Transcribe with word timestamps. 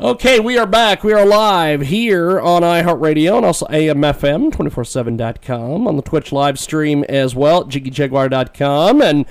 Okay, 0.00 0.38
we 0.38 0.56
are 0.56 0.64
back. 0.64 1.02
We 1.02 1.12
are 1.12 1.26
live 1.26 1.80
here 1.80 2.38
on 2.38 2.62
iHeartRadio 2.62 3.38
and 3.38 3.44
also 3.44 3.66
AMFM247.com 3.66 5.88
on 5.88 5.96
the 5.96 6.02
Twitch 6.02 6.30
live 6.30 6.56
stream 6.56 7.02
as 7.08 7.34
well, 7.34 7.64
JiggyJaguar.com. 7.64 9.02
And 9.02 9.26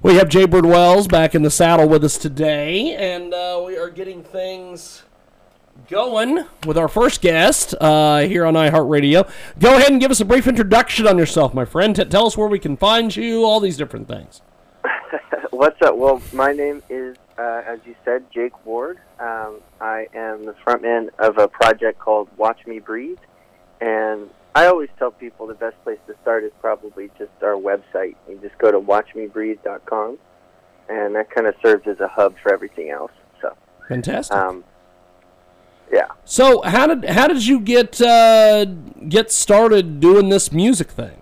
we 0.00 0.14
have 0.14 0.30
Jay 0.30 0.46
Bird 0.46 0.64
Wells 0.64 1.06
back 1.06 1.34
in 1.34 1.42
the 1.42 1.50
saddle 1.50 1.86
with 1.86 2.02
us 2.02 2.16
today. 2.16 2.94
And 2.94 3.34
uh, 3.34 3.62
we 3.66 3.76
are 3.76 3.90
getting 3.90 4.24
things 4.24 5.02
going 5.90 6.46
with 6.64 6.78
our 6.78 6.88
first 6.88 7.20
guest 7.20 7.74
uh, 7.78 8.20
here 8.20 8.46
on 8.46 8.54
iHeartRadio. 8.54 9.30
Go 9.58 9.76
ahead 9.76 9.90
and 9.90 10.00
give 10.00 10.10
us 10.10 10.20
a 10.20 10.24
brief 10.24 10.46
introduction 10.46 11.06
on 11.06 11.18
yourself, 11.18 11.52
my 11.52 11.66
friend. 11.66 11.94
T- 11.94 12.06
tell 12.06 12.26
us 12.26 12.38
where 12.38 12.48
we 12.48 12.58
can 12.58 12.78
find 12.78 13.14
you, 13.14 13.44
all 13.44 13.60
these 13.60 13.76
different 13.76 14.08
things. 14.08 14.40
What's 15.50 15.82
up? 15.82 15.98
Well, 15.98 16.22
my 16.32 16.54
name 16.54 16.82
is, 16.88 17.18
uh, 17.36 17.60
as 17.66 17.80
you 17.84 17.94
said, 18.02 18.24
Jake 18.32 18.64
Ward. 18.64 18.98
Um, 19.18 19.60
I 19.80 20.08
am 20.14 20.44
the 20.44 20.52
frontman 20.52 21.08
of 21.18 21.38
a 21.38 21.48
project 21.48 21.98
called 21.98 22.28
Watch 22.36 22.66
Me 22.66 22.78
Breathe. 22.78 23.18
And 23.80 24.28
I 24.54 24.66
always 24.66 24.88
tell 24.98 25.10
people 25.10 25.46
the 25.46 25.54
best 25.54 25.82
place 25.84 25.98
to 26.06 26.14
start 26.22 26.44
is 26.44 26.52
probably 26.60 27.10
just 27.18 27.30
our 27.42 27.56
website. 27.56 28.16
You 28.28 28.38
just 28.40 28.56
go 28.58 28.70
to 28.72 28.80
watchmebreathe.com, 28.80 30.18
and 30.88 31.14
that 31.14 31.30
kind 31.30 31.46
of 31.46 31.54
serves 31.62 31.86
as 31.86 32.00
a 32.00 32.08
hub 32.08 32.36
for 32.42 32.52
everything 32.52 32.90
else. 32.90 33.12
So, 33.42 33.54
Fantastic. 33.88 34.34
um, 34.36 34.64
yeah. 35.92 36.06
So 36.24 36.62
how 36.62 36.86
did 36.86 37.04
how 37.04 37.28
did 37.28 37.46
you 37.46 37.60
get 37.60 38.00
uh, 38.00 38.64
get 38.64 39.30
started 39.30 40.00
doing 40.00 40.30
this 40.30 40.50
music 40.50 40.90
thing? 40.90 41.18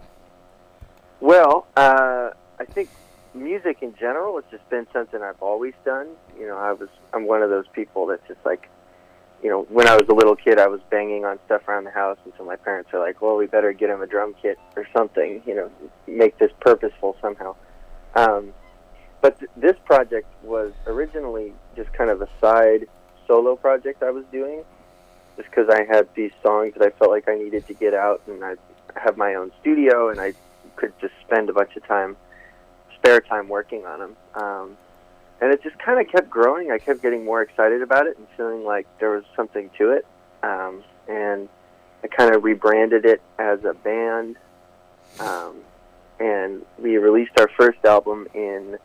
Well, 1.21 1.67
uh, 1.77 2.31
I 2.61 2.65
think 2.65 2.89
music 3.35 3.79
in 3.83 3.95
general 3.95 4.37
has 4.37 4.45
just 4.51 4.69
been 4.71 4.87
something 4.93 5.23
I've 5.23 5.41
always 5.41 5.75
done. 5.85 6.09
You 6.39 6.47
know, 6.47 6.57
I 6.57 6.73
was 6.73 6.89
I'm 7.13 7.27
one 7.27 7.43
of 7.43 7.51
those 7.51 7.67
people 7.73 8.07
that's 8.07 8.27
just 8.29 8.41
like, 8.45 8.69
you 9.43 9.51
know, 9.51 9.63
when 9.69 9.87
I 9.87 9.97
was 9.97 10.09
a 10.09 10.15
little 10.15 10.37
kid, 10.37 10.59
I 10.59 10.69
was 10.69 10.81
banging 10.91 11.25
on 11.25 11.39
stuff 11.47 11.67
around 11.69 11.85
the 11.85 11.91
house, 11.91 12.19
so 12.39 12.45
my 12.45 12.57
parents 12.57 12.93
were 12.93 13.01
like, 13.01 13.21
"Well, 13.21 13.37
we 13.37 13.47
better 13.47 13.73
get 13.73 13.91
him 13.91 14.01
a 14.01 14.07
drum 14.07 14.35
kit 14.41 14.59
or 14.77 14.87
something. 14.97 15.43
You 15.47 15.55
know, 15.55 15.71
make 16.07 16.39
this 16.39 16.53
purposeful 16.61 17.17
somehow." 17.21 17.57
Um, 18.15 18.53
but 19.21 19.39
th- 19.39 19.51
this 19.57 19.77
project 19.85 20.29
was 20.43 20.73
originally 20.87 21.53
just 21.77 21.93
kind 21.93 22.11
of 22.11 22.23
a 22.23 22.29
side 22.41 22.87
solo 23.27 23.57
project 23.57 24.03
I 24.03 24.11
was 24.11 24.25
doing, 24.31 24.63
just 25.37 25.51
because 25.51 25.69
I 25.69 25.85
had 25.85 26.09
these 26.15 26.33
songs 26.43 26.75
that 26.77 26.83
I 26.87 26.91
felt 26.91 27.11
like 27.11 27.29
I 27.29 27.35
needed 27.35 27.67
to 27.67 27.75
get 27.75 27.95
out, 27.95 28.23
and 28.27 28.45
I 28.45 28.55
have 28.97 29.17
my 29.17 29.35
own 29.35 29.51
studio, 29.61 30.09
and 30.09 30.21
I 30.21 30.35
could 30.77 30.93
just 31.01 31.15
spend 31.27 31.49
a 31.49 31.53
bunch 31.53 31.77
of 31.77 31.87
time, 31.87 32.17
spare 33.05 33.21
time 33.21 33.49
working 33.49 33.85
on 33.85 33.99
them. 33.99 34.17
Um, 34.35 34.77
and 35.41 35.53
it 35.53 35.63
just 35.63 35.79
kind 35.79 36.01
of 36.01 36.11
kept 36.11 36.31
growing. 36.31 36.71
I 36.71 36.79
kept 36.79 37.03
getting 37.03 37.25
more 37.25 37.43
excited 37.43 37.83
about 37.83 38.07
it 38.07 38.17
and 38.17 38.27
feeling 38.37 38.65
like 38.65 38.87
there 38.99 39.11
was 39.11 39.25
something 39.37 39.71
to 39.79 39.91
it. 39.91 40.07
Um, 40.43 40.83
and 41.09 41.49
I 42.03 42.07
kind 42.07 42.35
of 42.35 42.45
rebranded 42.45 43.05
it 43.05 43.21
as 43.39 43.65
a 43.65 43.75
band. 43.75 44.37
Um, 45.21 45.57
and 46.19 46.63
we 46.79 46.97
released 46.97 47.39
our 47.39 47.49
first 47.49 47.85
album 47.85 48.27
in 48.35 48.79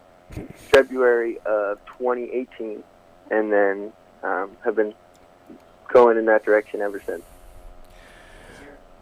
February 0.55 1.37
of 1.45 1.79
2018, 1.97 2.83
and 3.31 3.51
then 3.51 3.93
um, 4.23 4.51
have 4.63 4.75
been 4.75 4.93
going 5.91 6.17
in 6.17 6.25
that 6.25 6.43
direction 6.43 6.81
ever 6.81 6.99
since. 6.99 7.23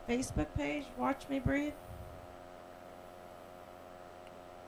Facebook 0.08 0.48
page, 0.56 0.86
Watch 0.98 1.28
Me 1.30 1.40
Breathe. 1.40 1.74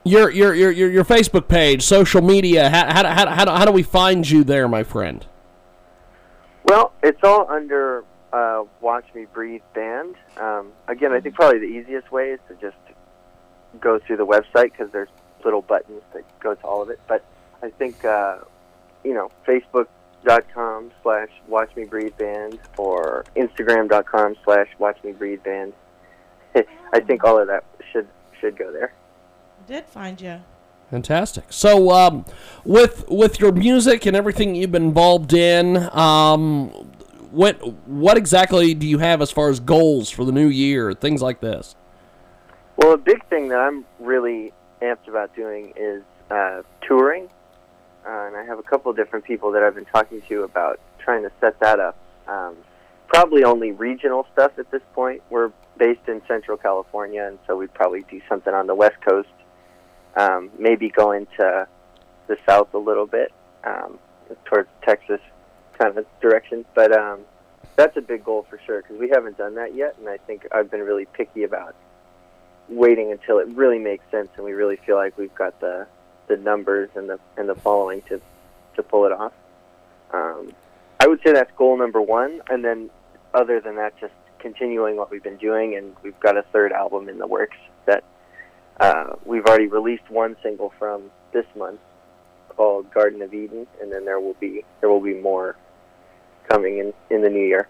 Your 0.05 0.29
your 0.31 0.53
your 0.55 0.71
your, 0.71 0.89
your 0.89 1.05
Facebook 1.05 1.47
page, 1.47 1.83
social 1.83 2.21
media. 2.21 2.69
How, 2.69 2.85
how, 2.91 3.13
how, 3.13 3.29
how, 3.29 3.45
do- 3.45 3.51
how 3.51 3.65
do 3.65 3.71
we 3.71 3.83
find 3.83 4.29
you 4.29 4.43
there, 4.43 4.67
my 4.67 4.83
friend? 4.83 5.25
Well, 6.63 6.93
it's 7.03 7.23
all 7.23 7.49
under 7.49 8.03
uh, 8.31 8.63
Watch 8.81 9.05
Me 9.13 9.25
Breathe 9.33 9.61
Band. 9.73 10.15
Um, 10.37 10.71
again, 10.87 11.11
I 11.11 11.19
think 11.19 11.35
probably 11.35 11.59
the 11.59 11.65
easiest 11.65 12.11
way 12.11 12.31
is 12.31 12.39
to 12.47 12.55
just 12.55 12.77
go 13.79 13.99
through 13.99 14.17
the 14.17 14.25
website 14.25 14.71
because 14.71 14.91
there's 14.91 15.09
little 15.43 15.61
buttons 15.61 16.01
that 16.13 16.23
go 16.39 16.53
to 16.55 16.63
all 16.63 16.81
of 16.81 16.89
it. 16.89 16.99
But 17.07 17.23
I 17.63 17.69
think, 17.69 18.03
uh, 18.05 18.39
you 19.03 19.13
know, 19.13 19.31
Facebook.com 19.47 20.91
slash 21.03 21.29
Watch 21.47 21.75
Me 21.75 21.85
Breathe 21.85 22.17
Band 22.17 22.59
or 22.77 23.25
Instagram.com 23.35 24.35
slash 24.43 24.67
Watch 24.79 24.97
Me 25.03 25.11
Breathe 25.11 25.43
Band. 25.43 25.73
I 26.93 26.99
think 26.99 27.23
all 27.23 27.39
of 27.39 27.47
that 27.47 27.63
should 27.91 28.07
should 28.39 28.57
go 28.57 28.71
there. 28.71 28.93
Did 29.69 29.85
find 29.85 30.19
you. 30.19 30.41
Fantastic. 30.89 31.43
So, 31.49 31.91
um, 31.91 32.25
with 32.65 33.07
with 33.07 33.39
your 33.39 33.51
music 33.51 34.07
and 34.07 34.15
everything 34.15 34.55
you've 34.55 34.71
been 34.71 34.85
involved 34.85 35.31
in, 35.31 35.77
um, 35.95 36.69
what 37.29 37.55
what 37.87 38.17
exactly 38.17 38.73
do 38.73 38.87
you 38.87 38.97
have 38.97 39.21
as 39.21 39.29
far 39.29 39.47
as 39.47 39.59
goals 39.59 40.09
for 40.09 40.25
the 40.25 40.31
new 40.31 40.47
year, 40.47 40.95
things 40.95 41.21
like 41.21 41.39
this? 41.39 41.75
Well, 42.77 42.93
a 42.93 42.97
big 42.97 43.23
thing 43.27 43.49
that 43.49 43.59
I'm 43.59 43.85
really 43.99 44.53
amped 44.81 45.07
about 45.07 45.35
doing 45.35 45.73
is 45.75 46.01
uh, 46.31 46.63
touring, 46.81 47.29
uh, 48.07 48.25
and 48.25 48.35
I 48.35 48.43
have 48.45 48.57
a 48.57 48.63
couple 48.63 48.89
of 48.89 48.97
different 48.97 49.23
people 49.23 49.51
that 49.51 49.61
I've 49.61 49.75
been 49.75 49.85
talking 49.85 50.23
to 50.29 50.41
about 50.41 50.79
trying 50.97 51.21
to 51.21 51.31
set 51.39 51.59
that 51.59 51.79
up. 51.79 51.95
Um, 52.27 52.55
probably 53.07 53.43
only 53.43 53.71
regional 53.71 54.25
stuff 54.33 54.53
at 54.57 54.71
this 54.71 54.81
point. 54.95 55.21
We're 55.29 55.51
based 55.77 56.07
in 56.07 56.23
Central 56.27 56.57
California, 56.57 57.23
and 57.23 57.37
so 57.45 57.55
we'd 57.55 57.75
probably 57.75 58.03
do 58.09 58.19
something 58.27 58.51
on 58.51 58.65
the 58.65 58.73
West 58.73 58.99
Coast. 59.01 59.29
Um, 60.15 60.49
maybe 60.57 60.89
go 60.89 61.11
into 61.11 61.67
the 62.27 62.37
South 62.47 62.73
a 62.73 62.77
little 62.77 63.05
bit, 63.05 63.31
um, 63.63 63.99
towards 64.45 64.69
Texas 64.83 65.21
kind 65.77 65.97
of 65.97 66.05
direction. 66.19 66.65
But 66.73 66.91
um, 66.91 67.21
that's 67.75 67.95
a 67.97 68.01
big 68.01 68.25
goal 68.25 68.45
for 68.49 68.59
sure 68.65 68.81
because 68.81 68.97
we 68.97 69.09
haven't 69.09 69.37
done 69.37 69.55
that 69.55 69.75
yet, 69.75 69.95
and 69.99 70.09
I 70.09 70.17
think 70.17 70.47
I've 70.51 70.69
been 70.69 70.81
really 70.81 71.05
picky 71.05 71.43
about 71.43 71.75
waiting 72.69 73.11
until 73.11 73.39
it 73.39 73.47
really 73.47 73.79
makes 73.79 74.03
sense 74.11 74.29
and 74.35 74.45
we 74.45 74.53
really 74.53 74.75
feel 74.75 74.95
like 74.95 75.17
we've 75.17 75.33
got 75.33 75.59
the 75.59 75.87
the 76.27 76.37
numbers 76.37 76.87
and 76.95 77.09
the 77.09 77.19
and 77.35 77.49
the 77.49 77.55
following 77.55 78.01
to 78.03 78.21
to 78.75 78.83
pull 78.83 79.05
it 79.05 79.11
off. 79.11 79.33
Um, 80.11 80.53
I 80.99 81.07
would 81.07 81.19
say 81.23 81.33
that's 81.33 81.51
goal 81.57 81.77
number 81.77 82.01
one, 82.01 82.41
and 82.49 82.63
then 82.63 82.89
other 83.33 83.59
than 83.59 83.75
that, 83.77 83.99
just 83.99 84.13
continuing 84.39 84.95
what 84.95 85.11
we've 85.11 85.23
been 85.23 85.37
doing, 85.37 85.75
and 85.75 85.95
we've 86.03 86.19
got 86.19 86.37
a 86.37 86.43
third 86.53 86.71
album 86.71 87.09
in 87.09 87.17
the 87.17 87.27
works 87.27 87.57
that 87.85 88.03
uh, 88.79 89.15
we've 89.25 89.45
already 89.45 89.67
released 89.67 90.09
one 90.09 90.35
single 90.41 90.73
from 90.79 91.11
this 91.33 91.45
month 91.55 91.79
called 92.49 92.91
Garden 92.93 93.21
of 93.21 93.33
Eden, 93.33 93.67
and 93.81 93.91
then 93.91 94.05
there 94.05 94.19
will 94.19 94.35
be 94.39 94.63
there 94.81 94.89
will 94.89 95.01
be 95.01 95.15
more 95.15 95.55
coming 96.49 96.79
in 96.79 96.93
in 97.09 97.21
the 97.21 97.29
new 97.29 97.45
year. 97.45 97.67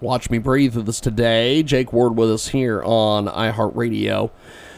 Watch 0.00 0.30
Me 0.30 0.38
Breathe 0.38 0.76
with 0.76 0.88
us 0.88 1.00
today. 1.00 1.62
Jake 1.62 1.92
Ward 1.92 2.16
with 2.16 2.30
us 2.30 2.48
here 2.48 2.82
on 2.82 3.26
iHeartRadio. 3.26 4.30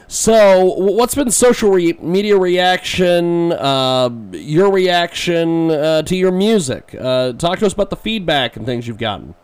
So, 0.09 0.65
what's 0.65 1.15
been 1.15 1.31
social 1.31 1.71
re- 1.71 1.95
media 1.95 2.37
reaction, 2.37 3.53
uh, 3.53 4.11
your 4.33 4.71
reaction 4.71 5.71
uh, 5.71 6.03
to 6.03 6.17
your 6.17 6.33
music? 6.33 6.95
Uh, 6.99 7.33
talk 7.33 7.61
to 7.61 7.67
us 7.67 7.73
about 7.73 7.89
the 7.89 7.97
feedback 7.97 8.57
and 8.57 8.67
things 8.67 8.87
you've 8.87 8.99
gotten. 8.99 9.35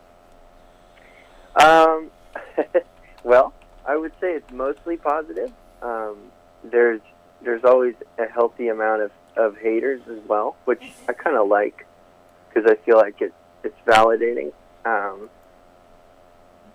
Um, 1.56 2.10
well, 3.24 3.54
I 3.88 3.96
would 3.96 4.12
say 4.20 4.34
it's 4.34 4.52
mostly 4.52 4.98
positive. 4.98 5.50
Um, 5.82 6.18
there's 6.62 7.00
there's 7.42 7.64
always 7.64 7.94
a 8.18 8.26
healthy 8.26 8.68
amount 8.68 9.02
of, 9.02 9.10
of 9.36 9.56
haters 9.56 10.02
as 10.10 10.18
well, 10.28 10.56
which 10.66 10.82
I 11.08 11.14
kind 11.14 11.36
of 11.36 11.48
like 11.48 11.86
because 12.48 12.70
I 12.70 12.76
feel 12.84 12.98
like 12.98 13.22
it 13.22 13.32
it's 13.64 13.78
validating. 13.86 14.52
Um, 14.84 15.30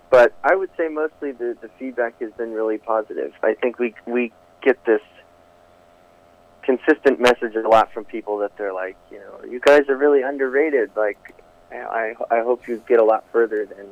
but 0.10 0.33
I 0.44 0.56
would 0.56 0.69
say 0.75 0.88
mostly 0.88 1.31
the, 1.31 1.56
the 1.62 1.69
feedback 1.80 2.19
has 2.19 2.31
been 2.33 2.51
really 2.51 2.80
positive. 2.80 3.33
I 3.44 3.54
think 3.54 3.77
we 3.77 3.94
we 4.07 4.33
get 4.63 4.83
this 4.86 5.01
consistent 6.63 7.19
message 7.19 7.56
a 7.56 7.68
lot 7.68 7.94
from 7.94 8.06
people 8.06 8.39
that 8.39 8.57
they're 8.57 8.74
like, 8.74 8.95
you 9.12 9.19
know, 9.19 9.44
you 9.48 9.60
guys 9.60 9.88
are 9.89 9.98
really 9.98 10.24
underrated. 10.24 10.89
Like, 10.95 11.36
I 11.71 12.15
I 12.31 12.39
hope 12.39 12.68
you 12.68 12.81
get 12.88 13.00
a 13.00 13.04
lot 13.04 13.24
further 13.31 13.68
than 13.68 13.88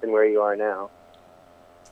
than 0.00 0.10
where 0.10 0.24
you 0.24 0.40
are 0.40 0.56
now, 0.56 0.90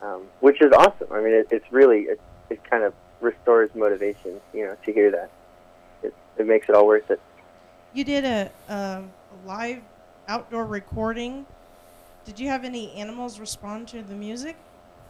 um, 0.03 0.23
which 0.41 0.61
is 0.63 0.73
awesome. 0.73 1.09
I 1.13 1.21
mean, 1.21 1.33
it, 1.35 1.49
it's 1.51 1.71
really 1.73 2.03
it, 2.03 2.21
it 2.51 2.63
kind 2.69 2.83
of 2.85 2.95
restores 3.21 3.71
motivation, 3.75 4.41
you 4.55 4.65
know, 4.65 4.77
to 4.85 4.93
hear 4.93 5.11
that. 5.11 5.31
It, 6.03 6.15
it 6.39 6.47
makes 6.47 6.69
it 6.69 6.75
all 6.75 6.87
worth 6.87 7.11
it. 7.11 7.21
you 7.93 8.05
did 8.05 8.25
a, 8.25 8.51
a, 8.69 8.75
a 8.75 9.03
live 9.47 9.81
outdoor 10.29 10.65
recording. 10.67 11.47
Did 12.25 12.39
you 12.39 12.49
have 12.49 12.65
any 12.65 12.93
animals 12.93 13.41
respond 13.41 13.89
to 13.89 14.03
the 14.03 14.15
music? 14.15 14.57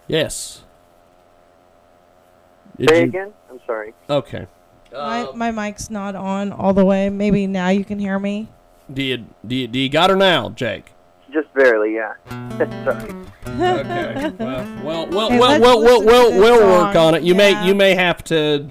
Yes. 0.07 0.63
Did 2.79 2.89
Say 2.91 2.99
you- 3.01 3.05
again. 3.09 3.33
I'm 3.51 3.61
sorry. 3.67 3.93
Okay. 4.09 4.47
my, 4.93 5.31
my 5.35 5.51
mic's 5.51 5.91
not 5.91 6.15
on 6.17 6.53
all 6.53 6.73
the 6.73 6.85
way. 6.85 7.11
Maybe 7.11 7.47
now 7.47 7.69
you 7.69 7.85
can 7.85 7.99
hear 7.99 8.19
me. 8.19 8.49
Do 8.91 9.03
you, 9.03 9.27
do 9.47 9.55
you 9.55 9.67
do 9.69 9.79
you 9.79 9.91
got 9.91 10.09
her 10.09 10.17
now, 10.17 10.49
Jake? 10.49 10.93
Just 11.33 11.53
barely, 11.55 11.95
yeah. 11.95 12.15
sorry. 12.85 13.15
Okay. 13.47 14.33
Well, 14.39 14.67
well, 14.83 15.07
well, 15.11 15.31
Hey, 15.31 15.39
well, 15.39 15.51
let's 15.51 15.61
well, 15.61 15.83
we'll, 15.83 16.01
listen 16.01 16.01
to 16.01 16.07
we'll, 16.07 16.31
this 16.31 16.41
we'll 16.41 16.69
work 16.87 16.97
on 16.97 17.15
it. 17.15 17.23
You 17.23 17.35
Yeah. 17.35 17.39
may 17.39 17.67
you 17.67 17.75
may 17.75 17.95
have 17.95 18.23
to 18.25 18.71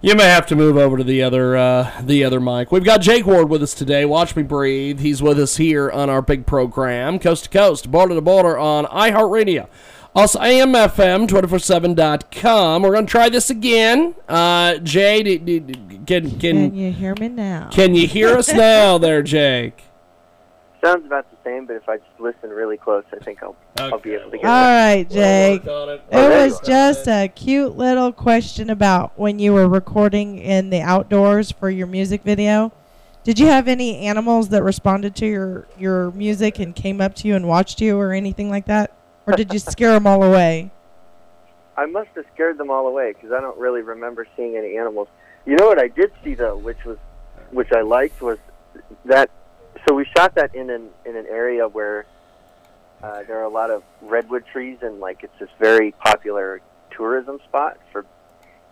you 0.00 0.14
may 0.14 0.24
have 0.24 0.46
to 0.46 0.56
move 0.56 0.76
over 0.76 0.96
to 0.96 1.04
the 1.04 1.22
other 1.22 1.56
uh, 1.56 1.90
the 2.02 2.24
other 2.24 2.40
mic. 2.40 2.70
We've 2.72 2.84
got 2.84 3.00
Jake 3.00 3.26
Ward 3.26 3.48
with 3.48 3.62
us 3.62 3.74
today. 3.74 4.04
Watch 4.04 4.36
me 4.36 4.42
breathe. 4.44 5.00
He's 5.00 5.20
with 5.22 5.38
us 5.38 5.56
here 5.56 5.90
on 5.90 6.08
our 6.08 6.22
big 6.22 6.46
program, 6.46 7.18
coast 7.18 7.44
to 7.44 7.50
coast, 7.50 7.90
border 7.90 8.14
to 8.14 8.20
border 8.20 8.56
on 8.56 8.84
iHeartRadio. 8.86 9.66
Also, 10.14 10.38
AMFM247.com. 10.40 12.82
We're 12.82 12.92
going 12.92 13.06
to 13.06 13.10
try 13.10 13.28
this 13.28 13.50
again. 13.50 14.14
Uh, 14.28 14.78
Jay, 14.78 15.22
d- 15.22 15.38
d- 15.38 15.58
d- 15.60 15.74
can, 16.06 16.30
Can 16.30 16.38
can, 16.40 16.74
you 16.74 16.90
hear 16.92 17.14
me 17.20 17.28
now? 17.28 17.68
can 17.70 17.94
you 17.94 18.06
hear 18.08 18.30
us 18.36 18.52
now 18.52 18.98
there, 18.98 19.22
Jake? 19.22 19.84
Sounds 20.82 21.04
about 21.04 21.28
the 21.30 21.36
same, 21.44 21.66
but 21.66 21.74
if 21.74 21.88
I 21.88 21.96
just 21.96 22.20
listen 22.20 22.50
really 22.50 22.76
close, 22.76 23.02
I 23.12 23.18
think 23.24 23.42
I'll 23.42 23.56
I'll 23.78 23.98
be 23.98 24.14
able 24.14 24.30
to 24.30 24.38
get 24.38 24.46
all 24.46 24.62
it. 24.64 24.66
right, 24.66 25.10
Jake. 25.10 25.64
We'll 25.64 25.86
work 25.86 25.88
on 25.88 25.94
it. 25.94 26.02
It 26.12 26.16
Okay. 26.16 26.44
was 26.48 26.60
just 26.60 27.08
a 27.08 27.28
cute 27.28 27.76
little 27.76 28.12
question 28.12 28.70
about 28.70 29.18
when 29.18 29.40
you 29.40 29.52
were 29.52 29.68
recording 29.68 30.38
in 30.38 30.70
the 30.70 30.80
outdoors 30.80 31.50
for 31.50 31.68
your 31.68 31.88
music 31.88 32.22
video. 32.22 32.70
Did 33.24 33.40
you 33.40 33.46
have 33.46 33.66
any 33.66 33.98
animals 34.06 34.50
that 34.50 34.62
responded 34.62 35.16
to 35.16 35.26
your, 35.26 35.66
your 35.76 36.12
music 36.12 36.60
and 36.60 36.74
came 36.74 37.00
up 37.00 37.14
to 37.16 37.28
you 37.28 37.34
and 37.34 37.48
watched 37.48 37.80
you 37.80 37.98
or 37.98 38.12
anything 38.12 38.48
like 38.48 38.66
that? 38.66 38.92
Or 39.26 39.34
did 39.34 39.52
you 39.52 39.58
scare 39.58 39.92
them 39.92 40.06
all 40.06 40.22
away? 40.22 40.70
I 41.76 41.86
must 41.86 42.08
have 42.14 42.24
scared 42.34 42.56
them 42.56 42.70
all 42.70 42.86
away 42.86 43.12
because 43.12 43.32
I 43.32 43.40
don't 43.40 43.58
really 43.58 43.82
remember 43.82 44.26
seeing 44.36 44.56
any 44.56 44.78
animals. 44.78 45.08
You 45.44 45.56
know 45.56 45.66
what 45.66 45.78
I 45.80 45.88
did 45.88 46.12
see 46.24 46.34
though, 46.34 46.56
which 46.56 46.84
was 46.84 46.98
which 47.50 47.72
I 47.72 47.80
liked 47.82 48.22
was 48.22 48.38
that. 49.04 49.28
So 49.86 49.94
we 49.94 50.06
shot 50.16 50.34
that 50.34 50.54
in 50.54 50.70
an 50.70 50.88
in 51.04 51.16
an 51.16 51.26
area 51.26 51.68
where 51.68 52.06
uh, 53.02 53.22
there 53.24 53.38
are 53.38 53.44
a 53.44 53.48
lot 53.48 53.70
of 53.70 53.82
redwood 54.02 54.44
trees 54.50 54.78
and 54.82 55.00
like 55.00 55.22
it's 55.22 55.38
this 55.38 55.50
very 55.58 55.92
popular 55.92 56.60
tourism 56.90 57.38
spot 57.44 57.78
for 57.92 58.04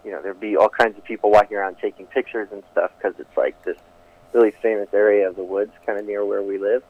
you 0.05 0.11
know 0.11 0.21
there'd 0.23 0.41
be 0.41 0.57
all 0.57 0.69
kinds 0.69 0.99
of 0.99 1.05
people 1.05 1.31
walking 1.31 1.57
around 1.57 1.77
taking 1.81 2.07
pictures 2.07 2.49
and 2.51 2.63
stuff 2.73 2.91
because 2.99 3.19
it's 3.19 3.37
like 3.37 3.63
this 3.65 3.77
really 4.33 4.51
famous 4.63 4.89
area 4.93 5.29
of 5.29 5.37
the 5.37 5.45
woods 5.45 5.73
kind 5.85 5.99
of 5.99 6.05
near 6.05 6.25
where 6.25 6.43
we 6.43 6.59
live. 6.59 6.83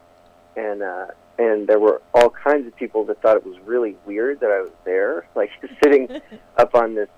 And 0.57 0.83
uh 0.83 1.07
and 1.39 1.67
there 1.67 1.79
were 1.79 2.01
all 2.15 2.31
kinds 2.31 2.67
of 2.67 2.75
people 2.77 3.05
that 3.05 3.21
thought 3.21 3.37
it 3.37 3.45
was 3.45 3.59
really 3.61 3.97
weird 4.07 4.41
that 4.41 4.51
I 4.51 4.61
was 4.61 4.73
there, 4.85 5.27
like 5.35 5.51
sitting 5.83 6.09
up 6.57 6.75
on 6.75 6.95
this 6.95 7.09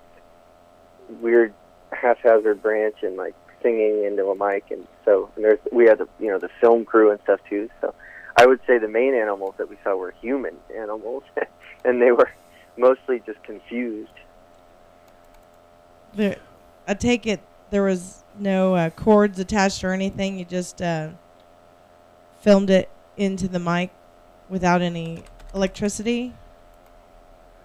weird 1.21 1.53
haphazard 1.91 2.61
branch 2.61 2.97
and 3.01 3.15
like 3.15 3.35
singing 3.61 4.03
into 4.05 4.27
a 4.27 4.35
mic, 4.35 4.71
and 4.71 4.87
so 5.05 5.29
and 5.35 5.45
there's 5.45 5.59
we 5.71 5.85
had 5.85 5.97
the 5.97 6.07
you 6.19 6.27
know 6.27 6.39
the 6.39 6.49
film 6.61 6.85
crew 6.85 7.11
and 7.11 7.19
stuff 7.23 7.39
too. 7.49 7.69
So 7.81 7.93
I 8.37 8.45
would 8.45 8.59
say 8.65 8.77
the 8.77 8.87
main 8.87 9.13
animals 9.13 9.55
that 9.57 9.69
we 9.69 9.77
saw 9.83 9.95
were 9.95 10.13
human 10.21 10.55
animals, 10.75 11.23
and 11.85 12.01
they 12.01 12.11
were 12.11 12.31
mostly 12.77 13.21
just 13.25 13.41
confused. 13.43 14.11
There, 16.13 16.37
I 16.87 16.95
take 16.95 17.27
it 17.27 17.41
there 17.69 17.83
was 17.83 18.23
no 18.37 18.75
uh, 18.75 18.89
cords 18.89 19.39
attached 19.39 19.83
or 19.83 19.91
anything. 19.91 20.39
You 20.39 20.45
just 20.45 20.81
uh, 20.81 21.09
filmed 22.39 22.69
it 22.69 22.89
into 23.17 23.47
the 23.47 23.59
mic 23.59 23.91
without 24.49 24.81
any 24.81 25.23
electricity. 25.53 26.33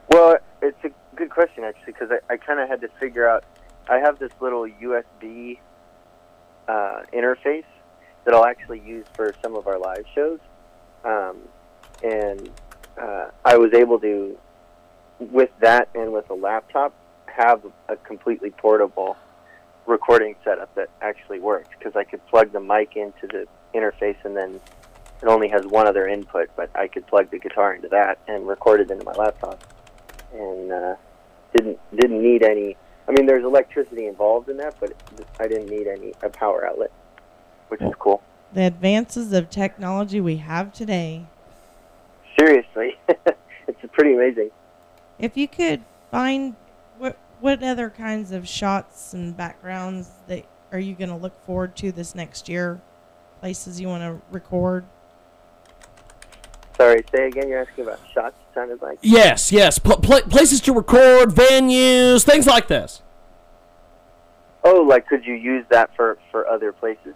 Well, 0.08 0.36
it's 0.62 0.84
a 0.84 0.90
good 1.16 1.30
question 1.30 1.64
actually 1.64 1.92
because 1.92 2.10
I, 2.10 2.34
I 2.34 2.36
kind 2.36 2.60
of 2.60 2.68
had 2.68 2.80
to 2.82 2.88
figure 3.00 3.28
out. 3.28 3.44
I 3.88 3.98
have 3.98 4.18
this 4.18 4.32
little 4.40 4.66
USB 4.66 5.58
uh, 6.68 7.02
interface 7.12 7.64
that 8.24 8.34
I'll 8.34 8.46
actually 8.46 8.80
use 8.80 9.06
for 9.14 9.34
some 9.42 9.54
of 9.54 9.66
our 9.66 9.78
live 9.78 10.04
shows, 10.14 10.38
um, 11.04 11.36
and 12.02 12.50
uh, 13.00 13.26
I 13.44 13.56
was 13.56 13.74
able 13.74 13.98
to, 14.00 14.38
with 15.18 15.50
that 15.60 15.88
and 15.94 16.12
with 16.12 16.28
a 16.30 16.34
laptop, 16.34 16.94
have 17.26 17.62
a 17.88 17.96
completely 17.96 18.50
portable 18.50 19.16
recording 19.86 20.34
setup 20.44 20.74
that 20.76 20.88
actually 21.02 21.40
works 21.40 21.68
because 21.78 21.94
I 21.96 22.04
could 22.04 22.24
plug 22.28 22.52
the 22.52 22.60
mic 22.60 22.96
into 22.96 23.26
the 23.26 23.46
interface 23.74 24.16
and 24.24 24.36
then 24.36 24.60
it 25.24 25.28
only 25.28 25.48
has 25.48 25.64
one 25.66 25.86
other 25.86 26.06
input, 26.06 26.50
but 26.54 26.70
I 26.74 26.86
could 26.86 27.06
plug 27.06 27.30
the 27.30 27.38
guitar 27.38 27.74
into 27.74 27.88
that 27.88 28.18
and 28.28 28.46
record 28.46 28.80
it 28.80 28.90
into 28.90 29.04
my 29.04 29.12
laptop, 29.12 29.62
and 30.34 30.70
uh, 30.70 30.96
didn't 31.54 31.78
didn't 31.96 32.22
need 32.22 32.42
any. 32.42 32.76
I 33.06 33.12
mean, 33.12 33.26
there's 33.26 33.44
electricity 33.44 34.06
involved 34.06 34.48
in 34.48 34.56
that, 34.58 34.76
but 34.80 34.92
I 35.38 35.46
didn't 35.46 35.68
need 35.68 35.86
any 35.86 36.14
a 36.22 36.28
power 36.28 36.66
outlet, 36.66 36.90
which 37.68 37.80
is 37.80 37.88
oh. 37.90 37.96
cool. 37.98 38.22
The 38.52 38.66
advances 38.66 39.32
of 39.32 39.50
technology 39.50 40.20
we 40.20 40.36
have 40.36 40.72
today. 40.72 41.26
Seriously, 42.38 42.96
it's 43.08 43.80
pretty 43.92 44.14
amazing. 44.14 44.50
If 45.18 45.36
you 45.36 45.48
could 45.48 45.82
find 46.10 46.56
what 46.98 47.16
what 47.40 47.62
other 47.62 47.90
kinds 47.90 48.32
of 48.32 48.48
shots 48.48 49.12
and 49.12 49.36
backgrounds 49.36 50.10
that 50.28 50.46
are 50.72 50.78
you 50.78 50.94
going 50.94 51.10
to 51.10 51.16
look 51.16 51.38
forward 51.44 51.76
to 51.76 51.92
this 51.92 52.14
next 52.14 52.48
year? 52.48 52.80
Places 53.40 53.80
you 53.80 53.88
want 53.88 54.02
to 54.02 54.20
record? 54.32 54.84
Sorry, 56.76 57.04
say 57.14 57.28
again. 57.28 57.48
You're 57.48 57.62
asking 57.62 57.84
about 57.84 58.00
shots. 58.12 58.36
It 58.50 58.54
sounded 58.54 58.82
like. 58.82 58.98
Yes, 59.02 59.52
yes. 59.52 59.78
Pl- 59.78 59.98
pla 59.98 60.20
places 60.22 60.60
to 60.62 60.72
record, 60.72 61.30
venues, 61.30 62.24
things 62.24 62.46
like 62.46 62.68
this. 62.68 63.02
Oh, 64.64 64.80
like 64.80 65.06
could 65.06 65.24
you 65.24 65.34
use 65.34 65.64
that 65.70 65.94
for 65.94 66.18
for 66.30 66.48
other 66.48 66.72
places? 66.72 67.14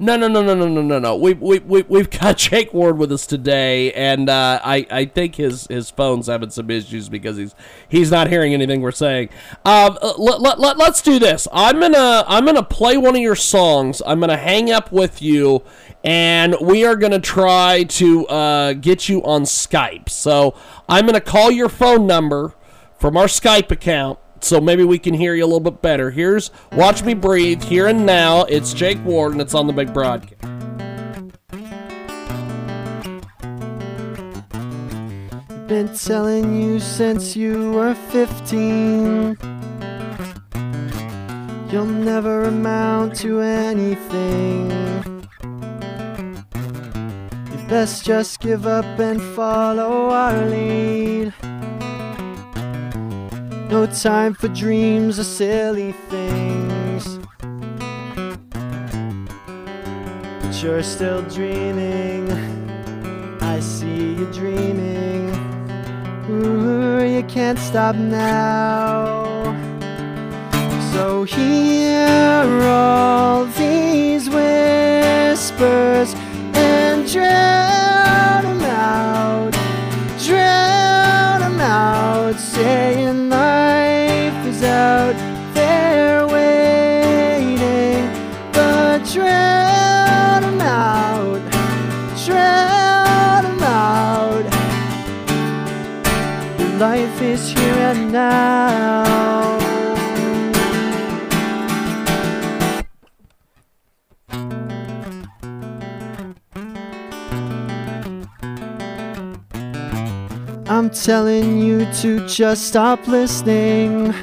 No, 0.00 0.16
no, 0.16 0.26
no, 0.26 0.42
no, 0.42 0.54
no, 0.54 0.66
no, 0.66 0.82
no, 0.82 0.98
no. 0.98 1.16
We 1.16 1.34
we 1.34 1.60
we 1.60 1.82
we've 1.82 2.10
got 2.10 2.36
Jake 2.38 2.74
Ward 2.74 2.98
with 2.98 3.12
us 3.12 3.26
today, 3.26 3.92
and 3.92 4.28
uh, 4.28 4.60
I 4.64 4.86
I 4.90 5.04
think 5.04 5.36
his 5.36 5.68
his 5.68 5.90
phone's 5.90 6.26
having 6.26 6.50
some 6.50 6.68
issues 6.68 7.08
because 7.08 7.36
he's 7.36 7.54
he's 7.88 8.10
not 8.10 8.28
hearing 8.28 8.52
anything 8.54 8.80
we're 8.80 8.90
saying. 8.90 9.28
Um, 9.64 9.96
uh, 10.02 10.14
let, 10.18 10.40
let, 10.40 10.58
let, 10.58 10.78
let's 10.78 11.00
do 11.00 11.20
this. 11.20 11.46
I'm 11.52 11.78
gonna 11.78 12.24
I'm 12.26 12.44
gonna 12.44 12.64
play 12.64 12.96
one 12.96 13.14
of 13.14 13.22
your 13.22 13.36
songs. 13.36 14.02
I'm 14.04 14.18
gonna 14.18 14.36
hang 14.36 14.72
up 14.72 14.90
with 14.90 15.22
you, 15.22 15.62
and 16.02 16.56
we 16.60 16.84
are 16.84 16.96
gonna 16.96 17.20
try 17.20 17.84
to 17.84 18.26
uh, 18.26 18.72
get 18.72 19.08
you 19.08 19.22
on 19.22 19.42
Skype. 19.42 20.08
So 20.08 20.56
I'm 20.88 21.06
gonna 21.06 21.20
call 21.20 21.52
your 21.52 21.68
phone 21.68 22.04
number 22.04 22.52
from 22.98 23.16
our 23.16 23.26
Skype 23.26 23.70
account 23.70 24.18
so 24.40 24.60
maybe 24.60 24.84
we 24.84 24.98
can 24.98 25.14
hear 25.14 25.34
you 25.34 25.44
a 25.44 25.46
little 25.46 25.60
bit 25.60 25.80
better. 25.82 26.10
Here's 26.10 26.50
Watch 26.72 27.02
Me 27.04 27.14
Breathe, 27.14 27.62
here 27.62 27.86
and 27.86 28.04
now. 28.04 28.42
It's 28.44 28.74
Jake 28.74 29.02
Ward, 29.04 29.32
and 29.32 29.40
it's 29.40 29.54
on 29.54 29.66
the 29.66 29.72
big 29.72 29.92
broadcast. 29.92 30.40
Been 35.66 35.88
telling 35.96 36.54
you 36.62 36.78
since 36.78 37.34
you 37.34 37.72
were 37.72 37.94
15. 37.94 39.36
You'll 41.70 41.86
never 41.86 42.44
amount 42.44 43.16
to 43.16 43.40
anything. 43.40 44.70
You 47.50 47.66
best 47.66 48.04
just 48.04 48.40
give 48.40 48.66
up 48.66 48.84
and 49.00 49.20
follow 49.34 50.10
our 50.10 50.44
lead. 50.46 51.32
No 53.74 53.86
time 53.86 54.34
for 54.34 54.46
dreams 54.46 55.18
or 55.18 55.24
silly 55.24 55.90
things. 56.08 57.18
But 60.40 60.62
you're 60.62 60.84
still 60.84 61.22
dreaming. 61.22 62.30
I 63.40 63.58
see 63.58 64.14
you 64.14 64.26
dreaming. 64.26 65.28
Ooh, 66.30 67.04
you 67.04 67.24
can't 67.24 67.58
stop 67.58 67.96
now. 67.96 69.24
So 70.92 71.24
hear 71.24 72.46
all 72.62 73.44
these 73.46 74.30
whispers 74.30 76.14
and 76.54 77.10
drown 77.10 78.46
'em 78.46 78.62
out. 78.62 79.52
Drown 80.24 81.42
'em 81.42 81.60
out, 81.60 82.38
saying 82.38 83.23
now. 97.94 99.14
I'm 110.66 110.90
telling 110.90 111.58
you 111.58 111.86
to 112.00 112.26
just 112.26 112.66
stop 112.66 113.06
listening. 113.06 114.14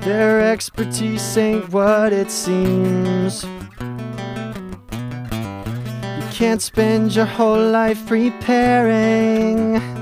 Their 0.00 0.40
expertise 0.50 1.36
ain't 1.36 1.68
what 1.70 2.12
it 2.12 2.30
seems. 2.30 3.44
You 6.18 6.26
can't 6.32 6.62
spend 6.62 7.14
your 7.14 7.26
whole 7.26 7.70
life 7.70 8.04
preparing 8.06 9.99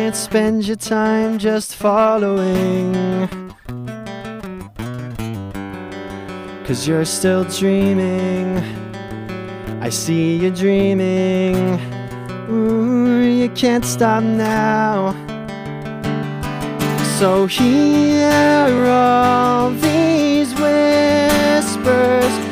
can't 0.00 0.16
spend 0.16 0.66
your 0.66 0.76
time 0.76 1.38
just 1.38 1.76
following. 1.76 2.94
Cause 6.64 6.88
you're 6.88 7.04
still 7.04 7.44
dreaming. 7.44 8.56
I 9.82 9.90
see 9.90 10.36
you 10.36 10.50
dreaming. 10.50 11.78
Ooh, 12.48 13.20
you 13.20 13.50
can't 13.50 13.84
stop 13.84 14.22
now. 14.24 15.12
So 17.18 17.44
hear 17.44 18.86
all 18.86 19.70
these 19.70 20.54
whispers 20.54 22.49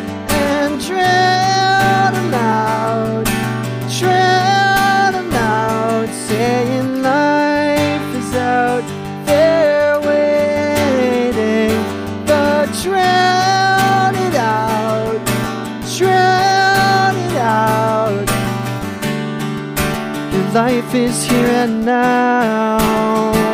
drown 12.99 14.15
it 14.27 14.35
out, 14.35 15.21
drown 15.97 17.17
it 17.27 17.37
out. 17.37 18.29
Your 20.33 20.47
life 20.53 20.95
is 20.95 21.25
here 21.25 21.47
and 21.47 21.85
now. 21.85 23.48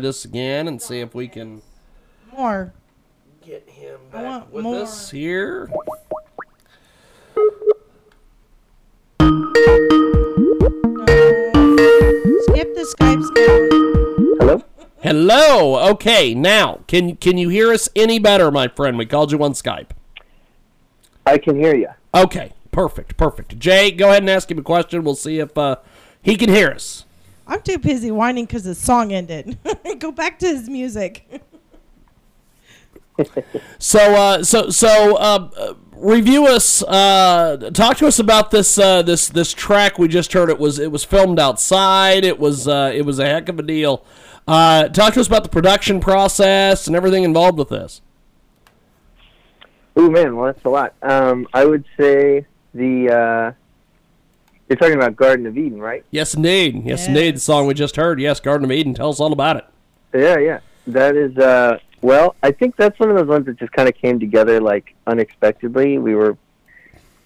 This 0.00 0.24
again 0.24 0.66
and 0.68 0.80
see 0.82 1.00
if 1.00 1.14
we 1.14 1.28
can 1.28 1.62
More. 2.36 2.72
get 3.44 3.68
him 3.68 4.00
I 4.12 4.16
back 4.16 4.24
want 4.24 4.52
with 4.52 4.64
more. 4.64 4.82
us 4.82 5.10
here. 5.10 5.68
Skip 11.40 12.74
the 12.74 12.94
Skype 12.98 13.22
sound. 13.22 14.40
Hello? 14.40 14.62
Hello. 15.02 15.90
Okay, 15.92 16.34
now 16.34 16.80
can 16.86 17.16
can 17.16 17.38
you 17.38 17.48
hear 17.48 17.72
us 17.72 17.88
any 17.96 18.18
better, 18.18 18.50
my 18.50 18.68
friend? 18.68 18.98
We 18.98 19.06
called 19.06 19.32
you 19.32 19.42
on 19.42 19.52
Skype. 19.52 19.90
I 21.24 21.38
can 21.38 21.56
hear 21.58 21.74
you. 21.74 21.88
Okay, 22.14 22.52
perfect, 22.72 23.16
perfect. 23.16 23.58
Jay, 23.58 23.90
go 23.90 24.08
ahead 24.10 24.22
and 24.22 24.30
ask 24.30 24.50
him 24.50 24.58
a 24.58 24.62
question. 24.62 25.02
We'll 25.04 25.14
see 25.14 25.38
if 25.38 25.56
uh, 25.56 25.76
he 26.22 26.36
can 26.36 26.50
hear 26.50 26.70
us. 26.70 27.04
I'm 27.46 27.62
too 27.62 27.78
busy 27.78 28.10
whining 28.10 28.46
because 28.46 28.64
the 28.64 28.74
song 28.74 29.12
ended. 29.12 29.58
Go 29.98 30.12
back 30.12 30.38
to 30.40 30.46
his 30.46 30.68
music. 30.68 31.42
So, 33.78 33.98
uh, 33.98 34.42
so, 34.42 34.70
so, 34.70 35.16
uh, 35.16 35.50
uh, 35.56 35.74
review 35.92 36.46
us. 36.46 36.82
Uh, 36.82 37.70
talk 37.72 37.96
to 37.98 38.06
us 38.06 38.18
about 38.18 38.50
this, 38.50 38.78
uh, 38.78 39.02
this, 39.02 39.28
this 39.28 39.52
track 39.52 39.98
we 39.98 40.08
just 40.08 40.32
heard. 40.32 40.48
It 40.48 40.58
was, 40.58 40.78
it 40.78 40.90
was 40.90 41.04
filmed 41.04 41.38
outside. 41.38 42.24
It 42.24 42.38
was, 42.38 42.66
uh, 42.66 42.92
it 42.94 43.02
was 43.02 43.18
a 43.18 43.26
heck 43.26 43.48
of 43.48 43.58
a 43.58 43.62
deal. 43.62 44.04
Uh, 44.46 44.88
talk 44.88 45.14
to 45.14 45.20
us 45.20 45.26
about 45.26 45.42
the 45.42 45.48
production 45.48 46.00
process 46.00 46.86
and 46.86 46.96
everything 46.96 47.24
involved 47.24 47.58
with 47.58 47.68
this. 47.68 48.00
Oh 49.96 50.08
man, 50.10 50.36
well, 50.36 50.46
that's 50.46 50.64
a 50.64 50.68
lot. 50.68 50.94
Um, 51.02 51.46
I 51.52 51.64
would 51.64 51.84
say 51.98 52.46
the, 52.74 53.10
uh, 53.10 53.52
you're 54.70 54.76
talking 54.76 54.94
about 54.94 55.16
Garden 55.16 55.46
of 55.46 55.58
Eden, 55.58 55.80
right? 55.80 56.04
Yes, 56.12 56.32
indeed. 56.32 56.84
Yes, 56.84 57.08
indeed. 57.08 57.34
The 57.34 57.40
song 57.40 57.66
we 57.66 57.74
just 57.74 57.96
heard. 57.96 58.20
Yes, 58.20 58.38
Garden 58.38 58.64
of 58.64 58.70
Eden. 58.70 58.94
Tell 58.94 59.10
us 59.10 59.18
all 59.18 59.32
about 59.32 59.56
it. 59.56 59.64
Yeah, 60.14 60.38
yeah. 60.38 60.60
That 60.86 61.16
is, 61.16 61.36
uh, 61.36 61.78
well, 62.02 62.36
I 62.44 62.52
think 62.52 62.76
that's 62.76 62.96
one 63.00 63.10
of 63.10 63.16
those 63.16 63.26
ones 63.26 63.46
that 63.46 63.58
just 63.58 63.72
kind 63.72 63.88
of 63.88 63.96
came 63.96 64.20
together 64.20 64.60
like 64.60 64.94
unexpectedly. 65.08 65.98
We 65.98 66.14
were 66.14 66.38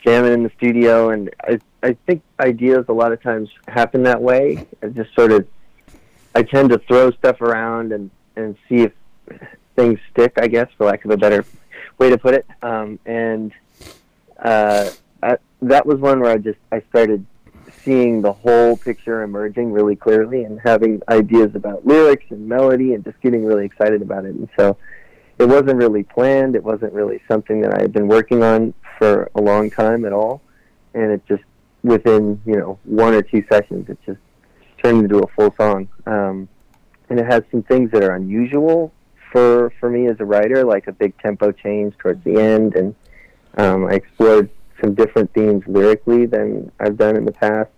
jamming 0.03 0.33
in 0.33 0.43
the 0.43 0.51
studio, 0.57 1.11
and 1.11 1.29
I, 1.43 1.61
I 1.83 1.99
think 2.07 2.23
ideas 2.41 2.87
a 2.89 2.95
lot 2.95 3.13
of 3.13 3.23
times 3.23 3.51
happen 3.69 4.05
that 4.05 4.23
way. 4.23 4.67
I 4.83 4.87
just 4.87 5.15
sort 5.15 5.31
of, 5.31 5.47
I 6.35 6.45
tend 6.45 6.71
to 6.71 6.79
throw 6.79 7.11
stuff 7.11 7.43
around 7.43 7.93
and 7.93 8.11
and 8.37 8.57
see 8.71 8.77
if 8.77 8.93
things 9.77 10.01
stick. 10.11 10.33
I 10.39 10.49
guess, 10.49 10.69
for 10.79 10.87
lack 10.87 11.05
of 11.05 11.11
a 11.11 11.19
better 11.19 11.45
way 11.99 12.09
to 12.09 12.17
put 12.17 12.33
it. 12.33 12.47
Um, 12.63 12.99
and 13.05 13.53
uh, 14.43 14.89
I, 15.23 15.37
that 15.61 15.85
was 15.85 15.99
one 15.99 16.21
where 16.21 16.33
I 16.33 16.39
just 16.39 16.59
I 16.73 16.83
started 16.89 17.27
seeing 17.85 18.23
the 18.23 18.33
whole 18.33 18.77
picture 18.77 19.23
emerging 19.23 19.73
really 19.73 19.97
clearly 19.97 20.45
and 20.45 20.61
having 20.65 21.03
ideas 21.09 21.55
about 21.55 21.87
lyrics 21.87 22.25
and 22.31 22.49
melody 22.49 22.95
and 22.95 23.05
just 23.05 23.21
getting 23.21 23.45
really 23.45 23.65
excited 23.65 24.03
about 24.03 24.25
it. 24.25 24.35
And 24.35 24.49
so 24.59 24.77
it 25.39 25.45
wasn't 25.45 25.77
really 25.77 26.03
planned. 26.03 26.57
It 26.57 26.65
wasn't 26.65 26.93
really 26.93 27.21
something 27.29 27.61
that 27.63 27.75
I 27.75 27.83
had 27.83 27.93
been 27.93 28.09
working 28.09 28.43
on 28.43 28.75
for 28.99 29.31
a 29.35 29.41
long 29.41 29.71
time 29.71 30.05
at 30.05 30.13
all. 30.13 30.41
And 30.95 31.11
it 31.13 31.27
just 31.27 31.43
within 31.83 32.41
you 32.47 32.57
know 32.57 32.79
one 32.85 33.15
or 33.15 33.23
two 33.23 33.45
sessions, 33.51 33.89
it 33.89 33.99
just 34.07 34.21
turned 34.83 35.03
into 35.05 35.19
a 35.19 35.27
full 35.29 35.55
song. 35.57 35.89
Um, 36.07 36.49
and 37.11 37.21
it 37.21 37.27
has 37.27 37.43
some 37.51 37.63
things 37.63 37.91
that 37.93 38.03
are 38.03 38.15
unusual 38.15 38.93
for 39.31 39.73
for 39.81 39.91
me 39.91 40.07
as 40.07 40.17
a 40.21 40.25
writer, 40.25 40.65
like 40.65 40.87
a 40.87 40.93
big 40.93 41.17
tempo 41.19 41.53
change 41.53 41.97
towards 41.99 42.23
the 42.25 42.41
end, 42.41 42.77
and 42.77 42.95
um, 43.59 43.87
I 43.87 43.95
explored 43.95 44.51
some 44.85 44.95
different 44.95 45.33
themes 45.33 45.63
lyrically 45.67 46.27
than 46.27 46.71
I've 46.79 46.99
done 46.99 47.17
in 47.17 47.25
the 47.25 47.33
past. 47.33 47.71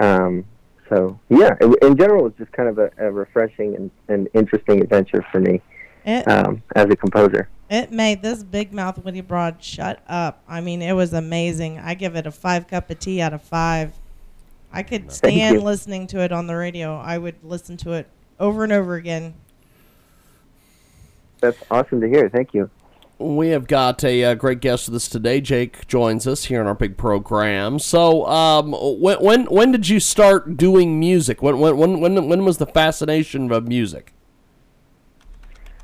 Um, 0.00 0.44
so 0.88 1.20
yeah, 1.28 1.54
in 1.60 1.74
in 1.82 1.96
general, 1.96 2.22
it 2.22 2.24
was 2.24 2.32
just 2.38 2.52
kind 2.52 2.68
of 2.68 2.78
a, 2.78 2.90
a 2.98 3.10
refreshing 3.12 3.76
and, 3.76 3.90
and 4.08 4.28
interesting 4.34 4.80
adventure 4.80 5.24
for 5.30 5.38
me 5.38 5.60
It, 6.04 6.26
um, 6.26 6.62
as 6.74 6.86
a 6.86 6.96
composer. 6.96 7.48
it 7.68 7.92
made 7.92 8.22
this 8.22 8.42
big 8.42 8.72
mouth 8.72 8.98
Woody 9.04 9.20
Broad 9.20 9.62
shut 9.62 10.02
up. 10.08 10.42
I 10.48 10.60
mean, 10.60 10.82
it 10.82 10.94
was 10.94 11.12
amazing. 11.12 11.78
I 11.78 11.94
give 11.94 12.16
it 12.16 12.26
a 12.26 12.32
five 12.32 12.66
cup 12.66 12.90
of 12.90 12.98
tea 12.98 13.20
out 13.20 13.32
of 13.32 13.42
five. 13.42 13.92
I 14.72 14.82
could 14.82 15.12
stand 15.12 15.62
listening 15.62 16.08
to 16.08 16.20
it 16.20 16.32
on 16.32 16.46
the 16.48 16.56
radio. 16.56 16.96
I 16.96 17.18
would 17.18 17.36
listen 17.44 17.76
to 17.78 17.92
it 17.92 18.08
over 18.40 18.64
and 18.64 18.72
over 18.72 18.94
again. 18.96 19.34
That's 21.40 21.58
awesome 21.70 22.00
to 22.00 22.08
hear. 22.08 22.28
Thank 22.28 22.52
you. 22.52 22.68
We 23.20 23.48
have 23.48 23.66
got 23.66 24.02
a 24.02 24.24
uh, 24.24 24.34
great 24.34 24.60
guest 24.60 24.88
with 24.88 24.96
us 24.96 25.06
today. 25.06 25.42
Jake 25.42 25.86
joins 25.86 26.26
us 26.26 26.44
here 26.46 26.62
in 26.62 26.66
our 26.66 26.74
big 26.74 26.96
program. 26.96 27.78
So, 27.78 28.26
um, 28.26 28.72
when 28.72 29.18
when 29.18 29.44
when 29.44 29.72
did 29.72 29.90
you 29.90 30.00
start 30.00 30.56
doing 30.56 30.98
music? 30.98 31.42
When 31.42 31.58
when 31.58 31.76
when 31.76 32.00
when, 32.00 32.28
when 32.28 32.44
was 32.46 32.56
the 32.56 32.66
fascination 32.66 33.52
of 33.52 33.68
music? 33.68 34.14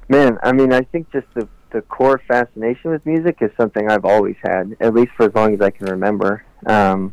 Man, 0.09 0.39
I 0.43 0.53
mean, 0.53 0.73
I 0.73 0.81
think 0.81 1.13
just 1.13 1.27
the 1.35 1.47
the 1.73 1.83
core 1.83 2.23
fascination 2.27 2.91
with 2.91 3.05
music 3.05 3.37
is 3.43 3.51
something 3.59 3.91
I've 3.91 4.07
always 4.07 4.37
had, 4.43 4.75
at 4.81 4.95
least 4.95 5.13
for 5.15 5.27
as 5.27 5.35
long 5.35 5.53
as 5.53 5.61
I 5.61 5.71
can 5.71 5.89
remember. 5.89 6.43
Um, 6.65 7.13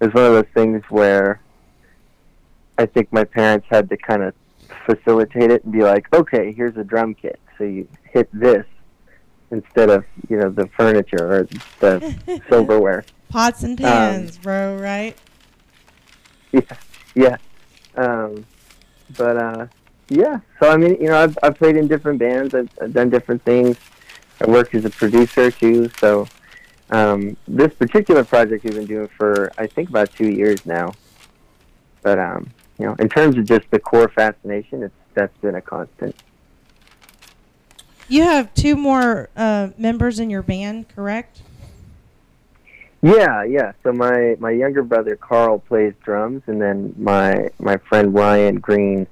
it 0.00 0.06
was 0.06 0.14
one 0.14 0.24
of 0.24 0.32
those 0.32 0.52
things 0.54 0.82
where 0.88 1.42
I 2.78 2.86
think 2.86 3.12
my 3.12 3.24
parents 3.24 3.66
had 3.68 3.90
to 3.90 3.98
kind 3.98 4.22
of 4.22 4.32
facilitate 4.86 5.50
it 5.50 5.64
and 5.64 5.72
be 5.72 5.82
like, 5.82 6.10
okay, 6.14 6.54
here's 6.54 6.78
a 6.78 6.84
drum 6.84 7.14
kit, 7.14 7.38
so 7.58 7.64
you 7.64 7.86
hit 8.10 8.30
this 8.32 8.64
instead 9.50 9.90
of 9.90 10.04
you 10.28 10.36
know 10.38 10.50
the 10.50 10.66
furniture 10.76 11.40
or 11.40 11.48
the 11.80 12.42
silverware. 12.48 13.04
Pots 13.28 13.62
and 13.62 13.80
Um, 13.80 13.86
pans, 13.86 14.38
bro, 14.38 14.76
right? 14.78 15.16
Yeah, 16.52 16.76
yeah. 17.16 17.36
Um, 17.96 18.44
but 19.16 19.36
uh, 19.36 19.66
yeah. 20.08 20.38
So 20.60 20.70
I 20.70 20.76
mean, 20.76 20.96
you 21.00 21.08
know, 21.08 21.16
I've 21.20 21.36
I've 21.42 21.56
played 21.56 21.76
in 21.76 21.88
different 21.88 22.20
bands. 22.20 22.54
I've, 22.54 22.70
I've 22.80 22.92
done 22.92 23.10
different 23.10 23.42
things. 23.44 23.76
I 24.40 24.48
worked 24.48 24.74
as 24.74 24.84
a 24.84 24.90
producer 24.90 25.50
too. 25.50 25.90
So 25.98 26.28
um, 26.90 27.36
this 27.48 27.72
particular 27.74 28.22
project 28.24 28.62
we've 28.64 28.74
been 28.74 28.86
doing 28.86 29.08
for 29.08 29.50
I 29.58 29.66
think 29.66 29.88
about 29.88 30.12
two 30.12 30.28
years 30.28 30.64
now. 30.64 30.92
But 32.02 32.18
um, 32.20 32.50
you 32.78 32.86
know, 32.86 32.94
in 33.00 33.08
terms 33.08 33.36
of 33.36 33.46
just 33.46 33.68
the 33.72 33.80
core 33.80 34.08
fascination, 34.08 34.84
it's 34.84 34.94
that's 35.14 35.36
been 35.38 35.56
a 35.56 35.60
constant. 35.60 36.14
You 38.14 38.22
have 38.22 38.54
two 38.54 38.76
more 38.76 39.28
uh, 39.36 39.70
members 39.76 40.20
in 40.20 40.30
your 40.30 40.44
band, 40.44 40.88
correct? 40.88 41.42
Yeah, 43.02 43.42
yeah. 43.42 43.72
So 43.82 43.92
my 43.92 44.36
my 44.38 44.52
younger 44.52 44.84
brother 44.84 45.16
Carl 45.16 45.58
plays 45.58 45.94
drums, 46.04 46.44
and 46.46 46.62
then 46.62 46.94
my 46.96 47.50
my 47.58 47.76
friend 47.76 48.14
Ryan 48.14 48.60
Green, 48.60 49.08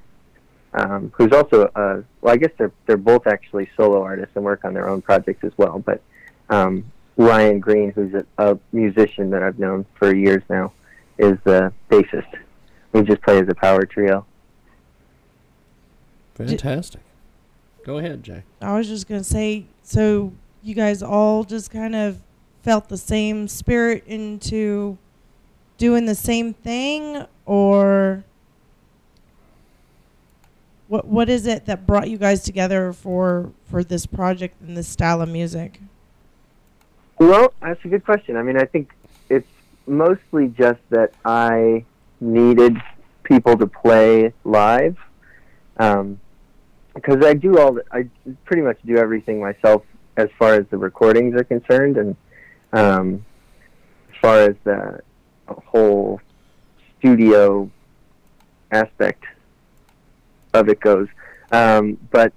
um, 0.74 1.12
who's 1.16 1.32
also 1.32 1.64
uh, 1.74 2.02
well, 2.20 2.32
I 2.32 2.36
guess 2.36 2.52
they're 2.56 2.70
they're 2.86 2.96
both 2.96 3.26
actually 3.26 3.68
solo 3.76 4.04
artists 4.04 4.36
and 4.36 4.44
work 4.44 4.64
on 4.64 4.72
their 4.72 4.88
own 4.88 5.02
projects 5.02 5.42
as 5.42 5.52
well. 5.56 5.80
But 5.80 6.00
um, 6.48 6.84
Ryan 7.16 7.58
Green, 7.58 7.90
who's 7.90 8.14
a, 8.14 8.24
a 8.38 8.56
musician 8.70 9.30
that 9.30 9.42
I've 9.42 9.58
known 9.58 9.84
for 9.96 10.14
years 10.14 10.44
now, 10.48 10.74
is 11.18 11.38
the 11.42 11.72
bassist. 11.90 12.38
We 12.92 13.02
just 13.02 13.22
play 13.22 13.40
as 13.40 13.48
a 13.48 13.54
power 13.56 13.84
trio. 13.84 14.26
Fantastic. 16.36 17.00
Go 17.84 17.98
ahead, 17.98 18.22
Jay. 18.22 18.44
I 18.60 18.76
was 18.76 18.86
just 18.86 19.08
gonna 19.08 19.24
say, 19.24 19.66
so 19.82 20.32
you 20.62 20.74
guys 20.74 21.02
all 21.02 21.44
just 21.44 21.70
kind 21.70 21.94
of 21.94 22.20
felt 22.62 22.88
the 22.88 22.96
same 22.96 23.48
spirit 23.48 24.04
into 24.06 24.98
doing 25.78 26.06
the 26.06 26.14
same 26.14 26.54
thing, 26.54 27.26
or 27.44 28.24
what? 30.88 31.06
What 31.06 31.28
is 31.28 31.46
it 31.46 31.66
that 31.66 31.86
brought 31.86 32.08
you 32.08 32.18
guys 32.18 32.42
together 32.44 32.92
for 32.92 33.50
for 33.64 33.82
this 33.82 34.06
project 34.06 34.60
and 34.60 34.76
this 34.76 34.88
style 34.88 35.20
of 35.20 35.28
music? 35.28 35.80
Well, 37.18 37.52
that's 37.60 37.84
a 37.84 37.88
good 37.88 38.04
question. 38.04 38.36
I 38.36 38.42
mean, 38.42 38.56
I 38.56 38.64
think 38.64 38.92
it's 39.28 39.48
mostly 39.86 40.48
just 40.48 40.80
that 40.90 41.12
I 41.24 41.84
needed 42.20 42.76
people 43.24 43.56
to 43.56 43.66
play 43.66 44.32
live. 44.44 44.96
Um, 45.78 46.20
because 46.94 47.24
I 47.24 47.34
do 47.34 47.58
all 47.58 47.72
the, 47.74 47.84
I 47.90 48.06
pretty 48.44 48.62
much 48.62 48.78
do 48.84 48.96
everything 48.96 49.40
myself 49.40 49.82
as 50.16 50.28
far 50.38 50.54
as 50.54 50.66
the 50.70 50.76
recordings 50.76 51.34
are 51.34 51.44
concerned, 51.44 51.96
and 51.96 52.16
um, 52.72 53.24
as 54.10 54.16
far 54.20 54.38
as 54.40 54.56
the 54.64 55.00
whole 55.48 56.20
studio 56.98 57.70
aspect 58.70 59.24
of 60.54 60.68
it 60.68 60.80
goes. 60.80 61.08
Um, 61.50 61.98
but 62.10 62.32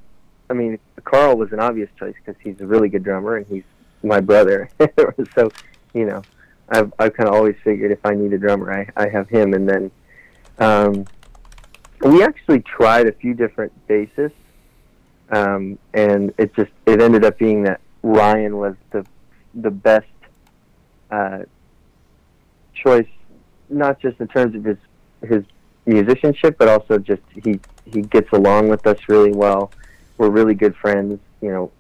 I 0.49 0.53
mean, 0.53 0.79
Carl 1.03 1.37
was 1.37 1.51
an 1.51 1.59
obvious 1.59 1.89
choice 1.99 2.15
because 2.23 2.39
he's 2.41 2.59
a 2.61 2.65
really 2.65 2.89
good 2.89 3.03
drummer 3.03 3.37
and 3.37 3.45
he's 3.47 3.63
my 4.03 4.19
brother. 4.19 4.69
so 5.35 5.51
you 5.93 6.05
know, 6.05 6.21
I've 6.69 6.93
I've 6.97 7.13
kind 7.13 7.27
of 7.27 7.35
always 7.35 7.55
figured 7.63 7.91
if 7.91 8.05
I 8.05 8.13
need 8.13 8.33
a 8.33 8.37
drummer, 8.37 8.71
I 8.71 8.87
I 8.95 9.09
have 9.09 9.29
him, 9.29 9.53
and 9.53 9.67
then. 9.67 9.91
Um, 10.57 11.05
we 12.01 12.23
actually 12.23 12.61
tried 12.61 13.07
a 13.07 13.11
few 13.11 13.33
different 13.33 13.73
bassists 13.87 14.31
um, 15.29 15.77
and 15.93 16.33
it 16.37 16.55
just 16.55 16.71
it 16.85 17.01
ended 17.01 17.25
up 17.25 17.37
being 17.37 17.63
that 17.63 17.81
Ryan 18.03 18.57
was 18.57 18.75
the 18.91 19.05
the 19.55 19.71
best 19.71 20.07
uh, 21.09 21.39
choice, 22.73 23.07
not 23.69 23.99
just 23.99 24.19
in 24.19 24.27
terms 24.27 24.55
of 24.55 24.63
his 24.63 24.77
his 25.21 25.43
musicianship, 25.85 26.57
but 26.57 26.67
also 26.67 26.97
just 26.97 27.21
he 27.43 27.59
he 27.85 28.01
gets 28.01 28.31
along 28.31 28.69
with 28.69 28.85
us 28.85 28.97
really 29.07 29.31
well. 29.31 29.71
We're 30.17 30.29
really 30.29 30.53
good 30.53 30.75
friends, 30.75 31.19
you 31.41 31.51
know, 31.51 31.71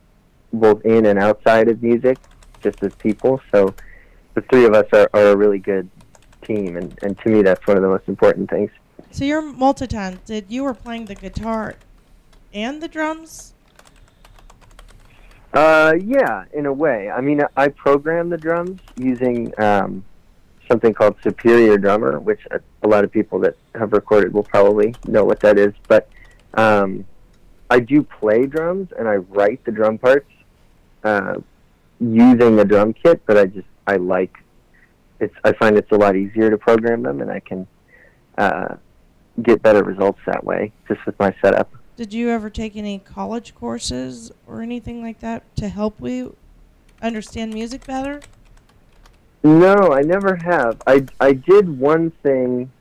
both 0.51 0.83
in 0.85 1.05
and 1.05 1.19
outside 1.19 1.69
of 1.69 1.81
music, 1.81 2.17
just 2.61 2.81
as 2.83 2.93
people. 2.95 3.41
So 3.51 3.73
the 4.33 4.41
three 4.41 4.65
of 4.65 4.73
us 4.73 4.85
are, 4.91 5.09
are 5.13 5.29
a 5.29 5.35
really 5.35 5.59
good 5.59 5.89
team, 6.41 6.75
and, 6.77 6.97
and 7.01 7.17
to 7.19 7.29
me, 7.29 7.41
that's 7.41 7.65
one 7.65 7.77
of 7.77 7.83
the 7.83 7.89
most 7.89 8.07
important 8.07 8.49
things. 8.49 8.71
So 9.11 9.23
you're 9.23 9.41
multi-talented. 9.41 10.45
You 10.49 10.63
were 10.63 10.73
playing 10.73 11.05
the 11.05 11.15
guitar 11.15 11.75
and 12.55 12.81
the 12.81 12.87
drums. 12.87 13.53
Uh, 15.53 15.93
yeah, 16.03 16.45
in 16.53 16.65
a 16.65 16.73
way. 16.73 17.11
I 17.11 17.21
mean, 17.21 17.41
I 17.55 17.67
program 17.67 18.29
the 18.29 18.37
drums 18.37 18.81
using 18.97 19.53
um, 19.59 20.03
something 20.69 20.93
called 20.93 21.15
Superior 21.21 21.77
Drummer, 21.77 22.19
which 22.19 22.39
a, 22.51 22.59
a 22.83 22.87
lot 22.87 23.03
of 23.03 23.11
people 23.11 23.39
that 23.39 23.55
have 23.75 23.93
recorded 23.93 24.33
will 24.33 24.43
probably 24.43 24.95
know 25.05 25.23
what 25.23 25.39
that 25.41 25.57
is. 25.57 25.73
But 25.87 26.09
um, 26.55 27.05
I 27.69 27.79
do 27.79 28.03
play 28.03 28.47
drums 28.47 28.89
and 28.97 29.07
I 29.07 29.15
write 29.15 29.63
the 29.65 29.71
drum 29.71 29.97
parts 29.97 30.29
uh, 31.03 31.35
using 31.99 32.59
a 32.59 32.65
drum 32.65 32.93
kit. 32.93 33.21
But 33.25 33.37
I 33.37 33.45
just 33.45 33.67
I 33.87 33.97
like 33.97 34.37
it's. 35.19 35.35
I 35.43 35.53
find 35.53 35.77
it's 35.77 35.91
a 35.91 35.97
lot 35.97 36.15
easier 36.15 36.49
to 36.49 36.57
program 36.57 37.03
them, 37.03 37.21
and 37.21 37.31
I 37.31 37.39
can 37.39 37.67
uh, 38.37 38.75
get 39.41 39.61
better 39.61 39.83
results 39.83 40.19
that 40.25 40.43
way 40.43 40.73
just 40.87 41.05
with 41.05 41.17
my 41.19 41.33
setup. 41.41 41.71
Did 41.95 42.13
you 42.13 42.29
ever 42.29 42.49
take 42.49 42.75
any 42.75 42.99
college 42.99 43.55
courses 43.55 44.31
or 44.45 44.61
anything 44.61 45.01
like 45.01 45.19
that 45.21 45.55
to 45.55 45.69
help 45.69 46.01
you 46.01 46.35
understand 47.01 47.53
music 47.53 47.85
better? 47.85 48.21
No, 49.43 49.93
I 49.93 50.01
never 50.01 50.35
have. 50.35 50.81
I 50.85 51.05
I 51.19 51.33
did 51.33 51.79
one 51.79 52.11
thing 52.23 52.71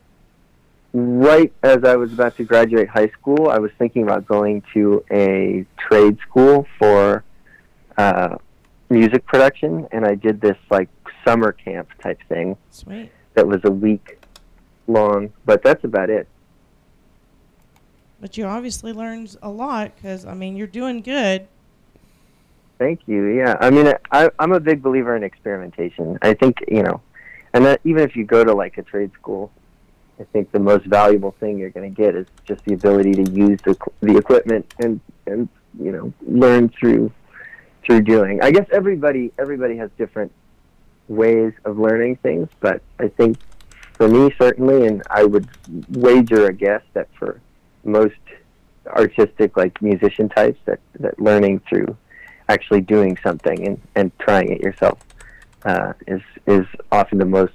right 0.93 1.53
as 1.61 1.83
I 1.83 1.95
was 1.95 2.11
about 2.11 2.35
to 2.37 2.43
graduate 2.43 2.89
high 2.89 3.09
school. 3.09 3.49
I 3.49 3.59
was 3.59 3.71
thinking 3.77 4.03
about 4.03 4.25
going 4.25 4.63
to 4.73 5.03
a 5.11 5.65
trade 5.77 6.17
school 6.27 6.65
for 6.77 7.23
uh, 7.97 8.37
music 8.89 9.25
production, 9.25 9.87
and 9.91 10.05
I 10.05 10.15
did 10.15 10.41
this 10.41 10.57
like 10.69 10.89
summer 11.25 11.53
camp 11.53 11.89
type 12.01 12.19
thing 12.27 12.57
Sweet. 12.71 13.11
that 13.35 13.47
was 13.47 13.61
a 13.63 13.71
week 13.71 14.19
long. 14.87 15.31
But 15.45 15.63
that's 15.63 15.83
about 15.83 16.09
it. 16.09 16.27
But 18.19 18.37
you 18.37 18.45
obviously 18.45 18.93
learned 18.93 19.35
a 19.41 19.49
lot 19.49 19.95
because, 19.95 20.25
I 20.25 20.33
mean, 20.33 20.55
you're 20.55 20.67
doing 20.67 21.01
good. 21.01 21.47
Thank 22.77 23.01
you. 23.07 23.27
Yeah, 23.27 23.55
I 23.59 23.69
mean, 23.69 23.93
I, 24.11 24.29
I'm 24.37 24.51
a 24.51 24.59
big 24.59 24.81
believer 24.81 25.15
in 25.15 25.23
experimentation. 25.23 26.17
I 26.21 26.33
think 26.33 26.57
you 26.67 26.83
know, 26.83 27.01
and 27.53 27.65
that 27.65 27.79
even 27.85 28.03
if 28.03 28.15
you 28.15 28.25
go 28.25 28.43
to 28.43 28.53
like 28.53 28.77
a 28.77 28.83
trade 28.83 29.11
school, 29.13 29.51
I 30.19 30.23
think 30.25 30.51
the 30.51 30.59
most 30.59 30.85
valuable 30.85 31.31
thing 31.39 31.57
you're 31.57 31.69
going 31.69 31.93
to 31.93 32.01
get 32.01 32.15
is 32.15 32.27
just 32.45 32.65
the 32.65 32.73
ability 32.73 33.13
to 33.13 33.31
use 33.31 33.59
the 33.63 33.77
the 34.01 34.17
equipment 34.17 34.73
and 34.79 34.99
and 35.25 35.47
you 35.79 35.91
know 35.91 36.13
learn 36.27 36.69
through 36.69 37.11
through 37.85 38.01
doing. 38.01 38.41
I 38.41 38.51
guess 38.51 38.67
everybody 38.71 39.31
everybody 39.39 39.77
has 39.77 39.89
different 39.97 40.33
ways 41.07 41.53
of 41.63 41.79
learning 41.79 42.17
things, 42.17 42.49
but 42.59 42.81
I 42.99 43.07
think 43.07 43.37
for 43.93 44.09
me 44.09 44.33
certainly, 44.37 44.85
and 44.85 45.01
I 45.09 45.23
would 45.23 45.47
wager 45.89 46.47
a 46.47 46.53
guess 46.53 46.81
that 46.93 47.07
for 47.17 47.39
most 47.85 48.15
artistic 48.87 49.57
like 49.57 49.81
musician 49.81 50.29
types 50.29 50.59
that 50.65 50.79
that 50.99 51.19
learning 51.19 51.59
through 51.67 51.95
actually 52.47 52.81
doing 52.81 53.17
something 53.23 53.65
and, 53.65 53.81
and 53.95 54.11
trying 54.19 54.51
it 54.51 54.61
yourself 54.61 54.99
uh, 55.63 55.93
is 56.07 56.21
is 56.47 56.65
often 56.91 57.17
the 57.17 57.25
most 57.25 57.53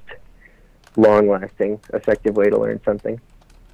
long 0.97 1.29
lasting 1.29 1.81
effective 1.95 2.37
way 2.37 2.51
to 2.51 2.59
learn 2.59 2.81
something. 2.85 3.21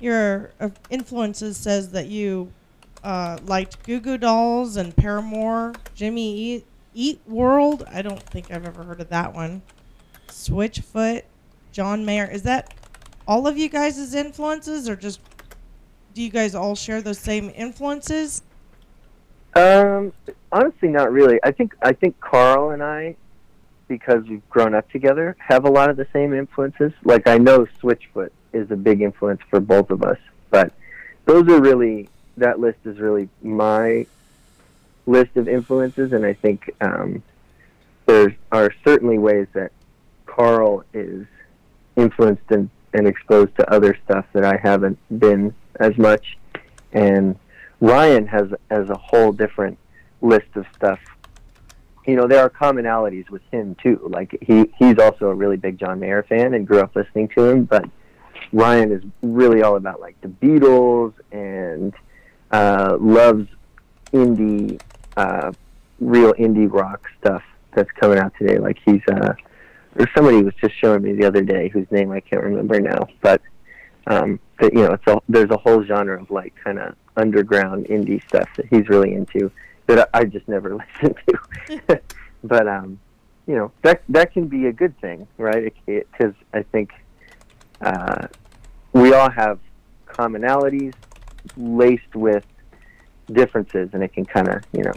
Your 0.01 0.51
uh, 0.61 0.69
influences 0.91 1.57
says 1.57 1.91
that 1.91 2.09
you 2.09 2.53
uh, 3.03 3.39
liked 3.45 3.83
Goo 3.85 4.01
Goo 4.01 4.19
Dolls 4.19 4.77
and 4.77 4.95
Paramore, 4.95 5.73
Jimmy 5.95 6.37
Eat, 6.37 6.67
Eat 6.95 7.21
World. 7.27 7.85
I 7.91 8.03
don't 8.03 8.23
think 8.23 8.51
I've 8.51 8.67
ever 8.67 8.83
heard 8.83 9.01
of 9.01 9.09
that 9.09 9.35
one. 9.35 9.63
Switchfoot, 10.29 11.23
John 11.73 12.05
Mayer. 12.05 12.31
Is 12.31 12.43
that 12.43 12.75
all 13.27 13.47
of 13.47 13.57
you 13.57 13.69
guys' 13.69 14.15
influences, 14.15 14.89
or 14.89 14.97
just 14.97 15.21
do 16.17 16.23
you 16.23 16.31
guys 16.31 16.55
all 16.55 16.75
share 16.75 17.03
those 17.03 17.19
same 17.19 17.53
influences? 17.55 18.43
Um, 19.55 20.15
honestly, 20.51 20.89
not 20.89 21.13
really. 21.13 21.39
I 21.45 21.53
think 21.53 21.77
I 21.83 21.93
think 21.93 22.19
Carl 22.21 22.71
and 22.71 22.83
I, 22.83 23.17
because 23.87 24.25
we've 24.27 24.49
grown 24.49 24.75
up 24.75 24.91
together, 24.91 25.37
have 25.39 25.67
a 25.67 25.71
lot 25.71 25.91
of 25.91 25.99
the 25.99 26.07
same 26.15 26.33
influences. 26.33 26.93
Like 27.05 27.29
I 27.29 27.37
know 27.37 27.67
Switchfoot 27.83 28.31
is 28.55 28.71
a 28.71 28.77
big 28.77 29.03
influence 29.03 29.43
for 29.51 29.61
both 29.61 29.91
of 29.91 30.03
us, 30.03 30.17
but 30.51 30.73
those 31.27 31.47
are 31.49 31.61
really 31.61 32.09
that 32.39 32.61
list 32.61 32.79
is 32.87 32.99
really 32.99 33.29
my 33.43 34.07
list 35.05 35.37
of 35.37 35.49
influences, 35.49 36.15
and 36.15 36.25
I 36.25 36.33
think 36.33 36.75
um, 36.81 37.23
there 38.07 38.35
are 38.51 38.73
certainly 38.85 39.19
ways 39.19 39.49
that 39.53 39.71
Carl 40.25 40.83
is 40.95 41.27
influenced 41.95 42.51
and, 42.51 42.71
and 42.95 43.07
exposed 43.07 43.55
to 43.57 43.71
other 43.71 43.99
stuff 44.05 44.25
that 44.33 44.47
I 44.47 44.57
haven't 44.57 44.99
been 45.19 45.55
as 45.81 45.97
much. 45.99 46.37
And 46.93 47.37
Ryan 47.81 48.27
has 48.27 48.49
has 48.71 48.89
a 48.89 48.97
whole 48.97 49.33
different 49.33 49.79
list 50.21 50.49
of 50.55 50.67
stuff. 50.75 50.99
You 52.07 52.17
know, 52.17 52.27
there 52.27 52.41
are 52.41 52.51
commonalities 52.51 53.29
with 53.31 53.43
him 53.51 53.77
too. 53.83 54.01
Like 54.09 54.37
he 54.41 54.71
he's 54.79 54.99
also 54.99 55.27
a 55.29 55.35
really 55.35 55.57
big 55.57 55.79
John 55.79 56.01
Mayer 56.01 56.23
fan 56.23 56.55
and 56.55 56.67
grew 56.67 56.81
up 56.81 56.95
listening 56.95 57.29
to 57.37 57.45
him, 57.45 57.65
but 57.65 57.85
Ryan 58.53 58.93
is 58.93 59.03
really 59.23 59.63
all 59.63 59.77
about 59.77 60.01
like 60.01 60.21
the 60.21 60.29
Beatles 60.29 61.13
and 61.33 61.93
uh, 62.51 62.97
loves 63.01 63.49
indie, 64.13 64.81
uh, 65.17 65.53
real 66.01 66.33
indie 66.35 66.73
rock 66.73 67.07
stuff 67.19 67.43
that's 67.75 67.91
coming 67.93 68.19
out 68.19 68.33
today. 68.39 68.59
Like 68.59 68.79
he's 68.85 69.03
uh, 69.11 69.35
somebody 70.15 70.43
was 70.43 70.55
just 70.61 70.75
showing 70.81 71.03
me 71.03 71.13
the 71.13 71.25
other 71.25 71.43
day 71.43 71.69
whose 71.69 71.91
name 71.91 72.13
I 72.13 72.21
can't 72.21 72.43
remember 72.43 72.81
now, 72.81 73.09
but 73.21 73.43
um, 74.07 74.39
that 74.61 74.73
you 74.73 74.81
know, 74.81 74.93
it's 74.93 75.07
a, 75.07 75.19
there's 75.29 75.51
a 75.51 75.57
whole 75.57 75.85
genre 75.85 76.21
of 76.21 76.31
like 76.31 76.55
kind 76.63 76.79
of 76.79 76.95
underground 77.17 77.87
indie 77.87 78.23
stuff 78.29 78.49
that 78.57 78.67
he's 78.67 78.89
really 78.89 79.15
into 79.15 79.51
that 79.87 80.09
I, 80.15 80.21
I 80.21 80.25
just 80.25 80.47
never 80.49 80.77
listened 81.03 81.17
to. 81.29 82.01
but 82.45 82.69
um, 82.69 82.99
you 83.47 83.55
know, 83.55 83.73
that 83.83 84.03
that 84.09 84.33
can 84.33 84.49
be 84.49 84.67
a 84.67 84.73
good 84.73 84.99
thing, 85.01 85.27
right? 85.39 85.73
Because 85.87 86.35
I 86.53 86.63
think 86.63 86.93
uh, 87.81 88.27
we 88.93 89.13
all 89.13 89.31
have 89.31 89.59
commonalities 90.07 90.95
laced 91.57 92.15
with 92.15 92.45
differences, 93.33 93.91
and 93.93 94.03
it 94.03 94.13
can 94.13 94.25
kind 94.25 94.49
of 94.49 94.63
you 94.73 94.83
know. 94.83 94.95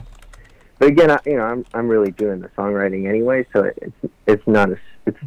But 0.78 0.90
again, 0.90 1.12
I, 1.12 1.20
you 1.26 1.38
know, 1.38 1.44
I'm 1.44 1.66
I'm 1.74 1.88
really 1.88 2.12
doing 2.12 2.40
the 2.40 2.48
songwriting 2.50 3.08
anyway, 3.08 3.46
so 3.54 3.64
it, 3.64 3.78
it's 3.82 4.14
it's 4.28 4.48
not 4.48 4.72
a 4.72 4.80
it's 5.06 5.20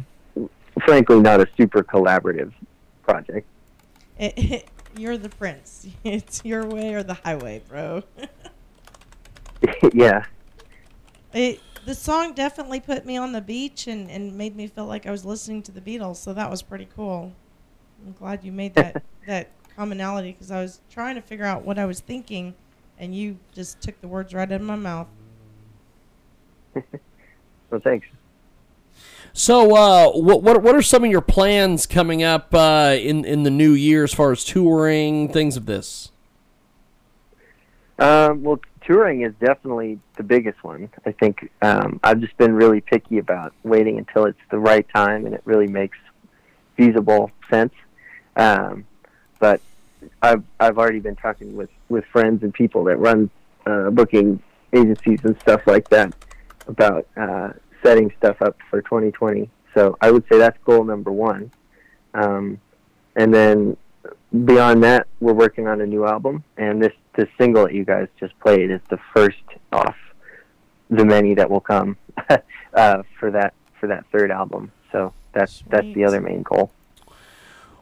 frankly 0.85 1.19
not 1.19 1.39
a 1.39 1.47
super 1.57 1.83
collaborative 1.83 2.51
project. 3.03 3.47
It, 4.17 4.33
it, 4.37 4.69
you're 4.97 5.17
the 5.17 5.29
prince. 5.29 5.87
It's 6.03 6.43
your 6.43 6.65
way 6.65 6.93
or 6.93 7.03
the 7.03 7.15
highway, 7.15 7.61
bro. 7.67 8.03
yeah. 9.93 10.25
It, 11.33 11.59
the 11.85 11.95
song 11.95 12.33
definitely 12.33 12.79
put 12.79 13.05
me 13.05 13.17
on 13.17 13.31
the 13.31 13.41
beach 13.41 13.87
and, 13.87 14.09
and 14.09 14.35
made 14.37 14.55
me 14.55 14.67
feel 14.67 14.85
like 14.85 15.05
I 15.05 15.11
was 15.11 15.25
listening 15.25 15.63
to 15.63 15.71
the 15.71 15.81
Beatles, 15.81 16.17
so 16.17 16.33
that 16.33 16.49
was 16.49 16.61
pretty 16.61 16.87
cool. 16.95 17.33
I'm 18.05 18.13
glad 18.13 18.43
you 18.43 18.51
made 18.51 18.75
that 18.75 19.01
that 19.27 19.49
commonality 19.75 20.33
because 20.33 20.51
I 20.51 20.61
was 20.61 20.81
trying 20.89 21.15
to 21.15 21.21
figure 21.21 21.45
out 21.45 21.63
what 21.63 21.79
I 21.79 21.85
was 21.85 21.99
thinking, 21.99 22.53
and 22.99 23.15
you 23.15 23.37
just 23.53 23.81
took 23.81 23.99
the 24.01 24.07
words 24.07 24.33
right 24.33 24.49
out 24.49 24.61
of 24.61 24.61
my 24.61 24.75
mouth. 24.75 25.07
well, 26.75 27.81
thanks. 27.83 28.07
So, 29.33 29.75
uh, 29.75 30.11
what 30.11 30.43
what 30.43 30.61
what 30.61 30.75
are 30.75 30.81
some 30.81 31.03
of 31.03 31.09
your 31.09 31.21
plans 31.21 31.85
coming 31.87 32.21
up 32.21 32.53
uh, 32.53 32.95
in 32.97 33.25
in 33.25 33.43
the 33.43 33.49
new 33.49 33.71
year 33.71 34.03
as 34.03 34.13
far 34.13 34.31
as 34.31 34.43
touring 34.43 35.29
things 35.29 35.57
of 35.57 35.65
this? 35.65 36.11
Um, 37.97 38.43
well, 38.43 38.59
touring 38.81 39.21
is 39.21 39.33
definitely 39.39 39.99
the 40.17 40.23
biggest 40.23 40.63
one. 40.63 40.89
I 41.05 41.11
think 41.11 41.49
um, 41.61 41.99
I've 42.03 42.19
just 42.19 42.37
been 42.37 42.53
really 42.53 42.81
picky 42.81 43.17
about 43.17 43.53
waiting 43.63 43.97
until 43.97 44.25
it's 44.25 44.39
the 44.51 44.59
right 44.59 44.85
time 44.93 45.25
and 45.25 45.33
it 45.33 45.41
really 45.45 45.67
makes 45.67 45.97
feasible 46.75 47.31
sense. 47.49 47.73
Um, 48.35 48.85
but 49.39 49.61
I've 50.21 50.43
I've 50.59 50.77
already 50.77 50.99
been 50.99 51.15
talking 51.15 51.55
with 51.55 51.69
with 51.89 52.05
friends 52.05 52.43
and 52.43 52.53
people 52.53 52.83
that 52.85 52.97
run 52.97 53.29
uh, 53.65 53.89
booking 53.89 54.41
agencies 54.73 55.19
and 55.23 55.39
stuff 55.39 55.65
like 55.67 55.89
that 55.89 56.13
about 56.67 57.07
uh, 57.15 57.49
setting 57.83 58.11
stuff 58.17 58.41
up 58.41 58.57
for 58.69 58.81
2020. 58.81 59.49
So 59.73 59.97
I 60.01 60.11
would 60.11 60.23
say 60.31 60.37
that's 60.37 60.57
goal 60.63 60.83
number 60.83 61.11
one. 61.11 61.51
Um, 62.13 62.59
and 63.15 63.33
then 63.33 63.77
beyond 64.45 64.83
that, 64.83 65.07
we're 65.19 65.33
working 65.33 65.67
on 65.67 65.81
a 65.81 65.85
new 65.85 66.05
album, 66.05 66.43
and 66.57 66.81
this 66.81 66.93
this 67.15 67.29
single 67.39 67.65
that 67.65 67.73
you 67.73 67.85
guys 67.85 68.07
just 68.19 68.37
played 68.39 68.71
is 68.71 68.81
the 68.89 68.97
first 69.15 69.43
off 69.71 69.95
the 70.89 71.05
many 71.05 71.35
that 71.35 71.49
will 71.49 71.61
come 71.61 71.95
uh, 72.73 73.03
for 73.19 73.31
that 73.31 73.53
for 73.79 73.87
that 73.87 74.05
third 74.11 74.31
album. 74.31 74.71
So 74.91 75.13
that's 75.33 75.57
Sweet. 75.57 75.71
that's 75.71 75.93
the 75.93 76.05
other 76.05 76.21
main 76.21 76.43
goal. 76.43 76.71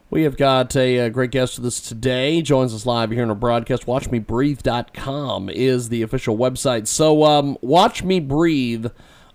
We 0.09 0.23
have 0.23 0.35
got 0.35 0.75
a, 0.75 0.97
a, 0.97 1.09
great 1.09 1.31
guest 1.31 1.57
with 1.57 1.65
us 1.65 1.79
today. 1.79 2.41
Joins 2.41 2.73
us 2.73 2.85
live 2.85 3.11
here 3.11 3.23
in 3.23 3.29
our 3.29 3.35
broadcast. 3.35 3.85
WatchMeBreathe.com 3.85 5.49
is 5.49 5.87
the 5.87 6.01
official 6.01 6.37
website. 6.37 6.87
So, 6.87 7.23
um, 7.23 7.57
Watch 7.61 8.03
Me 8.03 8.19
Breathe. 8.19 8.87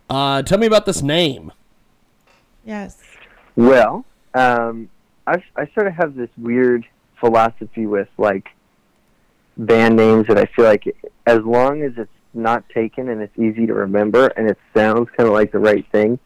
Uh, 0.08 0.42
tell 0.42 0.58
me 0.58 0.66
about 0.66 0.86
this 0.86 1.02
name. 1.02 1.52
Yes. 2.64 3.02
Well, 3.56 4.04
um, 4.34 4.88
I, 5.26 5.42
I 5.56 5.66
sort 5.74 5.86
of 5.86 5.94
have 5.94 6.14
this 6.14 6.30
weird 6.36 6.86
philosophy 7.18 7.86
with 7.86 8.08
like 8.18 8.48
band 9.56 9.96
names 9.96 10.26
that 10.28 10.38
I 10.38 10.44
feel 10.44 10.66
like 10.66 10.84
as 11.26 11.40
long 11.40 11.82
as 11.82 11.92
it's 11.96 12.10
not 12.34 12.68
taken 12.68 13.08
and 13.08 13.22
it's 13.22 13.36
easy 13.38 13.66
to 13.66 13.74
remember 13.74 14.26
and 14.28 14.48
it 14.48 14.58
sounds 14.74 15.08
kind 15.16 15.26
of 15.26 15.32
like 15.32 15.52
the 15.52 15.58
right 15.58 15.86
thing, 15.90 16.18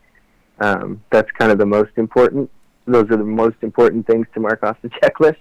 um, 0.59 1.03
that's 1.11 1.31
kind 1.33 1.51
of 1.51 1.59
the 1.59 1.66
most 1.66 1.93
important. 1.97 2.51
Those 2.87 3.05
are 3.11 3.16
the 3.16 3.25
most 3.25 3.57
important 3.62 4.07
things 4.07 4.27
to 4.35 4.40
mark 4.40 4.62
off 4.62 4.77
the 4.83 4.88
checklist. 5.03 5.37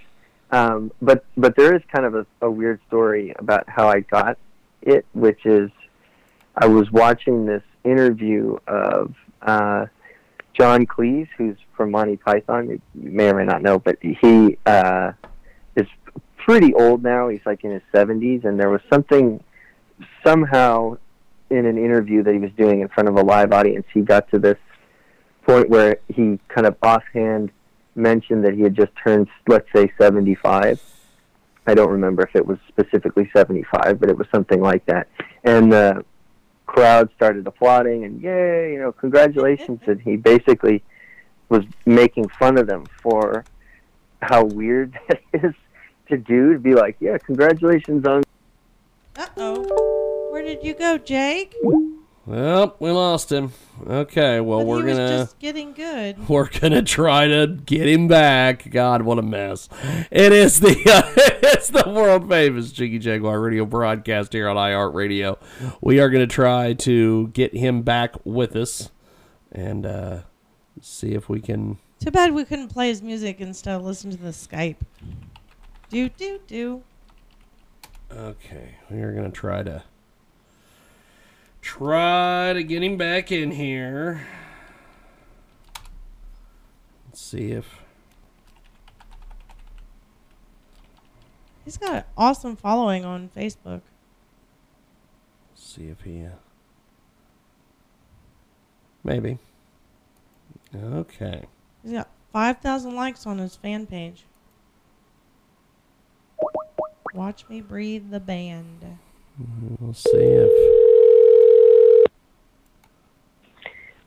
Um, 0.51 0.91
but 1.01 1.25
but 1.37 1.55
there 1.55 1.75
is 1.75 1.81
kind 1.93 2.05
of 2.05 2.15
a, 2.15 2.25
a 2.41 2.49
weird 2.49 2.79
story 2.87 3.35
about 3.37 3.69
how 3.69 3.87
I 3.87 3.99
got 3.99 4.37
it, 4.81 5.05
which 5.13 5.45
is 5.45 5.69
I 6.55 6.65
was 6.65 6.91
watching 6.91 7.45
this 7.45 7.61
interview 7.83 8.57
of 8.67 9.13
uh, 9.41 9.85
John 10.57 10.85
Cleese, 10.85 11.29
who's 11.37 11.57
from 11.75 11.91
Monty 11.91 12.17
Python. 12.17 12.69
You 12.69 12.81
may 12.93 13.29
or 13.29 13.35
may 13.35 13.45
not 13.45 13.61
know, 13.61 13.79
but 13.79 13.97
he 14.01 14.57
uh, 14.65 15.13
is 15.75 15.87
pretty 16.37 16.73
old 16.73 17.03
now. 17.03 17.29
He's 17.29 17.45
like 17.45 17.63
in 17.63 17.71
his 17.71 17.83
70s, 17.93 18.45
and 18.45 18.59
there 18.59 18.69
was 18.69 18.81
something 18.91 19.41
somehow 20.25 20.97
in 21.49 21.65
an 21.65 21.77
interview 21.77 22.23
that 22.23 22.33
he 22.33 22.39
was 22.39 22.51
doing 22.57 22.81
in 22.81 22.87
front 22.89 23.09
of 23.09 23.15
a 23.15 23.21
live 23.21 23.51
audience. 23.53 23.85
He 23.93 24.01
got 24.01 24.29
to 24.31 24.39
this 24.39 24.57
point 25.45 25.69
where 25.69 25.97
he 26.07 26.39
kind 26.47 26.67
of 26.67 26.75
offhand 26.81 27.51
mentioned 27.95 28.45
that 28.45 28.53
he 28.53 28.61
had 28.61 28.75
just 28.75 28.91
turned, 29.03 29.27
let's 29.47 29.67
say, 29.75 29.91
75. 29.97 30.81
I 31.67 31.73
don't 31.73 31.89
remember 31.89 32.23
if 32.23 32.35
it 32.35 32.45
was 32.45 32.57
specifically 32.67 33.29
75, 33.35 33.99
but 33.99 34.09
it 34.09 34.17
was 34.17 34.27
something 34.33 34.61
like 34.61 34.85
that. 34.85 35.07
And 35.43 35.71
the 35.71 36.05
crowd 36.69 37.09
started 37.15 37.47
applauding 37.47 38.03
and 38.05 38.21
yay, 38.21 38.73
you 38.73 38.79
know, 38.79 38.91
congratulations. 38.91 39.79
and 39.87 39.99
he 40.01 40.15
basically 40.15 40.83
was 41.49 41.63
making 41.85 42.27
fun 42.29 42.57
of 42.59 42.67
them 42.67 42.85
for 43.01 43.43
how 44.21 44.43
weird 44.43 44.97
that 45.07 45.19
is 45.33 45.55
to 46.07 46.17
do 46.17 46.53
to 46.53 46.59
be 46.59 46.75
like, 46.75 46.95
yeah, 46.99 47.17
congratulations 47.17 48.05
on. 48.05 48.23
Uh 49.17 49.25
oh. 49.37 50.29
Where 50.31 50.43
did 50.43 50.63
you 50.63 50.75
go, 50.75 50.97
Jake? 50.99 51.55
Well, 52.29 52.75
we 52.77 52.91
lost 52.91 53.31
him. 53.31 53.53
Okay, 53.87 54.39
well 54.39 54.59
but 54.59 54.67
we're 54.67 54.85
he 54.85 54.93
gonna 54.93 55.07
just 55.07 55.39
getting 55.39 55.73
good. 55.73 56.29
We're 56.29 56.47
gonna 56.47 56.83
try 56.83 57.25
to 57.25 57.47
get 57.47 57.89
him 57.89 58.07
back. 58.07 58.69
God, 58.69 59.01
what 59.01 59.17
a 59.17 59.23
mess! 59.23 59.67
It 60.11 60.31
is 60.31 60.59
the 60.59 60.69
uh, 60.93 61.11
it's 61.41 61.69
the 61.69 61.89
world 61.89 62.29
famous 62.29 62.71
Jiggy 62.71 62.99
Jaguar 62.99 63.41
radio 63.41 63.65
broadcast 63.65 64.31
here 64.31 64.47
on 64.47 64.57
iHeart 64.57 64.93
Radio. 64.93 65.39
We 65.81 65.99
are 66.01 66.11
gonna 66.11 66.27
try 66.27 66.73
to 66.73 67.29
get 67.29 67.55
him 67.55 67.81
back 67.81 68.13
with 68.23 68.55
us 68.55 68.91
and 69.51 69.87
uh, 69.87 70.19
see 70.81 71.15
if 71.15 71.29
we 71.29 71.41
can. 71.41 71.79
Too 71.99 72.11
bad 72.11 72.31
we 72.35 72.45
couldn't 72.45 72.67
play 72.67 72.89
his 72.89 73.01
music 73.01 73.41
instead 73.41 73.75
of 73.75 73.83
listen 73.83 74.11
to 74.11 74.17
the 74.17 74.29
Skype. 74.29 74.77
Do 75.89 76.09
do 76.09 76.39
do. 76.45 76.83
Okay, 78.11 78.75
we 78.91 79.01
are 79.01 79.13
gonna 79.13 79.31
try 79.31 79.63
to 79.63 79.83
try 81.69 82.51
to 82.51 82.63
get 82.63 82.81
him 82.81 82.97
back 82.97 83.31
in 83.31 83.51
here. 83.51 84.25
Let's 87.07 87.21
see 87.21 87.51
if. 87.51 87.79
He's 91.63 91.77
got 91.77 91.95
an 91.95 92.03
awesome 92.17 92.55
following 92.55 93.05
on 93.05 93.29
Facebook. 93.37 93.81
Let's 95.51 95.63
See 95.63 95.89
if 95.89 96.01
he. 96.01 96.25
Uh, 96.25 96.29
maybe. 99.03 99.37
Okay. 100.75 101.43
He's 101.83 101.91
got 101.91 102.09
5,000 102.33 102.95
likes 102.95 103.27
on 103.27 103.37
his 103.37 103.55
fan 103.55 103.85
page. 103.85 104.25
Watch 107.13 107.47
Me 107.47 107.61
Breathe 107.61 108.09
the 108.09 108.19
Band. 108.19 108.97
We'll 109.79 109.93
see 109.93 110.17
if. 110.17 110.89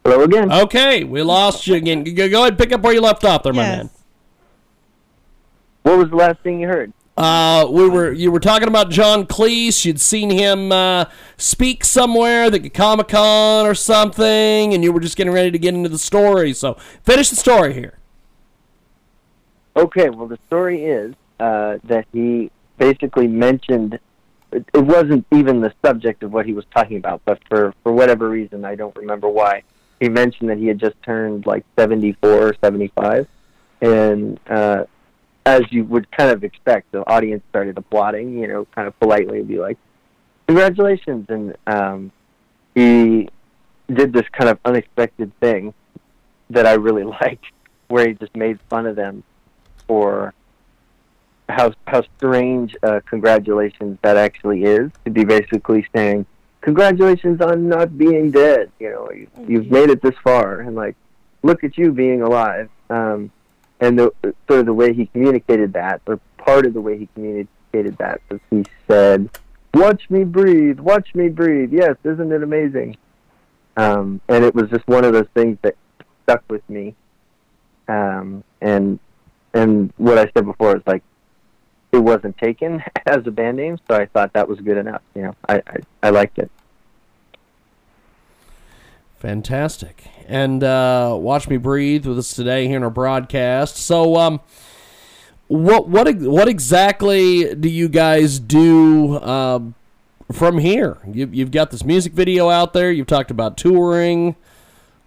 Hello 0.05 0.23
again. 0.25 0.51
Okay, 0.53 1.05
we 1.05 1.23
lost 1.23 1.67
you 1.67 1.75
again. 1.77 2.03
Go 2.03 2.25
ahead 2.25 2.49
and 2.53 2.59
pick 2.59 2.73
up 2.73 2.81
where 2.83 2.93
you 2.93 3.01
left 3.01 3.25
off 3.25 3.45
there, 3.45 3.53
my 3.53 3.62
Yes. 3.62 3.77
man. 3.77 3.91
What 5.85 5.99
was 5.99 6.11
the 6.11 6.17
last 6.17 6.41
thing 6.41 6.61
you 6.61 6.69
heard? 6.69 6.93
Uh, 7.17 7.67
we 7.71 7.88
were 7.88 8.11
you 8.11 8.33
were 8.33 8.41
talking 8.41 8.69
about 8.69 8.91
John 8.91 9.27
Cleese. 9.27 9.85
You'd 9.85 10.01
seen 10.01 10.31
him 10.31 10.73
uh, 10.73 11.05
speak 11.37 11.85
somewhere, 11.85 12.49
the 12.51 12.71
Comic 12.71 13.09
Con 13.09 13.67
or 13.67 13.75
something, 13.75 14.73
and 14.73 14.83
you 14.83 14.93
were 14.93 15.01
just 15.01 15.17
getting 15.17 15.33
ready 15.33 15.51
to 15.51 15.59
get 15.59 15.75
into 15.75 15.88
the 15.91 15.99
story. 15.99 16.53
So 16.53 16.75
finish 17.05 17.29
the 17.31 17.37
story 17.37 17.75
here. 17.75 17.99
Okay, 19.77 20.09
well, 20.11 20.27
the 20.27 20.38
story 20.47 20.85
is 20.85 21.15
uh, 21.38 21.79
that 21.85 22.07
he 22.12 22.51
basically 22.79 23.29
mentioned 23.29 23.99
it 24.53 24.67
it 24.75 24.85
wasn't 24.85 25.27
even 25.33 25.61
the 25.61 25.73
subject 25.85 26.23
of 26.23 26.33
what 26.33 26.47
he 26.47 26.53
was 26.55 26.65
talking 26.75 26.97
about, 26.97 27.21
but 27.25 27.38
for 27.49 27.75
for 27.83 27.93
whatever 27.93 28.29
reason, 28.31 28.65
I 28.65 28.75
don't 28.75 28.97
remember 28.97 29.29
why. 29.29 29.62
He 30.03 30.09
mentioned 30.09 30.51
that 30.51 30.59
he 30.59 30.67
had 30.67 30.81
just 30.81 31.01
turned 31.05 31.47
like 31.47 31.65
74 31.79 32.29
or 32.29 32.57
75, 32.61 33.29
and 33.81 34.41
uh, 34.51 34.83
as 35.47 35.62
you 35.71 35.85
would 35.85 36.11
kind 36.11 36.33
of 36.33 36.43
expect, 36.43 36.91
the 36.91 37.09
audience 37.09 37.45
started 37.51 37.79
applauding, 37.79 38.37
you 38.37 38.49
know, 38.49 38.65
kind 38.75 38.88
of 38.88 38.99
politely, 38.99 39.45
be 39.45 39.61
like, 39.61 39.79
"Congratulations!" 40.49 41.27
And 41.29 41.57
um, 41.69 42.11
he 42.75 43.29
did 43.95 44.12
this 44.12 44.29
kind 44.33 44.51
of 44.51 44.59
unexpected 44.65 45.38
thing 45.38 45.73
that 46.51 46.67
I 46.67 46.73
really 46.73 47.05
liked, 47.21 47.53
where 47.87 48.09
he 48.09 48.15
just 48.15 48.35
made 48.35 48.59
fun 48.69 48.87
of 48.87 48.97
them 48.97 49.23
for 49.87 50.35
how 51.49 51.75
how 51.87 52.03
strange 52.17 52.75
uh, 52.83 52.99
congratulations 53.09 54.01
that 54.03 54.17
actually 54.17 54.65
is 54.65 54.91
to 55.05 55.12
be 55.12 55.25
basically 55.25 55.87
saying 55.95 56.27
congratulations 56.62 57.40
on 57.42 57.68
not 57.68 57.98
being 57.98 58.31
dead. 58.31 58.72
You 58.81 58.90
know, 58.90 59.11
you, 59.11 59.29
you've 59.46 59.70
made 59.70 59.90
it 59.90 60.01
this 60.01 60.14
far, 60.25 60.61
and 60.61 60.75
like, 60.75 60.96
look 61.42 61.62
at 61.62 61.77
you 61.77 61.92
being 61.92 62.22
alive. 62.22 62.70
Um, 62.88 63.31
and 63.81 63.98
the 63.98 64.12
sort 64.48 64.61
of 64.61 64.66
the 64.66 64.72
way 64.72 64.94
he 64.94 65.07
communicated 65.07 65.75
that, 65.75 66.01
or 66.07 66.18
part 66.38 66.64
of 66.64 66.72
the 66.72 66.81
way 66.81 66.98
he 66.98 67.09
communicated 67.14 67.98
that, 67.98 68.22
was 68.31 68.40
he 68.48 68.64
said, 68.88 69.29
"Watch 69.75 70.09
me 70.09 70.25
breathe, 70.25 70.79
watch 70.79 71.14
me 71.14 71.29
breathe." 71.29 71.72
Yes, 71.72 71.96
isn't 72.05 72.33
it 72.33 72.42
amazing? 72.42 72.96
Um, 73.77 74.20
and 74.29 74.44
it 74.44 74.55
was 74.55 74.70
just 74.70 74.87
one 74.87 75.05
of 75.05 75.12
those 75.12 75.29
things 75.35 75.59
that 75.62 75.75
stuck 76.22 76.44
with 76.48 76.68
me. 76.70 76.94
Um, 77.88 78.44
and 78.61 78.98
and 79.53 79.92
what 79.96 80.18
I 80.18 80.31
said 80.33 80.46
before 80.46 80.77
is 80.77 80.83
like 80.87 81.03
it 81.92 81.98
wasn't 81.98 82.37
taken 82.38 82.83
as 83.07 83.26
a 83.26 83.31
band 83.31 83.59
name, 83.59 83.78
so 83.88 83.94
I 83.94 84.07
thought 84.07 84.33
that 84.33 84.48
was 84.48 84.61
good 84.61 84.78
enough. 84.78 85.02
You 85.14 85.22
know, 85.22 85.35
I 85.48 85.62
I, 85.66 85.76
I 86.02 86.11
liked 86.11 86.38
it. 86.38 86.50
Fantastic. 89.22 90.02
And 90.26 90.64
uh, 90.64 91.16
watch 91.16 91.48
me 91.48 91.57
breathe 91.57 92.07
with 92.07 92.18
us 92.18 92.33
today 92.33 92.66
here 92.66 92.76
in 92.76 92.83
our 92.83 92.90
broadcast. 92.90 93.76
So, 93.76 94.16
um, 94.16 94.40
what 95.46 95.88
what 95.88 96.12
what 96.16 96.48
exactly 96.48 97.55
do 97.55 97.68
you 97.68 97.88
guys 97.88 98.40
do 98.40 99.20
um, 99.20 99.76
from 100.33 100.59
here? 100.59 100.98
You, 101.07 101.28
you've 101.31 101.52
got 101.52 101.70
this 101.70 101.85
music 101.85 102.14
video 102.14 102.50
out 102.50 102.72
there. 102.72 102.90
You've 102.90 103.07
talked 103.07 103.31
about 103.31 103.57
touring. 103.57 104.35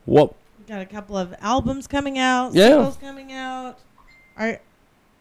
What? 0.05 0.33
Got 0.65 0.81
a 0.81 0.85
couple 0.85 1.17
of 1.17 1.35
albums 1.41 1.85
coming 1.85 2.17
out. 2.17 2.53
Yeah. 2.53 2.69
Singles 2.69 2.97
coming 2.97 3.33
out. 3.33 3.79
Are 4.37 4.61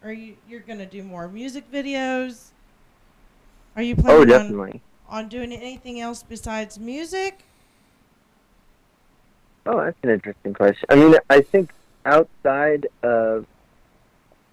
are 0.04 0.12
you 0.12 0.36
you're 0.48 0.60
gonna 0.60 0.86
do 0.86 1.02
more 1.02 1.26
music 1.26 1.70
videos? 1.72 2.50
Are 3.74 3.82
you 3.82 3.96
oh, 3.98 4.02
planning 4.24 4.54
Oh, 4.54 4.62
on, 4.62 4.80
on 5.08 5.28
doing 5.28 5.52
anything 5.52 5.98
else 5.98 6.22
besides 6.22 6.78
music? 6.78 7.40
Oh, 9.66 9.78
that's 9.78 9.96
an 10.02 10.10
interesting 10.10 10.52
question. 10.52 10.84
I 10.90 10.94
mean, 10.96 11.14
I 11.30 11.40
think 11.40 11.72
outside 12.04 12.86
of 13.02 13.46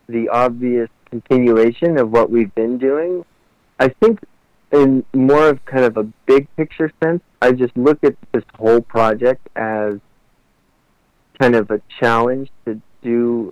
the 0.07 0.29
obvious 0.29 0.89
continuation 1.09 1.99
of 1.99 2.11
what 2.11 2.31
we've 2.31 2.53
been 2.55 2.77
doing, 2.77 3.25
I 3.77 3.89
think 3.89 4.21
in 4.71 5.03
more 5.13 5.49
of 5.49 5.65
kind 5.65 5.83
of 5.83 5.97
a 5.97 6.03
big 6.25 6.47
picture 6.55 6.91
sense, 7.03 7.21
I 7.41 7.51
just 7.51 7.75
look 7.75 8.03
at 8.05 8.15
this 8.31 8.43
whole 8.55 8.79
project 8.79 9.45
as 9.57 9.99
kind 11.39 11.55
of 11.55 11.69
a 11.71 11.81
challenge 11.99 12.49
to 12.65 12.81
do 13.01 13.51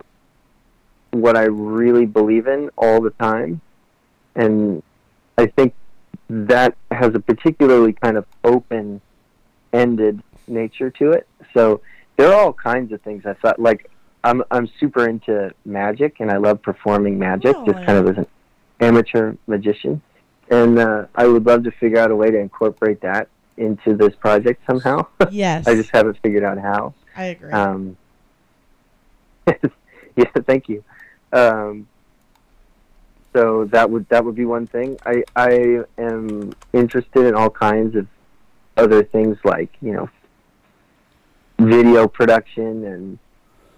what 1.10 1.36
I 1.36 1.44
really 1.44 2.06
believe 2.06 2.46
in 2.46 2.70
all 2.76 3.00
the 3.00 3.10
time. 3.10 3.60
And 4.34 4.82
I 5.36 5.46
think 5.46 5.74
that 6.28 6.76
has 6.90 7.14
a 7.14 7.20
particularly 7.20 7.92
kind 7.92 8.16
of 8.16 8.24
open 8.44 9.00
ended 9.72 10.22
nature 10.46 10.90
to 10.90 11.10
it. 11.12 11.26
So 11.54 11.80
there 12.16 12.28
are 12.28 12.34
all 12.34 12.52
kinds 12.52 12.92
of 12.92 13.00
things 13.02 13.26
I 13.26 13.34
thought 13.34 13.58
like 13.58 13.90
I'm 14.22 14.42
I'm 14.50 14.68
super 14.78 15.08
into 15.08 15.52
magic 15.64 16.20
and 16.20 16.30
I 16.30 16.36
love 16.36 16.62
performing 16.62 17.18
magic 17.18 17.56
Oh, 17.56 17.64
just 17.64 17.84
kind 17.84 17.98
of 17.98 18.08
as 18.08 18.18
an 18.18 18.26
amateur 18.80 19.34
magician. 19.46 20.02
And 20.50 20.78
uh, 20.78 21.06
I 21.14 21.26
would 21.26 21.46
love 21.46 21.64
to 21.64 21.70
figure 21.70 21.98
out 21.98 22.10
a 22.10 22.16
way 22.16 22.30
to 22.30 22.38
incorporate 22.38 23.00
that 23.02 23.28
into 23.56 23.94
this 23.94 24.14
project 24.16 24.62
somehow. 24.66 25.06
Yes. 25.30 25.66
I 25.68 25.74
just 25.74 25.90
haven't 25.90 26.18
figured 26.22 26.42
out 26.42 26.58
how. 26.58 26.92
I 27.16 27.24
agree. 27.26 27.52
Um, 27.52 27.96
yeah, 30.16 30.24
thank 30.46 30.68
you. 30.68 30.82
Um, 31.32 31.88
so 33.32 33.64
that 33.66 33.90
would 33.90 34.08
that 34.08 34.24
would 34.24 34.34
be 34.34 34.44
one 34.44 34.66
thing. 34.66 34.98
I 35.06 35.22
I 35.36 35.84
am 35.98 36.52
interested 36.72 37.26
in 37.26 37.34
all 37.34 37.50
kinds 37.50 37.94
of 37.96 38.06
other 38.76 39.04
things 39.04 39.36
like 39.44 39.70
you 39.80 39.92
know 39.92 40.08
video 41.58 42.08
production 42.08 42.84
and 42.84 43.18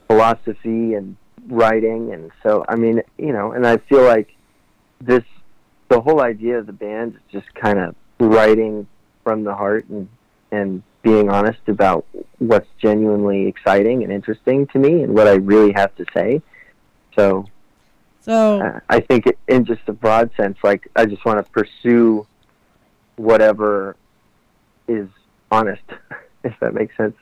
philosophy 0.07 0.95
and 0.95 1.17
writing 1.49 2.13
and 2.13 2.31
so 2.43 2.65
I 2.69 2.77
mean 2.77 3.03
you 3.19 3.33
know 3.33 3.53
and 3.53 3.67
I 3.67 3.79
feel 3.79 4.05
like 4.05 4.35
this 5.01 5.25
the 5.89 6.01
whole 6.01 6.23
idea 6.23 6.59
of 6.59 6.67
the 6.67 6.73
band 6.73 7.17
is 7.17 7.21
just 7.33 7.53
kind 7.55 7.79
of 7.79 7.95
writing 8.21 8.87
from 9.25 9.45
the 9.45 9.55
heart 9.55 9.87
and 9.89 10.09
and 10.53 10.83
being 11.03 11.29
honest 11.29 11.61
about 11.67 12.07
what's 12.39 12.69
genuinely 12.81 13.47
exciting 13.47 14.05
and 14.05 14.13
interesting 14.13 14.67
to 14.69 14.79
me 14.79 15.03
and 15.03 15.15
what 15.15 15.27
I 15.27 15.35
really 15.35 15.73
have 15.73 15.95
to 15.97 16.05
say. 16.15 16.41
So 17.15 17.47
so 18.21 18.61
uh, 18.61 18.81
I 18.89 19.01
think 19.01 19.27
it, 19.27 19.39
in 19.49 19.65
just 19.65 19.83
a 19.89 19.93
broad 19.93 20.31
sense, 20.37 20.57
like 20.63 20.89
I 20.95 21.07
just 21.07 21.25
want 21.25 21.45
to 21.45 21.51
pursue 21.51 22.27
whatever 23.17 23.97
is 24.87 25.09
honest, 25.51 25.83
if 26.45 26.55
that 26.61 26.73
makes 26.73 26.97
sense. 26.97 27.17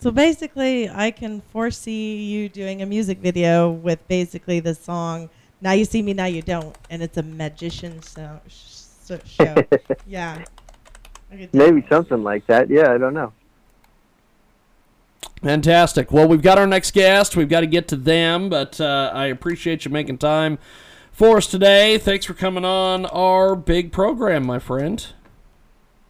so 0.00 0.10
basically, 0.10 0.88
I 0.88 1.10
can 1.10 1.40
foresee 1.40 2.16
you 2.16 2.48
doing 2.48 2.82
a 2.82 2.86
music 2.86 3.18
video 3.18 3.70
with 3.70 4.06
basically 4.06 4.60
the 4.60 4.74
song 4.74 5.30
"Now 5.62 5.72
You 5.72 5.86
See 5.86 6.02
Me, 6.02 6.12
Now 6.12 6.26
You 6.26 6.42
Don't," 6.42 6.76
and 6.90 7.02
it's 7.02 7.16
a 7.16 7.22
magician 7.22 8.00
show. 8.02 8.40
yeah. 10.06 10.44
Maybe 11.52 11.84
something 11.88 12.22
like 12.22 12.46
that. 12.46 12.70
Yeah, 12.70 12.92
I 12.92 12.98
don't 12.98 13.14
know. 13.14 13.32
Fantastic. 15.44 16.10
Well, 16.10 16.26
we've 16.26 16.40
got 16.40 16.56
our 16.56 16.66
next 16.66 16.92
guest. 16.92 17.36
We've 17.36 17.50
got 17.50 17.60
to 17.60 17.66
get 17.66 17.86
to 17.88 17.96
them, 17.96 18.48
but 18.48 18.80
uh, 18.80 19.10
I 19.12 19.26
appreciate 19.26 19.84
you 19.84 19.90
making 19.90 20.16
time 20.16 20.58
for 21.12 21.36
us 21.36 21.46
today. 21.46 21.98
Thanks 21.98 22.24
for 22.24 22.32
coming 22.32 22.64
on 22.64 23.04
our 23.04 23.54
big 23.54 23.92
program, 23.92 24.46
my 24.46 24.58
friend. 24.58 25.06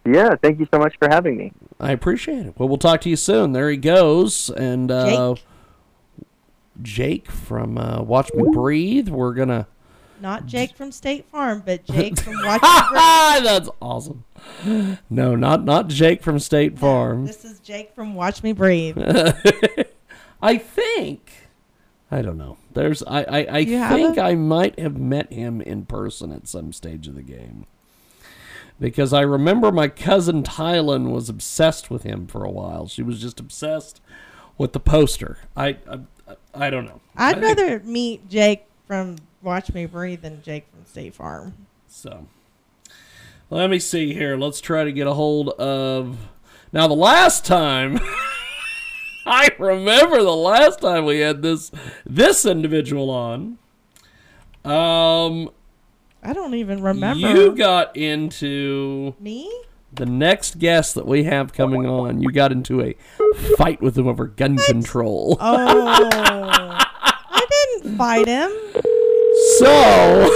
Yeah, 0.05 0.35
thank 0.41 0.59
you 0.59 0.67
so 0.73 0.79
much 0.79 0.95
for 0.97 1.09
having 1.09 1.35
me. 1.35 1.51
I 1.81 1.91
appreciate 1.91 2.45
it. 2.45 2.57
Well, 2.57 2.69
we'll 2.69 2.77
talk 2.77 3.01
to 3.01 3.09
you 3.09 3.17
soon. 3.17 3.51
There 3.51 3.69
he 3.69 3.75
goes. 3.75 4.49
And 4.51 4.89
uh, 4.89 5.33
Jake. 5.35 5.45
Jake 6.81 7.29
from 7.29 7.77
uh, 7.77 8.03
Watch 8.03 8.31
Me 8.33 8.45
Breathe. 8.53 9.09
We're 9.09 9.33
going 9.33 9.49
to. 9.49 9.67
Not 10.21 10.45
Jake 10.45 10.75
from 10.75 10.91
State 10.91 11.25
Farm, 11.25 11.61
but 11.65 11.85
Jake 11.91 12.19
from 12.19 12.33
Watch 12.43 12.61
Me 12.61 12.79
Breathe. 12.89 13.43
That's 13.43 13.69
awesome. 13.81 14.23
No, 15.09 15.35
not 15.35 15.63
not 15.65 15.87
Jake 15.87 16.21
from 16.23 16.39
State 16.39 16.77
Farm. 16.79 17.25
This 17.25 17.43
is 17.45 17.59
Jake 17.59 17.93
from 17.93 18.15
Watch 18.15 18.43
Me 18.43 18.53
Breathe. 18.53 18.97
I 20.41 20.57
think. 20.57 21.31
I 22.11 22.21
don't 22.21 22.37
know. 22.37 22.57
There's. 22.73 23.03
I. 23.03 23.23
I, 23.23 23.43
I 23.45 23.57
You 23.59 23.87
think? 23.89 24.17
I 24.17 24.35
might 24.35 24.79
have 24.79 24.97
met 24.97 25.33
him 25.33 25.59
in 25.61 25.85
person 25.85 26.31
at 26.31 26.47
some 26.47 26.71
stage 26.71 27.07
of 27.07 27.15
the 27.15 27.23
game. 27.23 27.65
Because 28.79 29.13
I 29.13 29.21
remember 29.21 29.71
my 29.71 29.87
cousin 29.87 30.43
Tylen 30.43 31.09
was 31.11 31.29
obsessed 31.29 31.89
with 31.89 32.03
him 32.03 32.27
for 32.27 32.43
a 32.43 32.51
while. 32.51 32.87
She 32.87 33.01
was 33.01 33.21
just 33.21 33.39
obsessed 33.39 34.01
with 34.57 34.73
the 34.73 34.79
poster. 34.79 35.39
I. 35.57 35.77
I, 35.89 35.99
I 36.53 36.69
don't 36.69 36.85
know. 36.85 37.01
I'd 37.15 37.41
rather 37.41 37.79
meet 37.81 38.29
Jake 38.29 38.65
from 38.87 39.17
Watch 39.45 39.71
Me 39.73 39.85
Breathe 39.85 40.23
than 40.23 40.41
Jake 40.41 40.65
from 40.71 40.83
State 40.85 41.13
Farm. 41.13 41.53
So, 41.87 42.25
let 43.51 43.69
me 43.69 43.77
see 43.77 44.13
here. 44.13 44.35
Let's 44.35 44.59
try 44.59 44.83
to 44.83 44.91
get 44.91 45.05
a 45.05 45.13
hold 45.13 45.49
of. 45.49 46.17
Now, 46.73 46.87
the 46.87 46.95
last 46.95 47.45
time. 47.45 47.99
I 49.27 49.49
remember 49.57 50.21
the 50.21 50.35
last 50.35 50.81
time 50.81 51.05
we 51.05 51.19
had 51.19 51.41
this 51.41 51.71
this 52.05 52.45
individual 52.45 53.09
on. 53.09 53.57
Um, 54.63 55.49
I 56.23 56.33
don't 56.33 56.53
even 56.55 56.81
remember. 56.81 57.27
you 57.27 57.55
got 57.55 57.95
into 57.95 59.15
me? 59.19 59.49
the 59.95 60.05
next 60.05 60.59
guest 60.59 60.95
that 60.95 61.07
we 61.07 61.23
have 61.23 61.53
coming 61.53 61.85
on. 61.85 62.21
You 62.21 62.31
got 62.31 62.51
into 62.51 62.81
a 62.81 62.95
fight 63.57 63.81
with 63.81 63.97
him 63.97 64.07
over 64.07 64.27
gun 64.27 64.57
control. 64.57 65.37
Oh, 65.39 65.87
I 66.77 67.77
didn't 67.81 67.97
fight 67.97 68.27
him. 68.27 68.51
So 69.57 70.29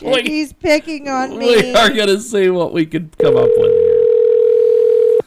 He's 0.22 0.52
picking 0.52 1.08
on 1.08 1.38
me. 1.38 1.46
we 1.56 1.74
are 1.74 1.90
gonna 1.90 2.20
see 2.20 2.50
what 2.50 2.72
we 2.72 2.84
can 2.86 3.10
come 3.18 3.36
up 3.36 3.48
with 3.56 3.72
here. 3.72 5.20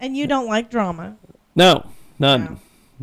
and 0.00 0.16
you 0.16 0.26
don't 0.26 0.46
like 0.46 0.70
drama. 0.70 1.16
No, 1.54 1.86
none. 2.18 2.60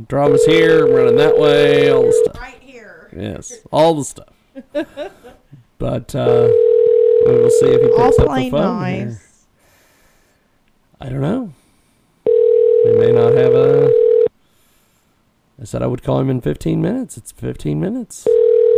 Drama's 0.08 0.46
here, 0.46 0.88
running 0.88 1.18
that 1.18 1.38
way, 1.38 1.92
all 1.92 2.04
the 2.04 2.14
stuff. 2.24 2.42
Right 2.42 2.60
here. 2.62 3.10
Yes, 3.16 3.54
all 3.72 3.96
the 3.96 4.04
stuff. 4.04 4.34
But 5.78 6.14
uh, 6.14 6.50
we'll 7.26 7.50
see 7.52 7.68
if 7.68 7.82
he 7.82 7.88
All 7.92 8.08
picks 8.10 8.20
up 8.20 8.36
the 8.36 8.50
phone. 8.50 8.82
nice. 8.82 9.46
I 11.00 11.08
don't 11.08 11.22
know. 11.22 11.54
We 12.26 12.98
may 12.98 13.14
not 13.14 13.32
have 13.34 13.54
a. 13.54 13.90
I 15.62 15.64
said 15.64 15.82
I 15.82 15.88
would 15.88 16.04
call 16.04 16.20
him 16.20 16.30
in 16.30 16.42
15 16.42 16.82
minutes. 16.82 17.16
It's 17.18 17.32
15 17.32 17.80
minutes. 17.80 18.28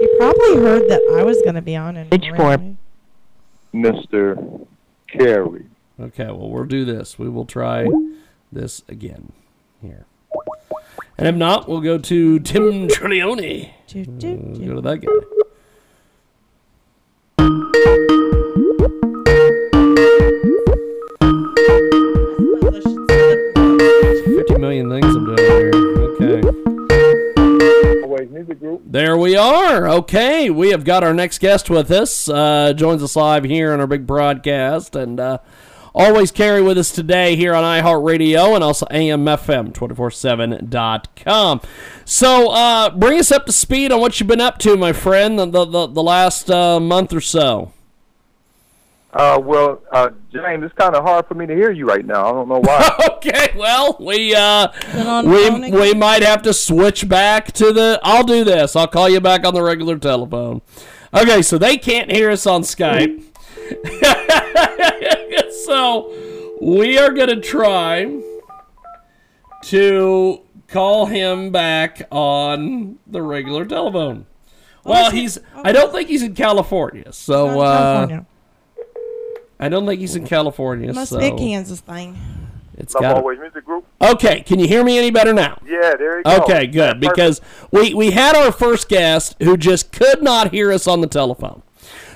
He 0.02 0.08
probably 0.18 0.56
heard 0.56 0.90
that 0.90 1.00
I 1.20 1.24
was 1.24 1.40
going 1.44 1.54
to 1.54 1.62
be 1.62 1.76
on. 1.76 1.96
And 1.96 2.10
Page 2.10 2.32
four. 2.36 2.58
Mr. 3.72 4.66
Carey. 5.08 5.68
Okay, 6.00 6.26
well, 6.26 6.50
we'll 6.50 6.66
do 6.66 6.86
this. 6.86 7.20
We 7.20 7.30
will 7.30 7.46
try 7.46 7.88
this 8.52 8.82
again 8.90 9.32
here. 9.80 10.06
And 11.20 11.28
if 11.28 11.36
not, 11.36 11.70
we'll 11.70 11.82
go 11.82 12.00
to 12.00 12.40
Tim 12.40 12.88
Trilioni. 12.88 13.70
Choo, 13.86 14.06
choo, 14.06 14.40
We'll 14.42 14.58
mm, 14.58 14.68
go 14.68 14.76
to 14.76 14.82
that 14.82 14.98
guy. 18.08 18.18
Music 28.52 28.60
Group. 28.60 28.82
There 28.86 29.18
we 29.18 29.36
are. 29.38 29.88
Okay, 29.88 30.50
we 30.50 30.72
have 30.72 30.84
got 30.84 31.04
our 31.04 31.14
next 31.14 31.38
guest 31.40 31.70
with 31.70 31.92
us. 31.92 32.28
Uh, 32.28 32.74
joins 32.74 33.02
us 33.02 33.16
live 33.16 33.46
here 33.46 33.72
on 33.72 33.80
our 33.80 33.88
big 33.88 34.06
broadcast, 34.06 34.94
and 34.96 35.18
uh, 35.20 35.38
always 35.96 36.32
carry 36.32 36.62
with 36.62 36.78
us 36.78 36.92
today 36.92 37.38
here 37.38 37.56
on 37.56 37.64
iHeartRadio 37.64 38.54
and 38.56 38.64
also 38.64 38.86
AMFM247.com. 38.88 41.62
So, 42.04 42.50
uh, 42.52 42.90
bring 42.90 43.20
us 43.20 43.32
up 43.32 43.46
to 43.46 43.54
speed 43.54 43.94
on 43.94 44.02
what 44.02 44.20
you've 44.20 44.28
been 44.28 44.42
up 44.42 44.58
to, 44.60 44.76
my 44.76 44.92
friend, 44.92 45.40
the 45.40 45.46
the, 45.46 45.64
the, 45.66 45.88
the 45.88 46.04
last 46.04 46.52
uh, 46.52 46.78
month 46.80 47.14
or 47.14 47.22
so. 47.22 47.72
Uh, 49.14 49.40
well, 49.44 49.82
uh, 49.92 50.10
James, 50.32 50.64
it's 50.64 50.74
kind 50.76 50.96
of 50.96 51.04
hard 51.04 51.28
for 51.28 51.34
me 51.34 51.46
to 51.46 51.54
hear 51.54 51.72
you 51.72 51.86
right 51.86 52.06
now. 52.06 52.28
I 52.28 52.32
don't 52.32 52.48
know 52.48 52.60
why. 52.60 52.90
Okay, 53.22 53.52
well, 53.56 53.98
we 54.00 54.34
uh, 54.34 54.68
on 54.96 55.26
the 55.26 55.32
phone 55.48 55.62
we 55.62 55.72
we 55.72 55.94
might 55.94 56.24
have 56.24 56.42
to 56.42 56.54
switch 56.54 57.08
back 57.08 57.52
to 57.54 57.72
the. 57.72 58.00
I'll 58.02 58.24
do 58.24 58.44
this. 58.44 58.76
I'll 58.76 58.88
call 58.88 59.08
you 59.10 59.22
back 59.22 59.46
on 59.46 59.54
the 59.54 59.62
regular 59.62 59.98
telephone. 59.98 60.62
Okay, 61.14 61.44
so 61.44 61.60
they 61.60 61.78
can't 61.78 62.12
hear 62.12 62.32
us 62.32 62.48
on 62.48 62.64
Skype. 62.64 63.24
so 65.66 66.58
we 66.62 66.98
are 66.98 67.12
gonna 67.12 67.40
try 67.40 68.22
to 69.64 70.42
call 70.68 71.06
him 71.06 71.52
back 71.52 72.08
on 72.12 72.98
the 73.06 73.22
regular 73.22 73.66
telephone. 73.66 74.26
Well, 74.84 75.12
he's. 75.12 75.38
I 75.54 75.72
don't 75.72 75.92
think 75.92 76.10
he's 76.10 76.24
in 76.24 76.34
California. 76.34 77.14
So 77.14 77.48
Not 77.48 77.60
uh, 77.60 77.94
California. 78.08 78.26
I 79.62 79.70
don't 79.70 79.86
think 79.86 80.02
he's 80.02 80.16
in 80.16 80.26
California. 80.26 80.92
Must 80.92 81.12
so 81.12 81.20
be 81.20 81.28
a 81.28 81.36
Kansas 81.36 81.80
thing. 81.80 82.18
it's 82.78 82.96
Love 82.96 83.02
got. 83.02 83.18
Always 83.18 83.40
Music 83.40 83.64
Group. 83.64 83.86
Okay, 84.02 84.42
can 84.42 84.60
you 84.60 84.68
hear 84.68 84.84
me 84.84 84.98
any 84.98 85.12
better 85.12 85.34
now? 85.34 85.62
Yeah, 85.64 85.96
there 85.96 86.18
you 86.18 86.24
go. 86.24 86.38
Okay, 86.38 86.66
good. 86.66 87.00
That's 87.00 87.08
Because 87.08 87.42
we, 87.72 87.94
we 87.94 88.12
had 88.12 88.36
our 88.36 88.52
first 88.52 88.90
guest 88.90 89.36
who 89.40 89.56
just 89.58 89.92
could 89.92 90.24
not 90.24 90.52
hear 90.52 90.72
us 90.72 90.88
on 90.88 91.02
the 91.02 91.08
telephone. 91.08 91.62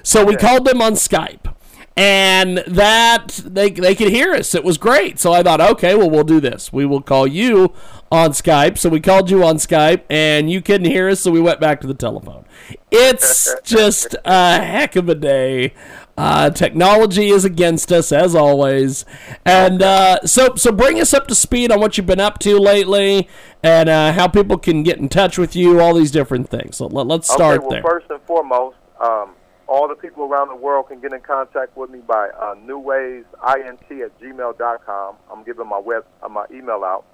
So 0.01 0.25
we 0.25 0.35
called 0.35 0.65
them 0.65 0.81
on 0.81 0.93
Skype. 0.93 1.53
And 1.97 2.57
that 2.67 3.39
they 3.45 3.69
they 3.69 3.95
could 3.95 4.09
hear 4.09 4.33
us. 4.33 4.53
It 4.53 4.65
was 4.65 4.77
great. 4.77 5.17
So 5.17 5.31
I 5.31 5.41
thought, 5.43 5.61
okay, 5.61 5.95
well 5.95 6.09
we'll 6.09 6.25
do 6.25 6.41
this. 6.41 6.73
We 6.73 6.85
will 6.85 7.01
call 7.01 7.25
you 7.25 7.73
on 8.11 8.31
Skype. 8.31 8.77
So 8.77 8.89
we 8.89 8.99
called 8.99 9.29
you 9.29 9.45
on 9.45 9.55
Skype 9.55 10.01
and 10.09 10.51
you 10.51 10.61
couldn't 10.61 10.91
hear 10.91 11.07
us, 11.07 11.21
so 11.21 11.31
we 11.31 11.39
went 11.39 11.61
back 11.61 11.79
to 11.81 11.87
the 11.87 11.93
telephone. 11.93 12.45
It's 12.91 13.53
just 13.63 14.15
a 14.25 14.61
heck 14.61 14.97
of 14.97 15.07
a 15.07 15.15
day. 15.15 15.73
Uh, 16.17 16.49
technology 16.49 17.27
is 17.27 17.43
against 17.43 17.91
us 17.91 18.11
as 18.13 18.33
always, 18.35 19.03
and 19.43 19.81
uh, 19.81 20.17
so 20.25 20.55
so 20.55 20.71
bring 20.71 21.01
us 21.01 21.13
up 21.13 21.27
to 21.27 21.35
speed 21.35 21.73
on 21.73 21.81
what 21.81 21.97
you've 21.97 22.07
been 22.07 22.21
up 22.21 22.39
to 22.39 22.57
lately, 22.57 23.27
and 23.61 23.89
uh, 23.89 24.13
how 24.13 24.25
people 24.25 24.57
can 24.57 24.81
get 24.81 24.97
in 24.97 25.09
touch 25.09 25.37
with 25.37 25.57
you, 25.57 25.81
all 25.81 25.93
these 25.93 26.11
different 26.11 26.49
things. 26.49 26.77
So 26.77 26.87
let, 26.87 27.11
us 27.11 27.29
start 27.29 27.57
okay, 27.57 27.59
well, 27.59 27.69
there. 27.69 27.83
first 27.83 28.09
and 28.09 28.21
foremost, 28.21 28.77
um, 29.01 29.35
all 29.67 29.89
the 29.89 29.95
people 29.95 30.23
around 30.23 30.47
the 30.47 30.55
world 30.55 30.87
can 30.87 31.01
get 31.01 31.11
in 31.11 31.19
contact 31.19 31.75
with 31.75 31.89
me 31.89 31.99
by 31.99 32.29
uh, 32.29 32.55
newwaysint 32.55 33.25
at 33.43 34.21
gmail.com. 34.21 35.15
I'm 35.29 35.43
giving 35.43 35.67
my 35.67 35.79
web 35.79 36.05
uh, 36.23 36.29
my 36.29 36.45
email 36.49 36.83
out. 36.85 37.05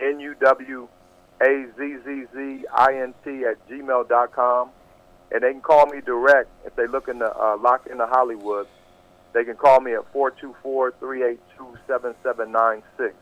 N 0.00 0.20
U 0.20 0.36
W 0.40 0.88
A 1.42 1.66
Z 1.76 1.96
Z 2.04 2.24
Z 2.32 2.64
I 2.72 2.94
N 3.02 3.14
T 3.24 3.44
at 3.44 3.68
gmail.com. 3.68 4.70
And 5.30 5.42
they 5.42 5.52
can 5.52 5.60
call 5.60 5.86
me 5.86 6.00
direct 6.00 6.48
if 6.64 6.74
they're 6.74 6.88
looking 6.88 7.18
to 7.18 7.36
uh, 7.36 7.56
lock 7.58 7.86
into 7.86 8.06
Hollywood. 8.06 8.66
They 9.34 9.44
can 9.44 9.56
call 9.56 9.80
me 9.80 9.92
at 9.92 10.10
424 10.12 10.92
382 10.98 11.78
7796. 11.86 13.14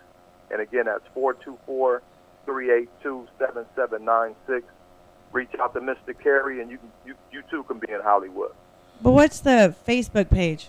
And 0.50 0.60
again, 0.60 0.84
that's 0.86 1.04
424 1.14 2.02
382 2.44 3.26
7796 3.38 4.66
reach 5.32 5.50
out 5.60 5.74
to 5.74 5.80
Mr. 5.80 6.18
Carey, 6.18 6.60
and 6.60 6.70
you 6.70 6.78
can, 6.78 6.90
you 7.04 7.14
you 7.30 7.42
too 7.50 7.62
can 7.64 7.78
be 7.78 7.92
in 7.92 8.00
Hollywood. 8.00 8.52
But 9.02 9.10
what's 9.12 9.40
the 9.40 9.74
Facebook 9.86 10.30
page? 10.30 10.68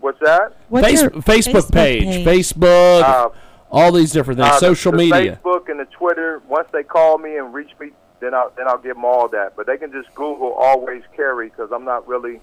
What's 0.00 0.20
that? 0.20 0.54
What's 0.68 0.86
Face, 0.86 1.00
your 1.00 1.10
Facebook, 1.12 1.72
page, 1.72 2.26
Facebook, 2.26 3.02
Uh, 3.02 3.28
all 3.70 3.90
these 3.90 4.12
different 4.12 4.38
things, 4.38 4.50
uh, 4.50 4.60
the- 4.60 4.66
social 4.66 4.92
the 4.92 4.98
media. 4.98 5.40
Facebook 5.42 5.70
and 5.70 5.80
the 5.80 5.86
Twitter. 5.86 6.42
Once 6.46 6.68
they 6.72 6.82
call 6.82 7.16
me 7.16 7.38
and 7.38 7.54
reach 7.54 7.70
me, 7.80 7.92
then 8.20 8.34
I'll 8.34 8.52
then 8.56 8.68
I'll 8.68 8.78
give 8.78 8.94
them 8.96 9.04
all 9.04 9.28
that. 9.28 9.56
But 9.56 9.66
they 9.66 9.76
can 9.76 9.92
just 9.92 10.14
Google 10.14 10.52
always 10.52 11.02
carry 11.14 11.48
because 11.48 11.70
I'm 11.72 11.84
not 11.84 12.06
really 12.06 12.40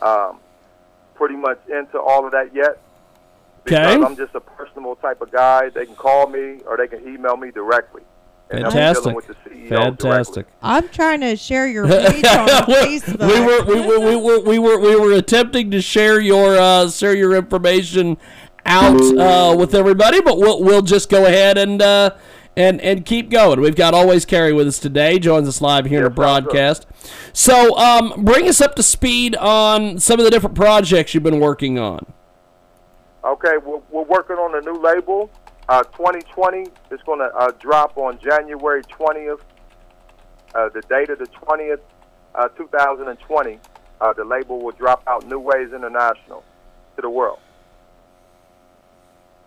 um, 0.00 0.38
pretty 1.14 1.36
much 1.36 1.60
into 1.68 2.00
all 2.00 2.24
of 2.24 2.32
that 2.32 2.54
yet. 2.54 2.78
Because 3.64 3.96
Okay. 3.96 4.04
I'm 4.04 4.16
just 4.16 4.34
a 4.34 4.40
personal 4.40 4.96
type 4.96 5.20
of 5.20 5.30
guy. 5.30 5.68
They 5.68 5.84
can 5.86 5.96
call 5.96 6.28
me 6.28 6.60
or 6.66 6.76
they 6.76 6.88
can 6.88 7.06
email 7.06 7.36
me 7.36 7.50
directly. 7.50 8.02
And 8.50 8.64
I'm 8.64 8.72
Fantastic. 8.72 9.14
with 9.14 9.26
the 9.26 9.34
CEO 9.34 9.68
Fantastic. 9.68 10.46
I'm 10.62 10.88
trying 10.88 11.20
to 11.20 11.36
share 11.36 11.66
your 11.66 11.86
page 11.88 12.24
on 12.24 12.46
we, 12.66 12.74
Facebook. 12.98 13.28
we 13.28 13.40
were 13.40 13.64
we 13.64 13.86
were 13.86 14.00
we 14.00 14.16
were 14.16 14.40
we 14.40 14.58
were 14.58 14.78
we 14.78 14.96
were 14.96 15.12
attempting 15.12 15.70
to 15.72 15.82
share 15.82 16.18
your 16.18 16.56
uh, 16.56 16.88
share 16.88 17.14
your 17.14 17.34
information 17.34 18.16
out 18.64 19.00
uh, 19.18 19.54
with 19.54 19.74
everybody, 19.74 20.22
but 20.22 20.38
we'll 20.38 20.62
we'll 20.62 20.82
just 20.82 21.10
go 21.10 21.26
ahead 21.26 21.58
and 21.58 21.82
uh, 21.82 22.14
and 22.58 22.80
and 22.80 23.06
keep 23.06 23.30
going. 23.30 23.60
We've 23.60 23.76
got 23.76 23.94
always 23.94 24.26
carry 24.26 24.52
with 24.52 24.66
us 24.66 24.80
today. 24.80 25.18
Joins 25.20 25.46
us 25.46 25.62
live 25.62 25.86
here 25.86 25.98
in 25.98 26.04
Yeah, 26.04 26.08
the 26.08 26.14
broadcast. 26.14 26.86
So 27.32 27.78
um, 27.78 28.24
bring 28.24 28.48
us 28.48 28.60
up 28.60 28.74
to 28.74 28.82
speed 28.82 29.36
on 29.36 30.00
some 30.00 30.18
of 30.18 30.24
the 30.24 30.30
different 30.30 30.56
projects 30.56 31.14
you've 31.14 31.22
been 31.22 31.38
working 31.38 31.78
on. 31.78 32.04
Okay, 33.24 33.58
we're, 33.64 33.80
we're 33.90 34.02
working 34.02 34.36
on 34.36 34.56
a 34.56 34.60
new 34.60 34.80
label. 34.80 35.30
Uh, 35.68 35.84
2020 35.84 36.70
is 36.90 37.00
going 37.06 37.20
to 37.20 37.26
uh, 37.36 37.52
drop 37.60 37.96
on 37.96 38.18
January 38.18 38.82
20th. 38.84 39.40
Uh, 40.54 40.68
the 40.70 40.80
date 40.88 41.10
of 41.10 41.18
the 41.18 41.26
20th, 41.26 41.80
uh, 42.34 42.48
2020, 42.48 43.60
uh, 44.00 44.12
the 44.14 44.24
label 44.24 44.60
will 44.60 44.72
drop 44.72 45.02
out 45.06 45.26
New 45.26 45.38
Ways 45.38 45.72
International 45.72 46.42
to 46.96 47.02
the 47.02 47.10
world. 47.10 47.38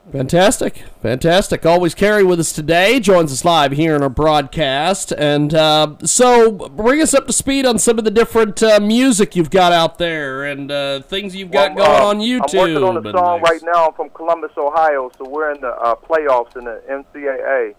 Fantastic, 0.09 0.83
fantastic. 1.01 1.65
Always 1.65 1.93
carry 1.93 2.23
with 2.23 2.39
us 2.39 2.51
today. 2.51 2.99
Joins 2.99 3.31
us 3.31 3.45
live 3.45 3.71
here 3.71 3.95
in 3.95 4.01
our 4.01 4.09
broadcast, 4.09 5.11
and 5.11 5.53
uh, 5.53 5.95
so 6.03 6.51
bring 6.51 7.01
us 7.01 7.13
up 7.13 7.27
to 7.27 7.33
speed 7.33 7.67
on 7.67 7.77
some 7.77 7.99
of 7.99 8.03
the 8.03 8.11
different 8.11 8.63
uh, 8.63 8.79
music 8.79 9.35
you've 9.35 9.51
got 9.51 9.71
out 9.71 9.99
there 9.99 10.43
and 10.43 10.71
uh, 10.71 11.01
things 11.01 11.35
you've 11.35 11.51
got 11.51 11.75
Well, 11.75 11.85
going 11.85 12.01
uh, 12.01 12.05
on 12.05 12.19
YouTube. 12.19 12.77
I'm 12.77 12.83
working 12.83 12.97
on 12.97 13.07
a 13.07 13.11
song 13.11 13.41
right 13.41 13.61
now. 13.63 13.87
I'm 13.87 13.93
from 13.93 14.09
Columbus, 14.09 14.51
Ohio, 14.57 15.11
so 15.17 15.29
we're 15.29 15.53
in 15.53 15.61
the 15.61 15.69
uh, 15.69 15.95
playoffs 15.95 16.57
in 16.57 16.65
the 16.65 16.81
NCAA. 16.89 17.75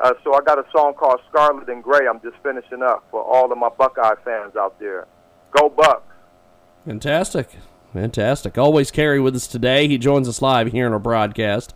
Uh, 0.00 0.12
so 0.22 0.34
I 0.34 0.40
got 0.42 0.58
a 0.58 0.64
song 0.70 0.94
called 0.94 1.20
Scarlet 1.28 1.68
and 1.68 1.82
Gray. 1.82 2.06
I'm 2.08 2.20
just 2.20 2.36
finishing 2.42 2.82
up 2.84 3.04
for 3.10 3.22
all 3.22 3.50
of 3.50 3.58
my 3.58 3.68
Buckeye 3.68 4.14
fans 4.24 4.54
out 4.54 4.78
there. 4.78 5.08
Go 5.50 5.68
Bucks! 5.68 6.14
Fantastic, 6.86 7.50
fantastic. 7.92 8.58
Always 8.58 8.90
carry 8.90 9.20
with 9.20 9.34
us 9.36 9.46
today. 9.46 9.88
He 9.88 9.98
joins 9.98 10.28
us 10.28 10.42
live 10.42 10.72
here 10.72 10.86
in 10.86 10.92
our 10.92 10.98
broadcast. 10.98 11.74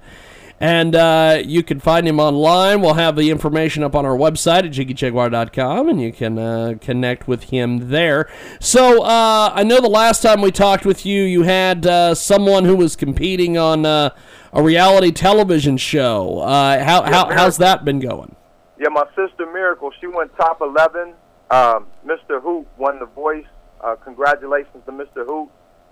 And 0.61 0.95
uh, 0.95 1.43
you 1.45 1.65
can 1.65 1.81
find 1.81 2.07
him 2.07 2.21
online. 2.21 2.83
We'll 2.83 2.95
have 2.95 3.17
the 3.17 3.31
information 3.31 3.83
up 3.83 3.97
on 3.97 4.07
our 4.07 4.17
website 4.17 4.65
at 4.65 4.71
jiggyjaguar.com, 4.71 5.89
and 5.89 6.01
you 6.01 6.13
can 6.13 6.39
uh, 6.39 6.75
connect 6.81 7.27
with 7.27 7.45
him 7.51 7.89
there. 7.91 8.31
So 8.61 9.03
uh, 9.03 9.53
I 9.53 9.65
know 9.65 9.81
the 9.81 9.89
last 9.89 10.23
time 10.23 10.41
we 10.41 10.53
talked 10.53 10.87
with 10.87 11.05
you, 11.05 11.25
you 11.25 11.43
had 11.43 11.85
uh, 11.85 12.15
someone 12.15 12.65
who 12.65 12.77
was 12.77 12.95
competing 12.95 13.59
on 13.59 13.85
uh, 13.85 14.11
a 14.53 14.63
reality 14.63 15.11
television 15.11 15.79
show. 15.79 16.39
Uh, 16.39 16.85
how, 16.85 17.03
how, 17.03 17.29
how's 17.31 17.57
that 17.59 17.85
been 17.85 17.99
going? 17.99 18.37
Yeah, 18.79 18.91
my 18.91 19.07
sister 19.17 19.47
Miracle, 19.53 19.91
she 20.01 20.07
went 20.07 20.37
top 20.37 20.61
11. 20.61 21.15
Um, 21.51 21.87
Mr. 22.07 22.41
Hoot 22.41 22.69
won 22.79 23.01
the 23.01 23.07
voice. 23.07 23.47
Uh, 23.81 23.97
congratulations 23.97 24.85
to 24.87 24.93
Mr. 24.93 25.27
Hoot, 25.27 25.49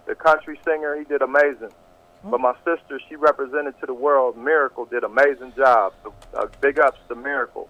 the 0.07 0.15
country 0.15 0.59
singer. 0.65 0.97
He 0.97 1.05
did 1.05 1.23
amazing. 1.23 1.71
But 2.23 2.41
my 2.41 2.55
sister, 2.65 3.01
she 3.09 3.17
represented 3.17 3.79
to 3.81 3.87
the 3.87 3.95
world. 3.95 4.37
Miracle 4.37 4.85
did 4.85 5.05
amazing 5.05 5.55
job. 5.57 5.95
Uh, 6.35 6.47
big 6.61 6.79
ups 6.79 6.99
to 7.09 7.15
Miracle. 7.15 7.69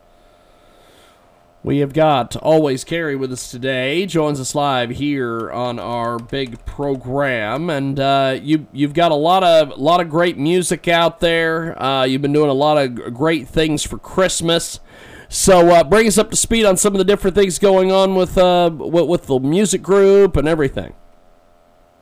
We 1.62 1.80
have 1.80 1.92
got 1.92 2.36
Always 2.36 2.84
Carry 2.84 3.14
with 3.16 3.30
us 3.30 3.50
today. 3.50 4.06
Joins 4.06 4.40
us 4.40 4.54
live 4.54 4.90
here 4.90 5.50
on 5.50 5.78
our 5.78 6.18
big 6.18 6.64
program, 6.64 7.68
and 7.68 8.00
uh, 8.00 8.38
you 8.42 8.66
you've 8.72 8.94
got 8.94 9.12
a 9.12 9.16
lot 9.16 9.44
of 9.44 9.78
lot 9.78 10.00
of 10.00 10.08
great 10.08 10.38
music 10.38 10.88
out 10.88 11.20
there. 11.20 11.80
Uh, 11.80 12.04
you've 12.04 12.22
been 12.22 12.32
doing 12.32 12.48
a 12.48 12.54
lot 12.54 12.78
of 12.78 13.12
great 13.12 13.46
things 13.46 13.84
for 13.84 13.98
Christmas. 13.98 14.80
So 15.28 15.68
uh, 15.68 15.84
bring 15.84 16.08
us 16.08 16.16
up 16.16 16.30
to 16.30 16.36
speed 16.36 16.64
on 16.64 16.78
some 16.78 16.94
of 16.94 16.98
the 16.98 17.04
different 17.04 17.36
things 17.36 17.58
going 17.58 17.92
on 17.92 18.14
with 18.14 18.38
uh, 18.38 18.70
with, 18.72 19.06
with 19.06 19.26
the 19.26 19.38
music 19.38 19.82
group 19.82 20.36
and 20.36 20.48
everything. 20.48 20.94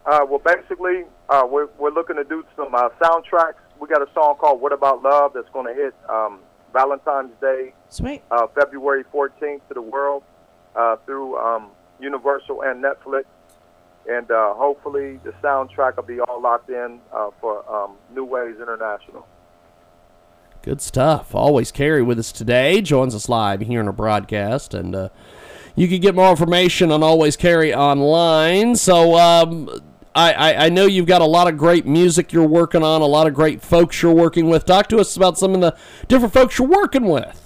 Uh, 0.09 0.25
well, 0.25 0.41
basically, 0.43 1.05
uh, 1.29 1.47
we're, 1.49 1.69
we're 1.79 1.91
looking 1.91 2.17
to 2.17 2.25
do 2.25 2.43
some 2.57 2.75
uh, 2.75 2.89
soundtracks. 2.99 3.61
We 3.79 3.89
got 3.89 4.01
a 4.01 4.11
song 4.15 4.37
called 4.41 4.59
"What 4.59 4.73
About 4.73 5.03
Love" 5.03 5.33
that's 5.35 5.51
going 5.51 5.67
to 5.67 5.75
hit 5.75 5.95
um, 6.09 6.39
Valentine's 6.73 7.33
Day, 7.43 7.75
Sweet. 7.91 8.23
uh, 8.31 8.47
February 8.55 9.05
14th, 9.13 9.61
to 9.69 9.75
the 9.75 9.83
world 9.83 10.23
uh, 10.75 10.97
through 11.05 11.37
um, 11.37 11.69
Universal 12.01 12.63
and 12.63 12.83
Netflix. 12.83 13.25
And 14.09 14.31
uh, 14.31 14.55
hopefully, 14.55 15.21
the 15.25 15.33
soundtrack 15.43 15.97
will 15.97 16.05
be 16.05 16.21
all 16.21 16.41
locked 16.41 16.71
in 16.71 17.01
uh, 17.13 17.29
for 17.39 17.71
um, 17.71 17.93
New 18.15 18.25
Ways 18.25 18.57
International. 18.57 19.27
Good 20.63 20.81
stuff. 20.81 21.35
Always 21.35 21.71
Carry 21.71 22.03
with 22.03 22.19
us 22.19 22.33
today. 22.33 22.81
Joins 22.81 23.15
us 23.15 23.29
live 23.29 23.61
here 23.61 23.81
in 23.81 23.87
our 23.87 23.93
broadcast. 23.93 24.73
And 24.73 24.95
uh, 24.97 25.09
you 25.77 25.87
can 25.87 26.01
get 26.01 26.15
more 26.15 26.31
information 26.31 26.91
on 26.91 27.03
Always 27.03 27.37
Carry 27.37 27.75
online. 27.75 28.75
So 28.77 29.17
um, 29.17 29.69
I, 30.19 30.33
I, 30.33 30.65
I 30.67 30.69
know 30.69 30.87
you've 30.87 31.07
got 31.07 31.23
a 31.23 31.27
lot 31.27 31.47
of 31.47 31.57
great 31.57 31.87
music 31.87 32.33
you're 32.33 32.47
working 32.47 32.83
on, 32.83 33.03
a 33.03 33.07
lot 33.07 33.29
of 33.29 33.35
great 33.35 33.63
folks 33.63 34.03
you're 34.03 34.13
working 34.13 34.49
with. 34.49 34.67
Talk 34.67 34.89
to 34.89 34.99
us 34.99 35.17
about 35.17 35.39
some 35.39 35.55
of 35.55 35.61
the 35.61 35.77
different 36.09 36.35
folks 36.35 36.59
you're 36.59 36.67
working 36.67 37.05
with. 37.05 37.45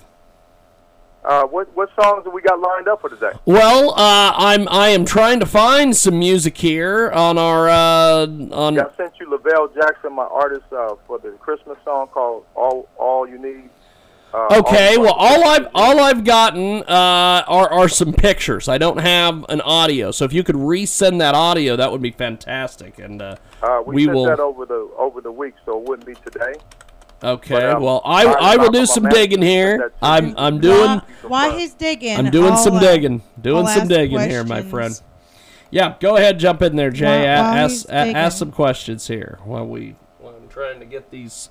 Uh, 1.22 1.44
what 1.44 1.68
what 1.76 1.88
songs 2.00 2.24
do 2.24 2.30
we 2.30 2.40
got 2.40 2.58
lined 2.58 2.88
up 2.88 3.00
for 3.00 3.08
today? 3.10 3.30
Well, 3.44 3.90
uh, 3.90 4.32
I'm 4.34 4.66
I 4.68 4.88
am 4.88 5.04
trying 5.04 5.38
to 5.40 5.46
find 5.46 5.94
some 5.94 6.18
music 6.18 6.56
here 6.56 7.10
on 7.12 7.38
our 7.38 7.68
uh, 7.68 8.26
on 8.50 8.78
I 8.78 8.86
sent 8.96 9.20
you 9.20 9.30
Lavelle 9.30 9.68
Jackson, 9.68 10.14
my 10.14 10.24
artist, 10.24 10.64
uh, 10.72 10.96
for 11.06 11.18
the 11.18 11.30
Christmas 11.32 11.76
song 11.84 12.08
called 12.08 12.44
"All 12.56 12.88
All 12.96 13.28
You 13.28 13.38
Need." 13.38 13.70
Uh, 14.34 14.48
Okay, 14.60 14.96
all, 14.96 15.02
well, 15.02 15.12
all 15.14 15.44
I've 15.44 15.68
all 15.74 16.00
I've 16.00 16.24
gotten 16.24 16.82
uh, 16.84 17.44
are 17.46 17.70
are 17.70 17.88
some 17.88 18.12
pictures. 18.14 18.66
I 18.68 18.78
don't 18.78 18.98
have 18.98 19.44
an 19.50 19.60
audio, 19.60 20.10
so 20.10 20.24
if 20.24 20.32
you 20.32 20.42
could 20.42 20.56
resend 20.56 21.18
that 21.18 21.34
audio, 21.34 21.76
that 21.76 21.92
would 21.92 22.00
be 22.02 22.12
fantastic. 22.12 22.98
And 22.98 23.20
uh, 23.20 23.36
uh, 23.62 23.82
we, 23.84 23.94
we 23.96 24.04
sent 24.04 24.14
will- 24.16 24.24
that 24.26 24.40
over 24.40 24.64
the 24.64 24.88
over 24.96 25.20
the 25.20 25.32
week, 25.32 25.54
so 25.66 25.78
it 25.78 25.86
wouldn't 25.88 26.06
be 26.06 26.14
today. 26.30 26.54
okay, 27.22 27.54
But, 27.54 27.64
um, 27.76 27.82
well, 27.82 28.00
I 28.06 28.22
sorry 28.24 28.36
I 28.40 28.56
will 28.56 28.70
do 28.70 28.86
some 28.86 29.04
digging 29.08 29.42
here. 29.42 29.92
I'm 30.00 30.34
I'm 30.38 30.60
doing 30.60 30.78
While, 30.88 31.00
while 31.28 31.58
he's 31.58 31.74
digging, 31.74 32.16
I'm 32.16 32.30
doing 32.30 32.52
I'll, 32.52 32.56
some 32.56 32.76
uh, 32.76 32.80
digging, 32.80 33.22
doing 33.40 33.66
I'll 33.66 33.72
some 33.74 33.82
ask 33.82 33.88
digging 33.90 34.18
here, 34.20 34.44
my 34.44 34.62
friend. 34.62 34.98
Yeah, 35.70 35.94
go 36.00 36.16
ahead, 36.16 36.38
jump 36.38 36.62
in 36.62 36.76
there, 36.76 36.90
Jay. 36.90 37.04
While- 37.04 37.24
A- 37.24 37.42
while 37.52 37.64
ask 37.64 37.86
ask 37.90 38.38
some 38.38 38.50
questions 38.52 39.08
here 39.08 39.38
while 39.44 39.66
we 39.66 39.96
while 40.20 40.34
I'm 40.34 40.48
trying 40.48 40.80
to 40.80 40.86
get 40.86 41.10
these 41.10 41.50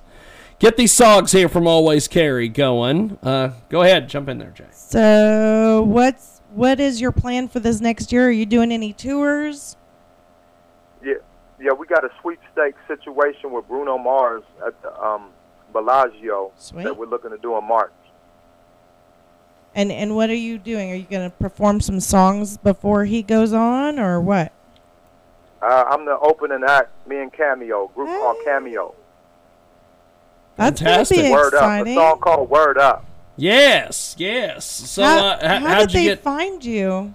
get 0.61 0.77
these 0.77 0.93
songs 0.93 1.31
here 1.31 1.49
from 1.49 1.67
Always 1.67 2.07
Carry 2.07 2.47
going. 2.47 3.17
Uh, 3.23 3.53
go 3.67 3.81
ahead, 3.81 4.07
jump 4.07 4.29
in 4.29 4.37
there, 4.37 4.51
Jay. 4.51 4.67
So, 4.71 5.83
what's 5.85 6.41
what 6.53 6.79
is 6.79 7.01
your 7.01 7.11
plan 7.11 7.47
for 7.47 7.59
this 7.59 7.81
next 7.81 8.11
year? 8.11 8.27
Are 8.27 8.31
you 8.31 8.45
doing 8.45 8.71
any 8.71 8.93
tours? 8.93 9.75
Yeah, 11.03 11.15
yeah, 11.59 11.71
we 11.73 11.87
got 11.87 12.05
a 12.05 12.09
sweepstakes 12.21 12.77
situation 12.87 13.51
with 13.51 13.67
Bruno 13.67 13.97
Mars 13.97 14.43
at 14.65 14.79
the 14.81 14.97
um, 15.03 15.31
Bellagio 15.73 16.51
Sweet. 16.57 16.83
that 16.83 16.95
we're 16.95 17.07
looking 17.07 17.31
to 17.31 17.37
do 17.39 17.57
in 17.57 17.65
March. 17.65 17.91
And 19.73 19.91
and 19.91 20.15
what 20.15 20.29
are 20.29 20.35
you 20.35 20.57
doing? 20.57 20.91
Are 20.91 20.95
you 20.95 21.07
going 21.09 21.29
to 21.29 21.35
perform 21.37 21.81
some 21.81 21.99
songs 21.99 22.57
before 22.57 23.05
he 23.05 23.23
goes 23.23 23.51
on, 23.51 23.99
or 23.99 24.21
what? 24.21 24.53
Uh, 25.61 25.85
I'm 25.87 26.05
the 26.05 26.17
opening 26.19 26.63
act. 26.67 26.89
Me 27.07 27.21
and 27.21 27.31
Cameo, 27.31 27.87
group 27.89 28.09
called 28.09 28.37
Cameo. 28.43 28.95
That's 30.61 30.81
going 30.81 30.91
to 30.91 31.05
Fantastic. 31.05 31.17
be 31.25 31.31
Word 31.31 31.53
exciting. 31.53 31.97
up. 31.97 32.03
A 32.03 32.09
song 32.11 32.19
called 32.19 32.49
Word 32.49 32.77
Up. 32.77 33.05
Yes, 33.37 34.15
yes. 34.17 34.65
So 34.65 35.03
how, 35.03 35.17
uh, 35.27 35.37
h- 35.41 35.61
how 35.61 35.67
how'd 35.67 35.79
did 35.89 35.93
you 35.93 35.99
they 36.01 36.05
get? 36.15 36.19
find 36.19 36.63
you? 36.63 37.13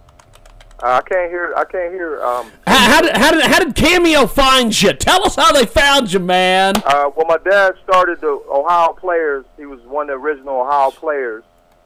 Uh, 0.83 1.01
I 1.03 1.09
can't 1.09 1.31
hear. 1.31 1.55
I 1.57 1.65
can't 1.65 1.93
hear. 1.95 2.23
Um, 2.23 2.51
How, 2.67 2.77
how 2.77 3.01
did 3.03 3.17
how 3.17 3.31
did 3.31 3.43
how 3.45 3.59
did 3.61 3.75
Cameo 3.75 4.27
find 4.27 4.83
you? 4.83 4.93
Tell 4.93 5.25
us 5.25 5.35
how 5.37 5.53
they 5.53 5.65
found 5.65 6.13
you, 6.13 6.19
man. 6.19 6.75
uh, 6.85 7.11
well, 7.17 7.27
my 7.27 7.39
dad 7.51 7.75
started 7.85 8.21
the 8.21 8.39
Ohio 8.51 8.93
Players. 8.93 9.47
He 9.57 9.65
was 9.67 9.81
one 9.83 10.11
of 10.11 10.19
the 10.21 10.23
original 10.27 10.61
Ohio 10.61 10.91
Players 10.91 11.45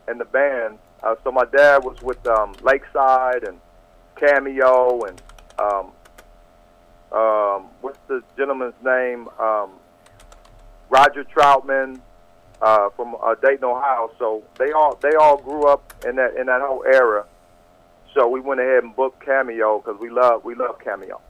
in 0.09 0.19
the 0.19 0.25
band. 0.25 0.79
Uh, 1.05 1.15
so 1.23 1.31
my 1.31 1.45
dad 1.45 1.85
was 1.85 2.01
with 2.03 2.27
um, 2.27 2.53
Lakeside 2.63 3.45
and 3.45 3.61
Cameo 4.17 5.03
and 5.03 5.23
um, 5.59 5.93
um, 7.13 7.67
what's 7.81 7.99
the 8.09 8.23
gentleman's 8.37 8.75
name? 8.85 9.29
Um, 9.39 9.71
Roger 10.91 11.25
Troutman 11.25 12.01
uh, 12.61 12.91
from 12.91 13.17
uh, 13.23 13.35
Dayton, 13.37 13.65
Ohio. 13.65 14.11
So 14.19 14.43
they 14.59 14.73
all 14.73 14.97
they 15.01 15.15
all 15.15 15.39
grew 15.39 15.67
up 15.67 15.95
in 16.07 16.17
that 16.17 16.37
in 16.37 16.47
that 16.47 16.61
whole 16.61 16.85
era. 16.85 17.25
So 18.13 18.29
we 18.29 18.41
went 18.41 18.61
ahead 18.61 18.83
and 18.83 18.95
booked 18.95 19.25
Cameo 19.25 19.79
because 19.79 19.99
we 20.01 20.11
love 20.11 20.45
we 20.45 20.55
love 20.55 20.79
Cameo. 20.81 21.21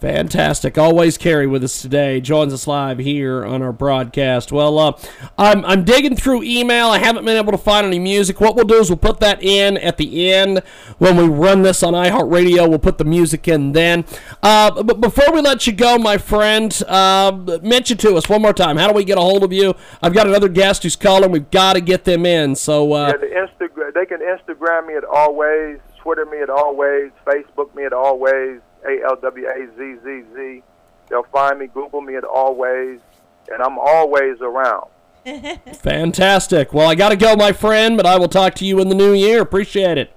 Fantastic. 0.00 0.76
Always 0.76 1.16
carry 1.16 1.46
with 1.46 1.64
us 1.64 1.80
today. 1.80 2.20
Joins 2.20 2.52
us 2.52 2.66
live 2.66 2.98
here 2.98 3.44
on 3.44 3.62
our 3.62 3.72
broadcast. 3.72 4.52
Well, 4.52 4.78
uh, 4.78 4.92
I'm, 5.38 5.64
I'm 5.64 5.84
digging 5.84 6.14
through 6.14 6.42
email. 6.42 6.88
I 6.88 6.98
haven't 6.98 7.24
been 7.24 7.36
able 7.36 7.52
to 7.52 7.58
find 7.58 7.86
any 7.86 7.98
music. 7.98 8.40
What 8.40 8.54
we'll 8.54 8.66
do 8.66 8.74
is 8.74 8.90
we'll 8.90 8.98
put 8.98 9.20
that 9.20 9.42
in 9.42 9.78
at 9.78 9.96
the 9.96 10.30
end 10.30 10.62
when 10.98 11.16
we 11.16 11.24
run 11.24 11.62
this 11.62 11.82
on 11.82 11.94
iHeartRadio. 11.94 12.68
We'll 12.68 12.78
put 12.78 12.98
the 12.98 13.04
music 13.04 13.48
in 13.48 13.72
then. 13.72 14.04
Uh, 14.42 14.82
but 14.82 15.00
before 15.00 15.32
we 15.32 15.40
let 15.40 15.66
you 15.66 15.72
go, 15.72 15.96
my 15.96 16.18
friend, 16.18 16.82
uh, 16.86 17.58
mention 17.62 17.96
to 17.98 18.14
us 18.16 18.28
one 18.28 18.42
more 18.42 18.52
time. 18.52 18.76
How 18.76 18.88
do 18.88 18.94
we 18.94 19.04
get 19.04 19.16
a 19.16 19.22
hold 19.22 19.42
of 19.42 19.52
you? 19.52 19.74
I've 20.02 20.12
got 20.12 20.26
another 20.26 20.48
guest 20.48 20.82
who's 20.82 20.96
calling. 20.96 21.30
We've 21.30 21.50
got 21.50 21.74
to 21.74 21.80
get 21.80 22.04
them 22.04 22.26
in. 22.26 22.56
So, 22.56 22.92
uh, 22.92 23.08
Yeah, 23.08 23.16
the. 23.16 23.34
They 23.94 24.06
can 24.06 24.20
Instagram 24.20 24.86
me 24.88 24.94
at 24.94 25.04
always, 25.04 25.78
Twitter 25.98 26.26
me 26.26 26.38
at 26.40 26.50
always, 26.50 27.12
Facebook 27.24 27.74
me 27.74 27.84
at 27.84 27.92
always, 27.92 28.60
A 28.86 29.04
L 29.04 29.16
W 29.16 29.46
A 29.46 29.66
Z 29.76 29.96
Z 30.04 30.22
Z. 30.34 30.62
They'll 31.08 31.22
find 31.24 31.58
me, 31.58 31.66
Google 31.66 32.00
me 32.00 32.16
at 32.16 32.24
always, 32.24 33.00
and 33.52 33.62
I'm 33.62 33.78
always 33.78 34.40
around. 34.40 34.88
fantastic. 35.76 36.72
Well, 36.72 36.88
I 36.88 36.94
got 36.94 37.10
to 37.10 37.16
go, 37.16 37.36
my 37.36 37.52
friend, 37.52 37.96
but 37.96 38.06
I 38.06 38.18
will 38.18 38.28
talk 38.28 38.54
to 38.56 38.64
you 38.64 38.80
in 38.80 38.88
the 38.88 38.94
new 38.94 39.12
year. 39.12 39.40
Appreciate 39.40 39.98
it. 39.98 40.12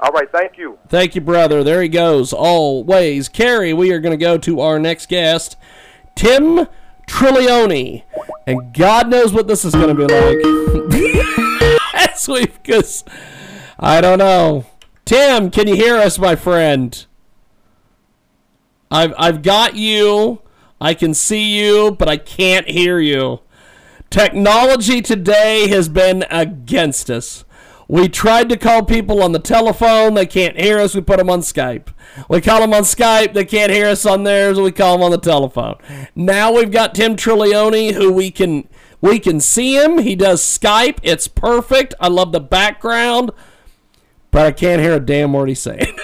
All 0.00 0.10
right, 0.10 0.30
thank 0.30 0.58
you. 0.58 0.78
Thank 0.88 1.14
you, 1.14 1.20
brother. 1.20 1.64
There 1.64 1.80
he 1.80 1.88
goes. 1.88 2.32
Always. 2.32 3.28
Carrie, 3.28 3.72
we 3.72 3.92
are 3.92 4.00
going 4.00 4.16
to 4.16 4.22
go 4.22 4.36
to 4.38 4.60
our 4.60 4.78
next 4.78 5.08
guest, 5.08 5.56
Tim 6.14 6.66
Trilioni. 7.08 8.02
And 8.46 8.74
God 8.74 9.08
knows 9.08 9.32
what 9.32 9.48
this 9.48 9.64
is 9.64 9.72
going 9.72 9.94
to 9.96 10.06
be 10.06 10.12
like. 10.12 11.80
As 11.94 12.28
we, 12.28 12.46
because 12.46 13.04
I 13.78 14.00
don't 14.00 14.18
know. 14.18 14.66
Tim, 15.04 15.50
can 15.50 15.68
you 15.68 15.74
hear 15.74 15.96
us, 15.96 16.18
my 16.18 16.36
friend? 16.36 17.06
I've, 18.94 19.12
I've 19.18 19.42
got 19.42 19.74
you. 19.74 20.40
I 20.80 20.94
can 20.94 21.14
see 21.14 21.58
you, 21.58 21.90
but 21.90 22.08
I 22.08 22.16
can't 22.16 22.68
hear 22.68 23.00
you. 23.00 23.40
Technology 24.08 25.02
today 25.02 25.66
has 25.66 25.88
been 25.88 26.24
against 26.30 27.10
us. 27.10 27.44
We 27.88 28.08
tried 28.08 28.48
to 28.50 28.56
call 28.56 28.84
people 28.84 29.20
on 29.20 29.32
the 29.32 29.40
telephone. 29.40 30.14
They 30.14 30.26
can't 30.26 30.56
hear 30.56 30.78
us. 30.78 30.94
We 30.94 31.00
put 31.00 31.18
them 31.18 31.28
on 31.28 31.40
Skype. 31.40 31.88
We 32.28 32.40
call 32.40 32.60
them 32.60 32.72
on 32.72 32.84
Skype. 32.84 33.34
They 33.34 33.44
can't 33.44 33.72
hear 33.72 33.88
us 33.88 34.06
on 34.06 34.22
theirs. 34.22 34.60
We 34.60 34.70
call 34.70 34.96
them 34.96 35.02
on 35.02 35.10
the 35.10 35.18
telephone. 35.18 35.74
Now 36.14 36.52
we've 36.52 36.70
got 36.70 36.94
Tim 36.94 37.16
Trilioni, 37.16 37.94
who 37.94 38.12
we 38.12 38.30
can 38.30 38.68
we 39.00 39.18
can 39.18 39.40
see 39.40 39.76
him. 39.76 39.98
He 39.98 40.14
does 40.14 40.40
Skype. 40.40 40.98
It's 41.02 41.26
perfect. 41.26 41.94
I 41.98 42.06
love 42.06 42.30
the 42.30 42.40
background, 42.40 43.32
but 44.30 44.46
I 44.46 44.52
can't 44.52 44.80
hear 44.80 44.94
a 44.94 45.00
damn 45.00 45.32
word 45.32 45.48
he's 45.48 45.60
saying. 45.60 45.98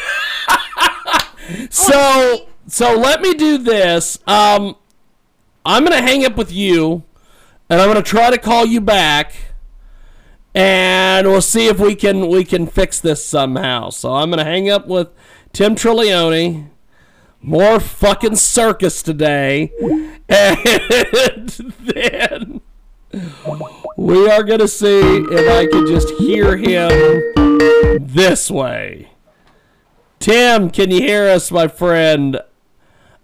so 1.71 2.50
so 2.71 2.95
let 2.97 3.21
me 3.21 3.35
do 3.35 3.59
this. 3.59 4.19
Um, 4.27 4.77
I'm 5.65 5.85
gonna 5.85 6.03
hang 6.03 6.25
up 6.25 6.37
with 6.37 6.53
you, 6.53 7.05
and 7.69 7.81
I'm 7.81 7.89
gonna 7.89 8.03
try 8.03 8.31
to 8.31 8.39
call 8.39 8.65
you 8.67 8.81
back 8.81 9.35
and 10.55 11.29
we'll 11.29 11.41
see 11.41 11.67
if 11.69 11.79
we 11.79 11.95
can 11.95 12.29
we 12.29 12.45
can 12.45 12.67
fix 12.67 13.01
this 13.01 13.25
somehow. 13.25 13.91
So 13.91 14.15
I'm 14.15 14.31
gonna 14.31 14.45
hang 14.45 14.69
up 14.71 14.87
with 14.87 15.09
Tim 15.53 15.75
Trilioni. 15.75 16.69
More 17.43 17.81
fucking 17.81 18.37
circus 18.37 19.03
today, 19.03 19.73
and 20.29 21.49
then 21.81 22.61
we 23.97 24.29
are 24.29 24.43
gonna 24.43 24.69
see 24.69 25.01
if 25.01 25.51
I 25.51 25.67
can 25.67 25.87
just 25.87 26.11
hear 26.17 26.59
him 26.59 27.99
this 27.99 28.51
way. 28.51 29.13
Tim, 30.19 30.69
can 30.69 30.91
you 30.91 31.01
hear 31.01 31.29
us, 31.29 31.51
my 31.51 31.67
friend? 31.67 32.41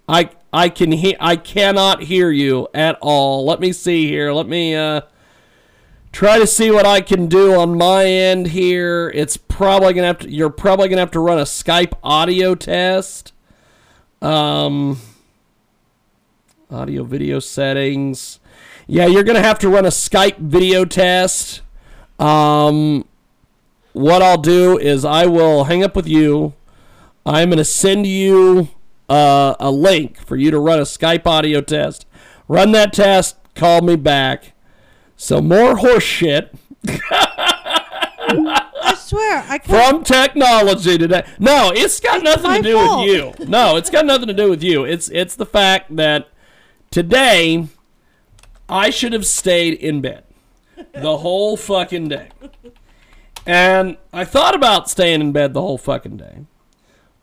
I 0.08 0.30
I 0.52 0.68
can 0.68 0.92
hear 0.92 1.16
I 1.20 1.36
cannot 1.36 2.04
hear 2.04 2.30
you 2.30 2.68
at 2.72 2.98
all. 3.00 3.44
Let 3.44 3.60
me 3.60 3.72
see 3.72 4.06
here. 4.08 4.32
Let 4.32 4.46
me 4.46 4.74
uh 4.74 5.02
try 6.12 6.38
to 6.38 6.46
see 6.46 6.70
what 6.70 6.86
I 6.86 7.02
can 7.02 7.26
do 7.26 7.54
on 7.54 7.76
my 7.76 8.06
end 8.06 8.48
here. 8.48 9.12
It's 9.14 9.36
probably 9.36 9.92
gonna 9.92 10.06
have 10.06 10.18
to. 10.20 10.30
You're 10.30 10.48
probably 10.48 10.88
gonna 10.88 11.02
have 11.02 11.10
to 11.10 11.20
run 11.20 11.38
a 11.38 11.42
Skype 11.42 11.92
audio 12.02 12.54
test. 12.54 13.32
Um, 14.22 14.98
audio 16.70 17.04
video 17.04 17.38
settings. 17.38 18.40
Yeah, 18.86 19.06
you're 19.06 19.24
gonna 19.24 19.42
have 19.42 19.58
to 19.58 19.68
run 19.68 19.84
a 19.84 19.90
Skype 19.90 20.38
video 20.38 20.84
test. 20.84 21.60
Um, 22.18 23.04
what 23.92 24.22
I'll 24.22 24.40
do 24.40 24.78
is 24.78 25.04
I 25.04 25.26
will 25.26 25.64
hang 25.64 25.84
up 25.84 25.94
with 25.94 26.06
you. 26.06 26.54
I'm 27.26 27.50
gonna 27.50 27.64
send 27.64 28.06
you 28.06 28.68
uh, 29.08 29.54
a 29.60 29.70
link 29.70 30.18
for 30.18 30.36
you 30.36 30.50
to 30.50 30.58
run 30.58 30.78
a 30.78 30.82
Skype 30.82 31.26
audio 31.26 31.60
test. 31.60 32.06
Run 32.48 32.72
that 32.72 32.92
test. 32.92 33.36
Call 33.54 33.80
me 33.80 33.96
back. 33.96 34.52
So 35.16 35.40
more 35.40 35.76
horse 35.76 36.04
shit 36.04 36.54
I 36.88 38.94
swear, 38.98 39.44
I 39.48 39.58
can't. 39.58 39.64
from 39.64 40.04
technology 40.04 40.98
today. 40.98 41.26
No, 41.38 41.72
it's 41.74 42.00
got 42.00 42.22
nothing 42.22 42.54
to 42.54 42.62
do 42.62 42.76
fault. 42.76 43.06
with 43.06 43.40
you. 43.40 43.46
No, 43.46 43.76
it's 43.76 43.90
got 43.90 44.06
nothing 44.06 44.28
to 44.28 44.34
do 44.34 44.50
with 44.50 44.62
you. 44.62 44.84
It's 44.84 45.08
it's 45.10 45.36
the 45.36 45.46
fact 45.46 45.96
that 45.96 46.28
today 46.90 47.68
I 48.68 48.90
should 48.90 49.12
have 49.12 49.26
stayed 49.26 49.74
in 49.74 50.00
bed 50.00 50.24
the 50.92 51.18
whole 51.18 51.56
fucking 51.56 52.08
day. 52.08 52.28
And 53.46 53.96
I 54.12 54.24
thought 54.24 54.56
about 54.56 54.90
staying 54.90 55.20
in 55.20 55.32
bed 55.32 55.54
the 55.54 55.60
whole 55.60 55.78
fucking 55.78 56.16
day. 56.16 56.46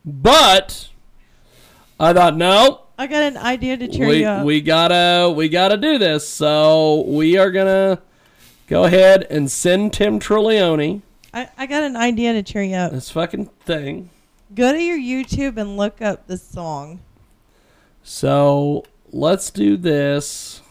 But 0.06 0.90
I 2.00 2.14
thought 2.14 2.36
no, 2.36 2.82
I 2.98 3.08
got 3.08 3.24
an 3.24 3.38
idea 3.38 3.78
to 3.78 3.88
cheer 3.88 4.08
we, 4.08 4.20
you 4.22 4.28
up. 4.28 4.46
we 4.46 4.62
gotta 4.62 5.32
we 5.36 5.50
gotta 5.50 5.78
do 5.78 5.98
this. 5.98 6.28
So 6.28 7.04
we 7.08 7.38
are 7.38 7.52
gonna 7.52 8.02
go 8.68 8.86
ahead 8.86 9.28
and 9.30 9.50
send 9.50 9.94
Tim 9.94 10.20
Trilioni 10.20 11.02
I, 11.34 11.50
I 11.58 11.66
got 11.66 11.84
an 11.84 11.96
idea 11.96 12.34
to 12.34 12.44
cheer 12.44 12.62
you 12.62 12.76
up. 12.76 12.92
this 12.92 13.10
fucking 13.10 13.48
thing. 13.66 14.12
Go 14.54 14.72
to 14.72 14.80
your 14.80 14.98
YouTube 14.98 15.58
and 15.58 15.78
look 15.78 16.02
up 16.02 16.28
the 16.28 16.38
song. 16.38 17.02
So 18.04 18.84
let's 19.12 19.50
do 19.50 19.76
this. 19.76 20.62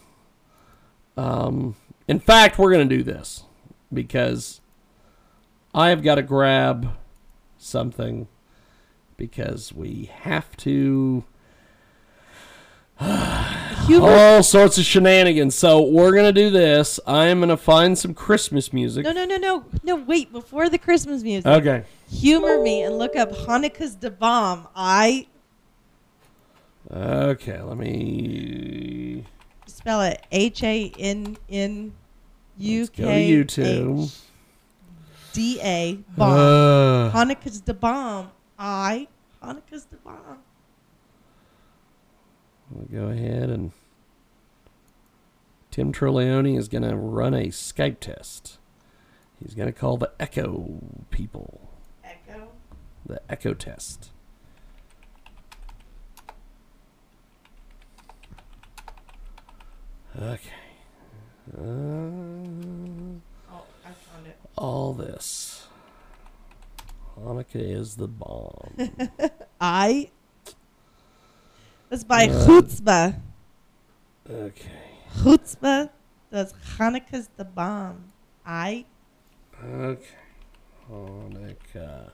Um, 1.16 1.74
in 2.06 2.20
fact, 2.20 2.58
we're 2.58 2.70
gonna 2.70 2.84
do 2.84 3.02
this 3.02 3.42
because 3.92 4.60
I 5.74 5.88
have 5.88 6.02
got 6.02 6.14
to 6.16 6.22
grab 6.22 6.92
something 7.58 8.28
because 9.22 9.72
we 9.72 10.10
have 10.22 10.56
to 10.56 11.22
Hubert, 12.98 14.02
all 14.04 14.42
sorts 14.42 14.78
of 14.78 14.84
shenanigans. 14.84 15.54
So 15.54 15.80
we're 15.80 16.12
gonna 16.12 16.32
do 16.32 16.50
this. 16.50 16.98
I 17.06 17.26
am 17.28 17.38
gonna 17.38 17.56
find 17.56 17.96
some 17.96 18.14
Christmas 18.14 18.72
music. 18.72 19.04
no, 19.04 19.12
no, 19.12 19.24
no, 19.24 19.36
no, 19.36 19.64
no. 19.84 19.94
Wait, 19.94 20.32
before 20.32 20.68
the 20.68 20.76
Christmas 20.76 21.22
music, 21.22 21.46
Okay. 21.46 21.84
humor 22.10 22.60
me 22.60 22.82
and 22.82 22.98
look 22.98 23.14
up 23.14 23.30
Hanukkah's 23.30 23.94
the 23.94 24.10
bomb. 24.10 24.66
I 24.74 25.28
Okay. 26.92 27.62
Let 27.62 27.76
me. 27.78 29.24
spell 29.66 30.02
it 30.02 30.20
H 30.32 30.64
A 30.64 30.92
N 30.98 31.36
N 31.48 31.92
U 32.58 32.78
Let's 32.80 32.90
go 32.90 33.04
to 33.04 33.08
K 33.08 33.30
YouTube. 33.30 34.04
H 34.04 34.18
D 35.32 35.60
A 35.62 35.94
bomb. 36.16 36.32
Uh, 36.32 37.12
Hanukkah's 37.12 37.60
the 37.60 37.74
bomb. 37.74 38.32
I 38.58 39.08
Hanukkah's 39.42 39.86
bomb. 40.04 40.38
We'll 42.70 42.86
go 42.86 43.08
ahead 43.08 43.50
and 43.50 43.72
Tim 45.70 45.92
Trilioni 45.92 46.56
is 46.58 46.68
going 46.68 46.82
to 46.88 46.94
run 46.96 47.34
a 47.34 47.46
Skype 47.46 47.98
test. 48.00 48.58
He's 49.42 49.54
going 49.54 49.66
to 49.66 49.72
call 49.72 49.96
the 49.96 50.12
Echo 50.20 50.78
people, 51.10 51.70
Echo. 52.04 52.48
the 53.04 53.20
Echo 53.30 53.54
test. 53.54 54.10
Okay. 60.16 60.38
Uh, 61.56 61.62
Oh, 63.50 63.64
I 63.84 63.90
found 63.92 64.26
it. 64.26 64.36
all 64.56 64.92
this. 64.94 65.61
Hanukkah 67.18 67.56
is 67.56 67.96
the 67.96 68.08
bomb. 68.08 68.74
I. 69.60 70.10
That's 71.88 72.04
by 72.04 72.24
Uh, 72.24 72.46
Chutzpah. 72.46 73.20
Okay. 74.28 74.70
Chutzpah 75.18 75.90
does 76.30 76.54
Hanukkah's 76.76 77.28
the 77.36 77.44
bomb. 77.44 78.12
I. 78.46 78.86
Okay. 79.62 80.06
Hanukkah. 80.90 82.10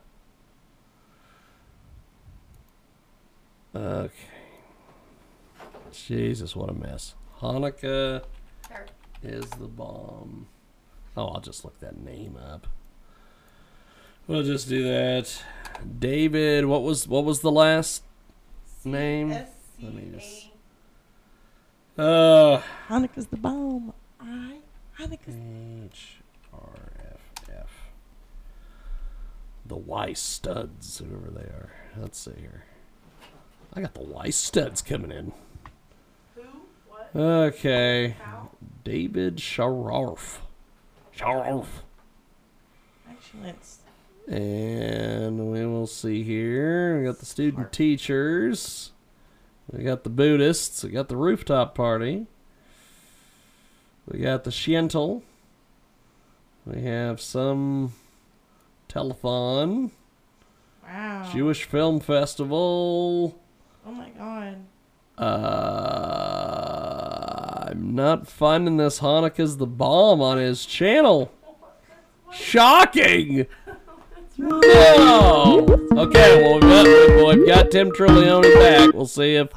Okay. 3.75 4.13
Jesus, 5.91 6.55
what 6.55 6.69
a 6.69 6.73
mess. 6.73 7.15
Hanukkah 7.39 8.23
is 9.23 9.45
the 9.51 9.67
bomb. 9.67 10.47
Oh, 11.15 11.27
I'll 11.27 11.41
just 11.41 11.63
look 11.63 11.79
that 11.79 11.97
name 11.97 12.37
up. 12.37 12.67
We'll 14.29 14.43
just 14.43 14.69
do 14.69 14.83
that. 14.83 15.43
David, 15.97 16.67
what 16.67 16.83
was 16.83 17.07
what 17.07 17.25
was 17.25 17.39
the 17.39 17.49
last 17.49 18.03
name? 18.85 19.31
Let 19.31 19.51
me 19.81 20.11
just. 20.13 20.49
Uh, 21.97 22.61
Hanukkah's 22.87 23.25
the 23.25 23.37
bomb. 23.37 23.91
I. 24.21 24.57
Hanukkah's. 24.99 25.33
H 25.83 26.17
R 26.53 26.91
F 27.11 27.49
F. 27.49 27.71
The 29.65 29.77
Y 29.77 30.13
studs, 30.13 30.99
whoever 30.99 31.31
they 31.31 31.45
are. 31.45 31.71
Let's 31.97 32.19
see 32.19 32.39
here. 32.39 32.65
I 33.73 33.81
got 33.81 33.95
the 33.95 34.03
Y 34.03 34.29
studs 34.29 34.83
coming 34.83 35.11
in. 35.11 35.31
Who? 36.35 36.43
What? 36.87 37.09
Okay. 37.15 38.15
David 38.83 39.37
Shararf. 39.37 40.37
Shararf. 41.17 41.65
Actually, 43.09 43.49
it's. 43.49 43.78
And 44.29 45.51
we 45.51 45.65
will 45.65 45.87
see 45.87 46.21
here. 46.23 46.99
We 46.99 47.05
got 47.05 47.17
the 47.17 47.25
student 47.25 47.71
teachers. 47.71 48.91
We 49.71 49.83
got 49.83 50.03
the 50.03 50.11
Buddhists. 50.11 50.83
We 50.83 50.91
got 50.91 51.07
the 51.09 51.17
rooftop 51.17 51.73
party. 51.73 52.27
We 54.07 54.19
got 54.19 54.43
the 54.43 54.51
Shintel. 54.51 55.23
We 56.65 56.83
have 56.83 57.19
some 57.19 57.93
telethon. 58.87 59.89
Wow. 60.83 61.29
Jewish 61.31 61.63
Film 61.63 61.99
Festival. 61.99 63.35
Oh 63.85 63.91
my 63.91 64.09
god. 64.09 64.57
Uh, 65.17 65.29
I'm 67.69 67.95
not 67.95 68.27
finding 68.27 68.77
this 68.77 68.99
Hanukkah's 68.99 69.57
the 69.57 69.65
bomb 69.65 70.21
on 70.21 70.37
his 70.37 70.65
channel. 70.65 71.31
Shocking! 72.31 73.47
No. 74.39 75.65
Okay, 75.91 76.41
well 76.41 76.53
we've 76.53 76.61
got, 76.61 76.85
well, 76.85 77.37
we've 77.37 77.47
got 77.47 77.71
Tim 77.71 77.91
Trilioni 77.91 78.53
back. 78.55 78.93
We'll 78.93 79.05
see 79.05 79.35
if 79.35 79.49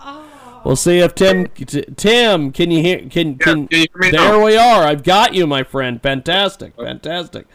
we'll 0.65 0.75
see 0.77 0.99
if 0.99 1.15
Tim 1.15 1.47
t- 1.47 1.85
Tim 1.97 2.51
can 2.51 2.71
you 2.73 2.83
hear 2.83 2.99
can 3.09 3.39
can 3.39 3.69
can 3.69 3.69
you 3.71 3.87
hear 4.03 4.11
there 4.11 4.13
now? 4.13 4.45
we 4.45 4.57
are. 4.57 4.83
I've 4.83 5.05
got 5.05 5.35
you, 5.35 5.47
my 5.47 5.63
friend. 5.63 6.03
Fantastic, 6.03 6.75
fantastic. 6.75 7.47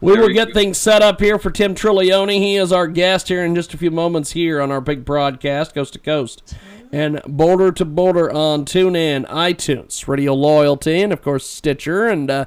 We 0.00 0.12
will 0.16 0.28
get 0.28 0.48
good. 0.48 0.54
things 0.54 0.78
set 0.78 1.02
up 1.02 1.20
here 1.20 1.38
for 1.38 1.50
Tim 1.50 1.74
Trilioni. 1.74 2.38
He 2.38 2.54
is 2.56 2.72
our 2.72 2.86
guest 2.86 3.28
here 3.28 3.44
in 3.44 3.54
just 3.56 3.74
a 3.74 3.78
few 3.78 3.90
moments 3.90 4.32
here 4.32 4.60
on 4.60 4.70
our 4.70 4.80
big 4.80 5.04
broadcast, 5.04 5.74
coast 5.74 5.94
to 5.94 5.98
coast, 5.98 6.54
and 6.92 7.20
border 7.26 7.72
to 7.72 7.84
border 7.84 8.30
on 8.30 8.64
TuneIn, 8.64 9.26
iTunes, 9.26 10.06
Radio 10.06 10.32
Loyalty, 10.34 11.02
and 11.02 11.12
of 11.12 11.22
course 11.22 11.44
Stitcher. 11.44 12.06
And 12.06 12.30
uh, 12.30 12.44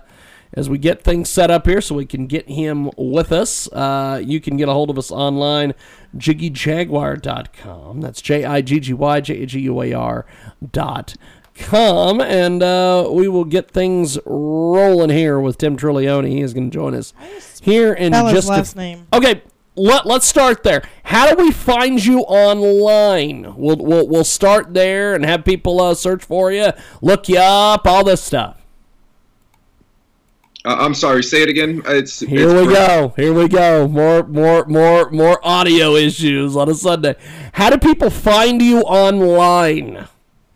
as 0.54 0.70
we 0.70 0.78
get 0.78 1.04
things 1.04 1.30
set 1.30 1.50
up 1.50 1.66
here, 1.66 1.82
so 1.82 1.96
we 1.96 2.06
can 2.06 2.28
get 2.28 2.50
him 2.50 2.90
with 2.98 3.32
us, 3.32 3.72
uh, 3.72 4.22
you 4.24 4.42
can 4.42 4.58
get 4.58 4.68
a 4.68 4.74
hold 4.74 4.90
of 4.90 4.98
us 4.98 5.12
online, 5.12 5.74
jiggyjaguar.com. 6.18 8.02
That's 8.02 8.22
J 8.22 8.44
I 8.46 8.62
G 8.62 8.80
G 8.80 8.94
Y 8.94 9.22
J 9.22 9.44
A 9.44 9.46
G 9.46 9.60
U 9.62 9.82
A 9.82 9.94
R 9.94 10.26
dot 10.72 11.16
com, 11.56 12.22
and 12.22 12.64
uh, 12.64 13.08
we 13.12 13.28
will 13.28 13.46
get 13.46 13.72
things 13.72 14.18
rolling 14.26 15.10
here 15.10 15.40
with 15.40 15.58
Tim 15.58 15.78
Trilioni. 15.78 16.30
He 16.30 16.42
is 16.42 16.54
going 16.54 16.70
to 16.70 16.74
join 16.74 16.96
us 16.96 17.14
here 17.62 17.94
in 17.94 18.14
Spell 18.14 18.28
his 18.28 18.34
just 18.36 18.48
a 18.48 18.52
last 18.52 18.76
name. 18.76 19.08
Okay, 19.14 19.44
let, 19.76 20.06
let's 20.06 20.26
start 20.26 20.64
there. 20.64 20.84
How 21.04 21.34
do 21.34 21.42
we 21.42 21.52
find 21.52 22.04
you 22.04 22.20
online? 22.22 23.56
We'll, 23.56 23.78
we'll, 23.78 24.08
we'll 24.08 24.24
start 24.24 24.74
there 24.74 25.14
and 25.16 25.26
have 25.26 25.46
people 25.46 25.80
uh, 25.82 25.94
search 25.94 26.24
for 26.24 26.52
you, 26.52 26.72
look 27.02 27.30
you 27.30 27.38
up, 27.38 27.86
all 27.86 28.04
this 28.04 28.22
stuff. 28.24 28.61
Uh, 30.64 30.76
I'm 30.80 30.94
sorry. 30.94 31.24
Say 31.24 31.42
it 31.42 31.50
again. 31.50 31.82
It's 31.88 32.20
Here 32.20 32.48
it's 32.50 32.60
we 32.60 32.66
great. 32.68 32.76
go. 32.76 33.14
Here 33.16 33.34
we 33.34 33.48
go. 33.48 33.88
More, 33.88 34.22
more, 34.28 34.66
more, 34.66 35.10
more 35.10 35.40
audio 35.44 35.96
issues 35.96 36.56
on 36.56 36.70
a 36.70 36.76
Sunday. 36.76 37.16
How 37.54 37.72
do 37.72 37.80
people 37.80 38.12
find 38.12 38.62
you 38.62 38.82
online? 38.82 40.08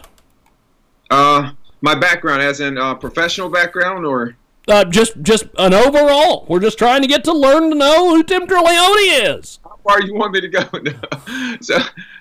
Uh, 1.12 1.52
my 1.82 1.96
background, 1.96 2.42
as 2.42 2.60
in 2.60 2.78
uh, 2.78 2.96
professional 2.96 3.50
background, 3.50 4.06
or 4.06 4.36
Uh, 4.68 4.84
just 4.86 5.14
just 5.22 5.46
an 5.58 5.74
overall. 5.74 6.46
We're 6.50 6.60
just 6.60 6.78
trying 6.78 7.02
to 7.02 7.08
get 7.08 7.24
to 7.26 7.34
learn 7.34 7.70
to 7.70 7.76
know 7.76 8.10
who 8.16 8.24
Tim 8.24 8.48
Trilioni 8.48 9.38
is. 9.40 9.60
how 9.64 9.78
far 9.88 10.02
you 10.02 10.14
want 10.16 10.34
me 10.34 10.42
to 10.42 10.48
go? 10.48 10.64
so, 11.62 11.78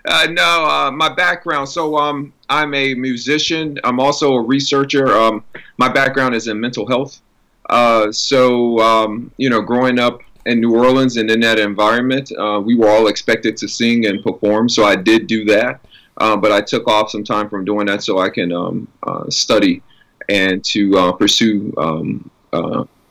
uh, 0.06 0.26
no, 0.30 0.64
uh, 0.64 0.90
my 0.90 1.12
background. 1.14 1.68
So, 1.68 1.96
um, 1.96 2.32
I'm 2.48 2.72
a 2.74 2.94
musician. 2.94 3.78
I'm 3.84 3.98
also 4.00 4.34
a 4.34 4.42
researcher. 4.42 5.12
Um, 5.16 5.44
my 5.78 5.88
background 5.88 6.34
is 6.34 6.48
in 6.48 6.58
mental 6.60 6.86
health. 6.86 7.20
Uh, 7.68 8.10
so, 8.10 8.78
um, 8.80 9.30
you 9.36 9.50
know, 9.50 9.60
growing 9.60 9.98
up 9.98 10.20
in 10.46 10.60
New 10.60 10.74
Orleans 10.74 11.16
and 11.16 11.30
in 11.30 11.40
that 11.40 11.58
environment, 11.58 12.32
uh, 12.38 12.60
we 12.64 12.74
were 12.74 12.88
all 12.88 13.08
expected 13.08 13.56
to 13.58 13.68
sing 13.68 14.06
and 14.06 14.22
perform. 14.22 14.68
So 14.68 14.84
I 14.84 14.96
did 14.96 15.26
do 15.26 15.44
that. 15.46 15.80
Uh, 16.18 16.36
but 16.36 16.50
I 16.50 16.60
took 16.60 16.88
off 16.88 17.10
some 17.10 17.22
time 17.22 17.48
from 17.48 17.64
doing 17.64 17.86
that 17.86 18.02
so 18.02 18.18
I 18.18 18.28
can 18.28 18.52
um, 18.52 18.88
uh, 19.04 19.30
study 19.30 19.82
and 20.28 20.64
to 20.64 20.98
uh, 20.98 21.12
pursue 21.12 21.72
um, 21.78 22.30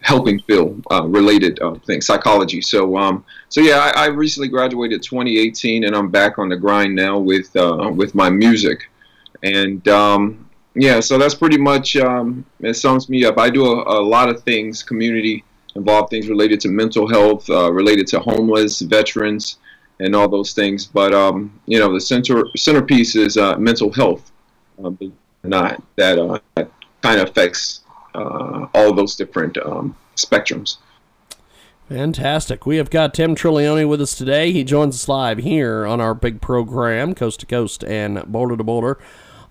helping 0.01 0.39
Phil 0.41 0.79
related 1.05 1.59
things, 1.85 2.05
psychology. 2.05 2.61
So, 2.61 2.97
um, 2.97 3.23
so 3.49 3.61
yeah, 3.61 3.91
I, 3.95 4.03
I 4.03 4.05
recently 4.07 4.49
graduated 4.49 5.01
2018, 5.03 5.85
and 5.85 5.95
I'm 5.95 6.09
back 6.09 6.37
on 6.37 6.49
the 6.49 6.57
grind 6.57 6.95
now 6.95 7.17
with 7.17 7.49
with 7.95 8.13
my 8.13 8.29
music, 8.29 8.89
and 9.41 9.87
um, 9.87 10.46
yeah, 10.79 10.99
so 10.99 11.17
that's 11.17 11.33
pretty 11.33 11.57
much 11.57 11.95
um, 11.97 12.45
it 12.59 12.75
sums 12.75 13.09
me 13.09 13.25
up. 13.25 13.37
I 13.39 13.49
do 13.49 13.65
a, 13.65 13.99
a 13.99 14.01
lot 14.01 14.29
of 14.29 14.43
things, 14.43 14.83
community 14.83 15.43
involved 15.75 16.09
things 16.09 16.27
related 16.27 16.59
to 16.61 16.69
mental 16.69 17.07
health, 17.07 17.49
uh, 17.49 17.71
related 17.71 18.07
to 18.07 18.19
homeless 18.19 18.81
veterans, 18.81 19.57
and 19.99 20.15
all 20.15 20.27
those 20.27 20.53
things. 20.53 20.85
But 20.85 21.13
um, 21.13 21.59
you 21.65 21.79
know, 21.79 21.91
the 21.93 22.01
center 22.01 22.43
centerpiece 22.55 23.15
is 23.15 23.37
uh, 23.37 23.57
mental 23.57 23.91
health, 23.91 24.31
uh, 24.83 24.91
not 25.43 25.81
that 25.95 26.19
uh, 26.19 26.39
that 26.55 26.71
kind 27.01 27.19
of 27.19 27.29
affects 27.29 27.81
uh, 28.13 28.67
all 28.73 28.93
those 28.93 29.15
different 29.15 29.57
um, 29.57 29.95
spectrums. 30.15 30.77
Fantastic. 31.89 32.65
We 32.65 32.77
have 32.77 32.89
got 32.89 33.13
Tim 33.13 33.33
Trilioni 33.33 33.87
with 33.87 34.01
us 34.01 34.13
today. 34.13 34.51
He 34.51 34.65
joins 34.65 34.95
us 34.95 35.07
live 35.07 35.37
here 35.37 35.87
on 35.87 36.01
our 36.01 36.13
big 36.13 36.41
program, 36.41 37.15
Coast 37.15 37.39
to 37.39 37.45
Coast 37.45 37.81
and 37.85 38.21
Border 38.25 38.57
to 38.57 38.63
Border, 38.63 38.99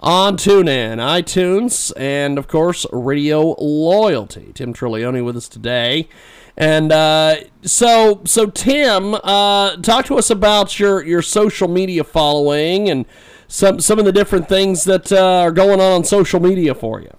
on 0.07 0.37
TuneIn, 0.37 0.99
iTunes, 0.99 1.93
and 1.97 2.39
of 2.39 2.47
course, 2.47 2.87
Radio 2.93 3.57
Loyalty. 3.59 4.53
Tim 4.55 4.73
Trilioni 4.73 5.25
with 5.25 5.37
us 5.37 5.49
today. 5.49 6.09
And 6.57 6.93
uh, 6.93 7.39
so, 7.63 8.23
so 8.25 8.47
Tim, 8.47 9.15
uh, 9.15 9.77
talk 9.79 10.07
to 10.07 10.17
us 10.17 10.31
about 10.31 10.79
your, 10.79 11.05
your 11.05 11.23
social 11.23 11.67
media 11.67 12.05
following 12.05 12.89
and 12.89 13.05
some 13.49 13.81
some 13.81 13.99
of 13.99 14.05
the 14.05 14.13
different 14.13 14.49
things 14.49 14.85
that 14.85 15.11
uh, 15.13 15.41
are 15.41 15.53
going 15.53 15.81
on 15.81 15.93
on 15.93 16.05
social 16.05 16.41
media 16.41 16.75
for 16.75 17.01
you. 17.01 17.15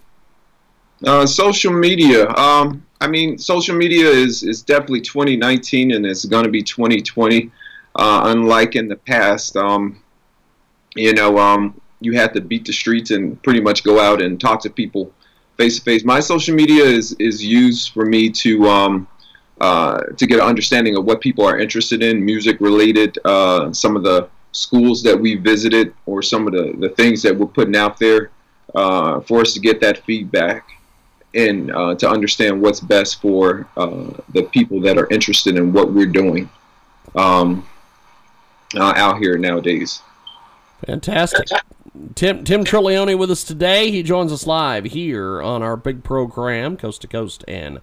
Uh, 1.06 1.26
social 1.26 1.74
media. 1.74 2.30
Um, 2.36 2.86
I 3.02 3.08
mean, 3.08 3.38
social 3.38 3.76
media 3.76 4.10
is, 4.10 4.44
is 4.44 4.64
definitely 4.64 5.02
2019 5.02 5.92
and 5.92 6.06
it's 6.06 6.24
going 6.24 6.46
to 6.46 6.50
be 6.50 6.64
2020. 6.64 7.52
Uh, 7.96 8.22
unlike 8.26 8.76
in 8.76 8.88
the 8.88 8.96
past, 8.96 9.58
um, 9.58 10.02
you 10.96 11.14
know, 11.14 11.38
um, 11.38 11.80
you 12.00 12.14
had 12.14 12.34
to 12.34 12.42
beat 12.42 12.66
the 12.66 12.74
streets 12.74 13.12
and 13.12 13.42
pretty 13.44 13.62
much 13.62 13.84
go 13.84 14.00
out 14.00 14.22
and 14.22 14.40
talk 14.40 14.62
to 14.62 14.70
people 14.70 15.12
face 15.58 15.78
to 15.78 15.82
face. 15.82 16.04
My 16.04 16.20
social 16.20 16.56
media 16.56 16.84
is, 16.84 17.14
is 17.20 17.44
used 17.44 17.92
for 17.92 18.06
me 18.06 18.30
to 18.30 18.68
um, 18.68 19.08
uh, 19.60 20.04
to 20.18 20.28
get 20.28 20.40
an 20.40 20.46
understanding 20.46 20.96
of 20.98 21.06
what 21.06 21.20
people 21.20 21.44
are 21.44 21.60
interested 21.60 22.04
in, 22.04 22.24
music 22.24 22.62
related, 22.62 23.18
uh, 23.26 23.74
some 23.74 23.96
of 23.96 24.04
the 24.04 24.30
schools 24.52 25.02
that 25.02 25.20
we 25.20 25.36
visited, 25.36 25.96
or 26.06 26.22
some 26.22 26.46
of 26.46 26.54
the, 26.54 26.76
the 26.78 26.90
things 26.90 27.24
that 27.24 27.36
we're 27.36 27.48
putting 27.48 27.76
out 27.76 27.98
there 27.98 28.30
uh, 28.76 29.20
for 29.22 29.42
us 29.42 29.54
to 29.54 29.60
get 29.60 29.82
that 29.82 29.98
feedback 30.06 30.70
and 31.34 31.72
uh, 31.72 31.96
to 31.96 32.08
understand 32.08 32.62
what's 32.62 32.80
best 32.80 33.20
for 33.20 33.68
uh, 33.78 34.12
the 34.34 34.44
people 34.44 34.80
that 34.80 34.98
are 34.98 35.08
interested 35.10 35.56
in 35.56 35.74
what 35.74 35.92
we're 35.92 36.06
doing 36.06 36.48
um, 37.16 37.68
uh, 38.76 38.94
out 38.96 39.18
here 39.18 39.38
nowadays. 39.38 40.02
Fantastic. 40.86 41.48
Tim 42.16 42.44
Tim 42.44 42.64
Trilioni 42.64 43.18
with 43.18 43.32
us 43.32 43.44
today. 43.44 43.92
He 43.92 44.04
joins 44.04 44.32
us 44.32 44.48
live 44.48 44.86
here 44.86 45.42
on 45.42 45.62
our 45.62 45.78
big 45.78 46.04
program, 46.04 46.78
Coast 46.78 47.02
to 47.02 47.08
Coast 47.08 47.44
and 47.48 47.80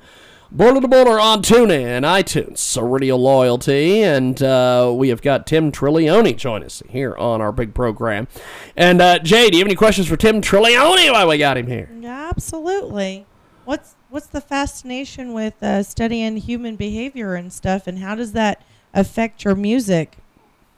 Border 0.51 0.81
to 0.81 0.89
Border 0.89 1.19
on 1.19 1.43
TuneIn, 1.43 2.03
iTunes, 2.03 2.59
so 2.59 2.83
Radio 2.83 3.17
Loyalty, 3.17 4.05
and 4.05 4.41
uh, 4.41 4.93
we 4.95 5.09
have 5.09 5.21
got 5.21 5.49
Tim 5.49 5.73
Trilioni 5.73 6.37
join 6.37 6.63
us 6.63 6.81
here 6.89 7.17
on 7.17 7.41
our 7.41 7.51
big 7.51 7.75
program. 7.75 8.29
And 8.77 9.01
uh, 9.01 9.19
Jay, 9.19 9.51
do 9.51 9.57
you 9.57 9.63
have 9.63 9.67
any 9.69 9.75
questions 9.75 10.07
for 10.07 10.17
Tim 10.17 10.41
Trilioni 10.41 11.11
while 11.11 11.29
we 11.29 11.39
got 11.39 11.57
him 11.57 11.67
here? 11.67 11.91
Yeah, 11.99 12.29
absolutely. 12.31 13.27
What's 13.65 13.97
what's 14.11 14.27
the 14.29 14.41
fascination 14.41 15.33
with 15.33 15.61
uh, 15.61 15.83
studying 15.83 16.37
human 16.37 16.77
behavior 16.77 17.35
and 17.35 17.53
stuff, 17.53 17.87
and 17.87 17.99
how 17.99 18.15
does 18.15 18.33
that 18.33 18.63
affect 18.93 19.45
your 19.45 19.57
music? 19.57 20.19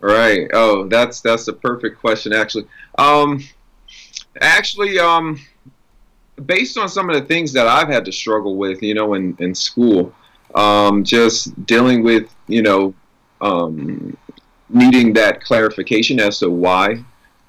Right. 0.01 0.49
Oh, 0.53 0.87
that's 0.89 1.21
that's 1.21 1.49
a 1.49 1.53
perfect 1.53 2.01
question, 2.01 2.33
actually. 2.33 2.67
Um, 2.99 3.43
actually, 4.41 4.99
um, 4.99 5.41
based 6.45 6.77
on 6.77 6.89
some 6.89 7.09
of 7.09 7.17
the 7.17 7.23
things 7.23 7.53
that 7.55 7.67
I've 7.67 7.89
had 7.89 8.05
to 8.05 8.13
struggle 8.13 8.57
with, 8.57 8.83
you 8.83 8.95
know, 8.95 9.15
in 9.15 9.37
in 9.41 9.55
school, 9.55 10.15
um, 10.55 11.03
just 11.03 11.67
dealing 11.67 12.03
with, 12.03 12.35
you 12.47 12.63
know, 12.63 12.95
um, 13.41 14.17
needing 14.69 15.13
that 15.15 15.43
clarification 15.43 16.21
as 16.21 16.39
to 16.41 16.51
why 16.51 17.03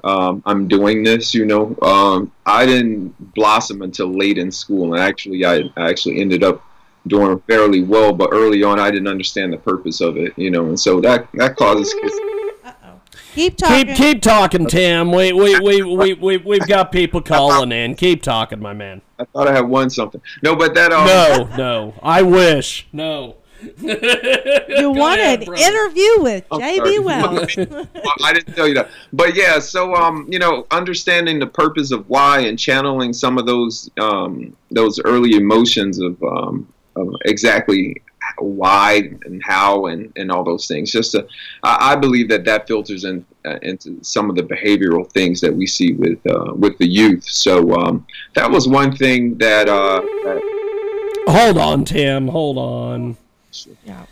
um, 0.03 0.41
I'm 0.45 0.67
doing 0.67 1.03
this. 1.03 1.33
You 1.33 1.45
know, 1.45 1.75
um, 1.81 2.31
I 2.45 2.65
didn't 2.65 3.33
blossom 3.33 3.81
until 3.81 4.07
late 4.07 4.37
in 4.37 4.51
school, 4.51 4.93
and 4.93 5.03
actually, 5.03 5.45
I, 5.45 5.63
I 5.75 5.89
actually 5.89 6.21
ended 6.21 6.43
up 6.43 6.63
doing 7.07 7.39
fairly 7.41 7.83
well. 7.83 8.13
But 8.13 8.29
early 8.31 8.63
on, 8.63 8.79
I 8.79 8.89
didn't 8.89 9.07
understand 9.07 9.51
the 9.51 9.57
purpose 9.57 10.01
of 10.01 10.17
it. 10.17 10.33
You 10.37 10.51
know, 10.51 10.67
and 10.67 10.79
so 10.79 11.01
that 11.01 11.27
that 11.33 11.57
causes. 11.57 11.93
Keep 13.37 13.57
talking. 13.57 13.85
Keep 13.85 13.97
keep 13.97 14.21
talking, 14.23 14.65
Tim. 14.65 15.11
We 15.11 15.31
we 15.31 15.59
we 15.59 15.83
we 15.83 16.13
we 16.15 16.37
we've 16.37 16.67
got 16.67 16.91
people 16.91 17.21
calling 17.21 17.71
in. 17.71 17.93
Keep 17.93 18.23
talking, 18.23 18.59
my 18.59 18.73
man. 18.73 19.03
I 19.19 19.25
thought 19.25 19.47
I 19.47 19.53
had 19.53 19.69
won 19.69 19.91
something. 19.91 20.19
No, 20.41 20.55
but 20.55 20.73
that 20.73 20.91
um, 20.91 21.05
No, 21.05 21.47
no. 21.55 21.93
I 22.01 22.23
wish. 22.23 22.87
No. 22.91 23.35
you 23.61 24.89
want 24.91 25.19
an 25.19 25.41
interview 25.43 26.21
with 26.21 26.45
J.B. 26.51 26.77
sorry. 26.77 26.99
Wells. 26.99 27.57
Well, 27.57 28.15
I 28.23 28.33
didn't 28.33 28.55
tell 28.55 28.67
you 28.67 28.73
that. 28.73 28.89
But 29.13 29.35
yeah, 29.35 29.59
so 29.59 29.93
um, 29.93 30.27
you 30.31 30.39
know, 30.39 30.65
understanding 30.71 31.37
the 31.37 31.45
purpose 31.45 31.91
of 31.91 32.09
why 32.09 32.39
and 32.39 32.57
channeling 32.57 33.13
some 33.13 33.37
of 33.37 33.45
those 33.45 33.91
um, 33.99 34.57
those 34.71 34.99
early 35.05 35.33
emotions 35.35 35.99
of, 35.99 36.21
um, 36.23 36.73
of 36.95 37.13
exactly 37.25 38.01
why 38.37 39.11
and 39.25 39.41
how 39.43 39.87
and, 39.87 40.11
and 40.15 40.31
all 40.31 40.43
those 40.43 40.67
things. 40.67 40.91
Just 40.91 41.11
to, 41.11 41.27
I, 41.63 41.93
I 41.93 41.95
believe 41.95 42.29
that 42.29 42.45
that 42.45 42.67
filters 42.67 43.03
in 43.03 43.25
uh, 43.45 43.57
into 43.61 44.03
some 44.03 44.29
of 44.29 44.35
the 44.35 44.43
behavioral 44.43 45.09
things 45.11 45.41
that 45.41 45.53
we 45.53 45.65
see 45.65 45.93
with 45.93 46.19
uh, 46.27 46.53
with 46.53 46.77
the 46.77 46.87
youth. 46.87 47.23
So 47.23 47.73
um, 47.75 48.05
that 48.35 48.49
was 48.49 48.67
one 48.67 48.95
thing 48.95 49.37
that, 49.37 49.69
uh, 49.69 50.01
that 50.01 51.23
Hold 51.27 51.57
on, 51.57 51.83
Tim. 51.85 52.29
Hold 52.29 52.57
on. 52.57 53.17
yeah. 53.85 54.05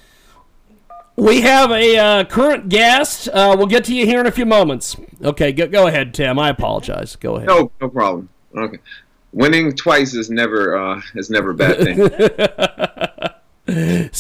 We 1.16 1.39
have 1.41 1.72
a 1.72 1.97
uh, 1.97 2.24
current 2.26 2.68
guest. 2.68 3.30
Uh, 3.30 3.55
we'll 3.57 3.68
get 3.68 3.86
to 3.86 3.95
you 3.95 4.05
here 4.05 4.20
in 4.20 4.26
a 4.26 4.32
few 4.32 4.45
moments. 4.45 4.97
Okay, 5.24 5.53
go, 5.53 5.66
go 5.66 5.88
ahead, 5.88 6.13
Tim. 6.13 6.38
I 6.38 6.49
apologize. 6.49 7.16
Go 7.16 7.36
ahead. 7.38 7.47
no 7.47 7.72
no 7.80 7.88
problem. 7.88 8.28
Okay, 8.55 8.80
winning 9.32 9.74
twice 9.74 10.13
is 10.13 10.30
never 10.30 10.78
uh, 10.78 11.01
is 11.16 11.30
never 11.30 11.51
a 11.51 11.53
bad 11.53 11.78
thing. 11.78 11.97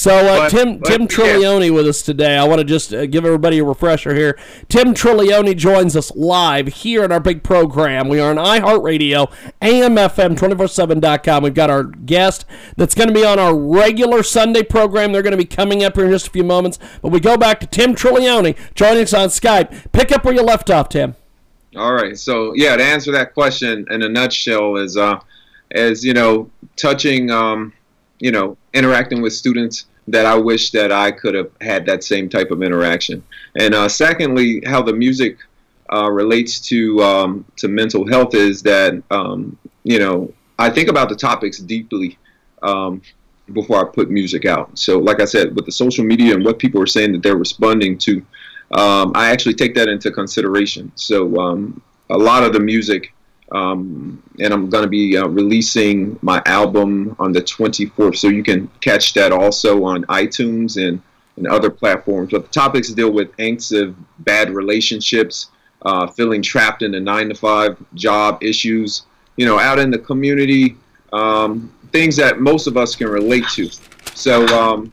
So, 0.05 0.15
uh, 0.15 0.37
But- 0.37 0.49
Tim 0.51 0.77
but, 0.77 0.87
Tim 0.87 1.01
yeah. 1.01 1.07
Trilioni 1.07 1.73
with 1.73 1.87
us 1.87 2.03
today. 2.03 2.37
I 2.37 2.43
want 2.47 2.59
to 2.59 2.63
just 2.63 2.93
uh, 2.93 3.07
give 3.07 3.25
everybody 3.25 3.57
a 3.57 3.63
refresher 3.63 4.13
here. 4.13 4.37
Tim 4.69 4.93
Trilioni 4.93 5.57
joins 5.57 5.95
us 5.95 6.15
live 6.15 6.67
here 6.67 7.03
in 7.03 7.11
our 7.11 7.19
big 7.19 7.41
program. 7.41 8.07
We 8.07 8.19
are 8.19 8.29
on 8.29 8.35
iHeartRadio, 8.35 9.33
AMFM247.com. 9.63 11.41
We've 11.41 11.55
got 11.55 11.71
our 11.71 11.85
guest 11.85 12.45
that's 12.77 12.93
going 12.93 13.07
to 13.07 13.15
be 13.15 13.25
on 13.25 13.39
our 13.39 13.57
regular 13.57 14.21
Sunday 14.21 14.61
program. 14.61 15.11
They're 15.11 15.23
going 15.23 15.31
to 15.31 15.37
be 15.37 15.43
coming 15.43 15.83
up 15.83 15.95
here 15.95 16.05
in 16.05 16.11
just 16.11 16.27
a 16.27 16.29
few 16.29 16.43
moments. 16.43 16.77
But 17.01 17.09
we 17.09 17.19
go 17.19 17.35
back 17.35 17.59
to 17.61 17.65
Tim 17.65 17.95
Trilioni 17.95 18.55
joining 18.75 19.01
us 19.01 19.13
on 19.15 19.29
Skype. 19.29 19.91
Pick 19.91 20.11
up 20.11 20.23
where 20.23 20.35
you 20.35 20.43
left 20.43 20.69
off, 20.69 20.87
Tim. 20.89 21.15
All 21.75 21.95
right. 21.95 22.15
So 22.15 22.53
yeah, 22.53 22.75
to 22.75 22.83
answer 22.83 23.11
that 23.13 23.33
question 23.33 23.87
in 23.89 24.03
a 24.03 24.09
nutshell 24.09 24.75
is 24.75 24.97
uh, 24.97 25.19
as 25.71 26.03
you 26.03 26.13
know, 26.13 26.51
touching, 26.75 27.31
um, 27.31 27.73
you 28.19 28.31
know, 28.31 28.55
interacting 28.71 29.23
with 29.23 29.33
students 29.33 29.85
that 30.07 30.25
I 30.25 30.35
wish 30.35 30.71
that 30.71 30.91
I 30.91 31.11
could 31.11 31.33
have 31.33 31.51
had 31.61 31.85
that 31.87 32.03
same 32.03 32.29
type 32.29 32.51
of 32.51 32.61
interaction. 32.61 33.23
And 33.59 33.73
uh, 33.73 33.89
secondly, 33.89 34.61
how 34.65 34.81
the 34.81 34.93
music 34.93 35.37
uh, 35.91 36.09
relates 36.11 36.59
to 36.59 37.01
um, 37.03 37.45
to 37.57 37.67
mental 37.67 38.07
health 38.07 38.33
is 38.33 38.61
that 38.63 39.01
um, 39.11 39.57
you 39.83 39.99
know 39.99 40.33
I 40.57 40.69
think 40.69 40.89
about 40.89 41.09
the 41.09 41.15
topics 41.15 41.59
deeply 41.59 42.17
um, 42.63 43.01
before 43.53 43.77
I 43.77 43.93
put 43.93 44.09
music 44.09 44.45
out. 44.45 44.77
So, 44.77 44.99
like 44.99 45.21
I 45.21 45.25
said, 45.25 45.55
with 45.55 45.65
the 45.65 45.71
social 45.71 46.05
media 46.05 46.33
and 46.33 46.43
what 46.45 46.59
people 46.59 46.81
are 46.81 46.87
saying 46.87 47.11
that 47.13 47.23
they're 47.23 47.37
responding 47.37 47.97
to, 47.99 48.25
um, 48.71 49.11
I 49.15 49.29
actually 49.31 49.53
take 49.53 49.75
that 49.75 49.87
into 49.87 50.11
consideration. 50.11 50.91
So, 50.95 51.37
um, 51.37 51.81
a 52.09 52.17
lot 52.17 52.43
of 52.43 52.53
the 52.53 52.59
music, 52.59 53.13
um, 53.51 54.21
and 54.39 54.53
I'm 54.53 54.69
going 54.69 54.83
to 54.83 54.89
be 54.89 55.17
uh, 55.17 55.27
releasing 55.27 56.17
my 56.21 56.41
album 56.45 57.15
on 57.19 57.31
the 57.31 57.41
24th, 57.41 58.17
so 58.17 58.27
you 58.27 58.43
can 58.43 58.69
catch 58.81 59.13
that 59.13 59.31
also 59.31 59.83
on 59.83 60.03
iTunes 60.05 60.77
and 60.77 61.01
and 61.37 61.47
other 61.47 61.69
platforms. 61.69 62.31
But 62.31 62.43
the 62.43 62.49
topics 62.49 62.89
deal 62.89 63.11
with 63.11 63.35
angst 63.37 63.77
of 63.77 63.95
bad 64.19 64.49
relationships, 64.49 65.51
uh, 65.81 66.07
feeling 66.07 66.41
trapped 66.41 66.81
in 66.81 66.95
a 66.95 66.99
nine 66.99 67.29
to 67.29 67.35
five 67.35 67.77
job 67.93 68.41
issues, 68.41 69.03
you 69.35 69.45
know, 69.45 69.59
out 69.59 69.79
in 69.79 69.91
the 69.91 69.99
community, 69.99 70.77
um, 71.13 71.71
things 71.91 72.15
that 72.17 72.39
most 72.39 72.67
of 72.67 72.77
us 72.77 72.95
can 72.95 73.07
relate 73.07 73.45
to. 73.53 73.69
So, 74.13 74.45
um, 74.47 74.91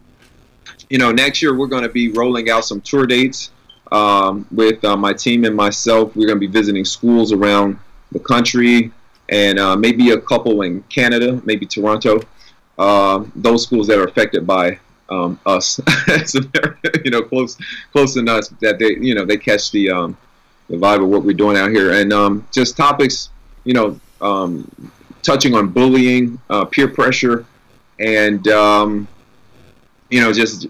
you 0.91 0.99
know, 0.99 1.13
next 1.13 1.43
year 1.43 1.57
we're 1.57 1.69
going 1.69 1.85
to 1.85 1.89
be 1.89 2.11
rolling 2.11 2.51
out 2.51 2.65
some 2.65 2.81
tour 2.81 3.07
dates 3.07 3.51
um, 3.93 4.47
with 4.51 4.85
uh, 4.85 4.97
my 4.97 5.13
team 5.13 5.45
and 5.45 5.55
myself. 5.55 6.15
We're 6.17 6.27
going 6.27 6.41
to 6.41 6.47
be 6.47 6.53
visiting 6.53 6.85
schools 6.85 7.33
around 7.33 7.79
the 8.13 8.21
country 8.21 8.93
and 9.29 9.59
uh, 9.59 9.77
maybe 9.77 10.11
a 10.11 10.21
couple 10.21 10.63
in 10.63 10.83
Canada, 10.85 11.41
maybe 11.45 11.67
Toronto. 11.67 12.21
Uh, 12.79 13.25
those 13.37 13.63
schools 13.63 13.87
that 13.87 13.99
are 13.99 14.05
affected 14.05 14.47
by 14.47 14.79
um, 15.09 15.39
us, 15.47 15.81
you 17.05 17.11
know, 17.11 17.23
close, 17.23 17.57
close 17.93 18.15
to 18.15 18.25
us 18.31 18.49
that 18.61 18.79
they, 18.79 18.97
you 18.97 19.15
know, 19.15 19.25
they 19.25 19.37
catch 19.37 19.71
the 19.71 19.91
um, 19.91 20.17
the 20.69 20.77
vibe 20.77 21.03
of 21.03 21.09
what 21.09 21.23
we're 21.23 21.37
doing 21.37 21.57
out 21.57 21.71
here, 21.71 21.93
and 21.93 22.13
um, 22.13 22.47
just 22.51 22.77
topics, 22.77 23.29
you 23.65 23.75
know, 23.75 24.01
um, 24.21 24.71
touching 25.23 25.55
on 25.55 25.69
bullying, 25.69 26.41
uh, 26.49 26.65
peer 26.65 26.89
pressure, 26.89 27.45
and 28.01 28.49
um, 28.49 29.07
you 30.09 30.21
know, 30.21 30.33
just 30.33 30.67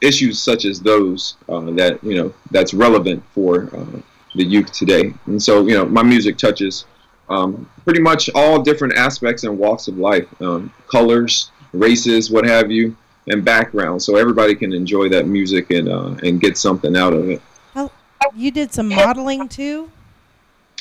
issues 0.00 0.38
such 0.40 0.64
as 0.64 0.80
those 0.80 1.36
uh, 1.48 1.60
that 1.72 2.02
you 2.02 2.16
know 2.16 2.34
that's 2.50 2.74
relevant 2.74 3.22
for 3.32 3.68
uh, 3.74 4.00
the 4.34 4.44
youth 4.44 4.72
today. 4.72 5.12
And 5.26 5.42
so, 5.42 5.66
you 5.66 5.74
know, 5.74 5.84
my 5.86 6.02
music 6.02 6.38
touches 6.38 6.84
um, 7.28 7.68
pretty 7.84 8.00
much 8.00 8.28
all 8.34 8.60
different 8.60 8.94
aspects 8.94 9.44
and 9.44 9.56
walks 9.56 9.88
of 9.88 9.96
life, 9.98 10.26
um, 10.42 10.72
colors, 10.90 11.50
races, 11.72 12.30
what 12.30 12.44
have 12.44 12.70
you, 12.70 12.96
and 13.28 13.44
backgrounds, 13.44 14.04
so 14.04 14.16
everybody 14.16 14.54
can 14.54 14.72
enjoy 14.72 15.08
that 15.08 15.26
music 15.26 15.70
and 15.70 15.88
uh, 15.88 16.16
and 16.22 16.40
get 16.40 16.58
something 16.58 16.96
out 16.96 17.12
of 17.12 17.30
it. 17.30 17.40
How, 17.74 17.90
you 18.34 18.50
did 18.50 18.72
some 18.72 18.88
modeling 18.88 19.48
too? 19.48 19.90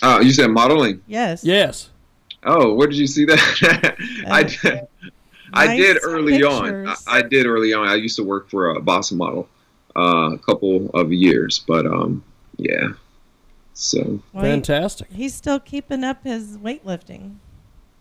Uh, 0.02 0.20
you 0.24 0.32
said 0.32 0.48
modeling. 0.48 1.02
Yes. 1.08 1.44
Yes. 1.44 1.90
Oh, 2.44 2.74
where 2.74 2.88
did 2.88 2.98
you 2.98 3.08
see 3.08 3.26
that? 3.26 3.96
I 4.28 4.44
did. 4.44 4.88
I 5.54 5.76
did 5.76 5.96
Nice 5.96 6.04
early 6.04 6.44
on. 6.44 6.88
I. 6.88 6.96
I 7.08 7.22
did 7.22 7.46
early 7.46 7.74
on. 7.74 7.88
I 7.88 7.96
used 7.96 8.16
to 8.16 8.24
work 8.24 8.50
for 8.50 8.70
a 8.70 8.82
boss 8.82 9.12
model 9.12 9.50
uh, 9.96 10.32
a 10.34 10.38
couple 10.38 10.90
of 10.94 11.12
years, 11.12 11.64
but 11.68 11.86
um, 11.86 12.24
yeah. 12.58 12.90
So 13.82 14.20
Well, 14.34 14.44
he- 14.44 14.52
Fantastic. 14.52 15.08
he's 15.10 15.34
still 15.34 15.58
keeping 15.60 16.04
up 16.04 16.26
his 16.26 16.58
weightlifting. 16.58 17.36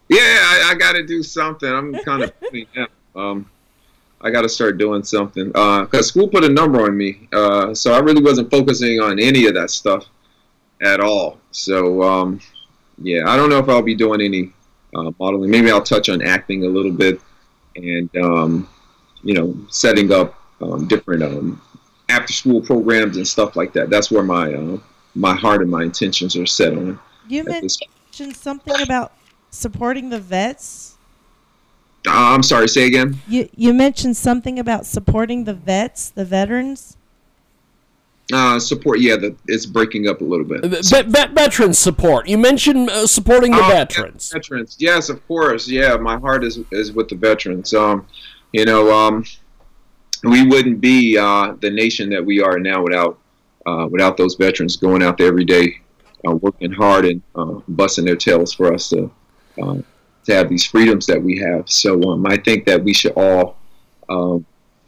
yeah, 0.09 0.18
I, 0.18 0.70
I 0.70 0.74
got 0.74 0.93
to 0.95 1.07
do 1.07 1.22
something. 1.22 1.72
I'm 1.72 1.95
kind 2.03 2.24
of 2.24 2.33
yeah, 2.53 2.87
um, 3.14 3.49
I 4.20 4.31
got 4.31 4.43
to 4.43 4.49
start 4.49 4.76
doing 4.76 5.05
something 5.05 5.47
because 5.47 6.09
school 6.09 6.26
put 6.26 6.43
a 6.43 6.49
number 6.49 6.83
on 6.83 6.97
me, 6.97 7.29
uh, 7.33 7.74
so 7.74 7.93
I 7.93 8.01
really 8.01 8.22
wasn't 8.22 8.51
focusing 8.51 8.99
on 9.01 9.20
any 9.20 9.47
of 9.47 9.55
that 9.55 9.70
stuff 9.70 10.05
at 10.83 10.99
all. 10.99 11.39
So 11.53 12.03
um, 12.03 12.41
yeah, 13.01 13.29
I 13.29 13.37
don't 13.37 13.49
know 13.49 13.59
if 13.59 13.68
I'll 13.68 13.81
be 13.81 13.95
doing 13.95 14.20
any 14.20 14.53
uh, 14.97 15.12
modeling. 15.20 15.49
Maybe 15.49 15.70
I'll 15.70 15.81
touch 15.81 16.09
on 16.09 16.22
acting 16.22 16.64
a 16.64 16.68
little 16.68 16.91
bit, 16.91 17.20
and 17.76 18.11
um, 18.16 18.68
you 19.22 19.35
know, 19.35 19.57
setting 19.68 20.11
up 20.11 20.35
um, 20.61 20.89
different 20.89 21.22
um, 21.22 21.62
after-school 22.09 22.62
programs 22.62 23.16
and 23.16 23.29
stuff 23.29 23.55
like 23.55 23.72
that. 23.74 23.91
That's 23.91 24.11
where 24.11 24.24
my 24.24 24.53
uh, 24.55 24.79
my 25.15 25.35
heart 25.35 25.63
and 25.63 25.71
my 25.71 25.83
intentions 25.83 26.37
are 26.37 26.47
set 26.47 26.73
on. 26.73 26.99
You 27.29 27.45
mentioned 27.45 28.37
something 28.37 28.81
about 28.81 29.13
supporting 29.51 30.11
the 30.11 30.21
vets. 30.21 30.97
Uh, 32.07 32.35
I'm 32.35 32.43
sorry. 32.43 32.69
Say 32.69 32.87
again. 32.87 33.21
You 33.27 33.49
you 33.57 33.75
mentioned 33.75 34.17
something 34.17 34.59
about 34.59 34.87
supporting 34.87 35.45
the 35.45 35.55
vets, 35.55 36.11
the 36.11 36.25
veterans. 36.25 36.97
Uh, 38.33 38.59
support. 38.59 39.01
Yeah, 39.01 39.17
the, 39.17 39.35
it's 39.47 39.65
breaking 39.65 40.07
up 40.07 40.21
a 40.21 40.25
little 40.25 40.45
bit. 40.45 40.63
Ve- 40.63 41.03
ve- 41.03 41.33
veteran 41.33 41.73
support. 41.73 42.29
You 42.29 42.37
mentioned 42.37 42.91
uh, 42.91 43.07
supporting 43.07 43.53
the 43.53 43.59
yeah, 43.59 43.69
veterans. 43.69 44.31
veterans. 44.31 44.77
Yes, 44.79 45.09
of 45.09 45.27
course. 45.27 45.67
Yeah, 45.67 45.97
my 45.97 46.19
heart 46.19 46.45
is 46.45 46.61
is 46.71 46.93
with 46.93 47.09
the 47.09 47.15
veterans. 47.15 47.73
Um, 47.73 48.07
you 48.53 48.65
know, 48.65 48.93
um, 48.93 49.25
we 50.25 50.47
wouldn't 50.47 50.81
be 50.81 51.17
uh, 51.17 51.55
the 51.61 51.71
nation 51.71 52.11
that 52.11 52.25
we 52.25 52.41
are 52.41 52.59
now 52.59 52.83
without 52.83 53.15
uh, 53.15 53.28
without 53.93 54.14
those 54.16 54.35
veterans 54.47 54.75
going 54.87 55.03
out 55.07 55.16
there 55.19 55.31
every 55.35 55.49
day, 55.57 55.66
uh, 56.27 56.35
working 56.47 56.73
hard 56.83 57.05
and 57.11 57.19
uh, 57.41 57.55
busting 57.81 58.07
their 58.09 58.21
tails 58.27 58.51
for 58.59 58.66
us 58.75 58.89
to 58.93 59.01
uh, 59.62 59.79
to 60.25 60.31
have 60.39 60.49
these 60.49 60.66
freedoms 60.73 61.05
that 61.07 61.21
we 61.29 61.35
have. 61.47 61.62
So 61.83 61.91
um, 62.09 62.27
I 62.35 62.37
think 62.47 62.64
that 62.69 62.81
we 62.87 62.93
should 62.99 63.14
all 63.25 63.45
um, 64.09 64.45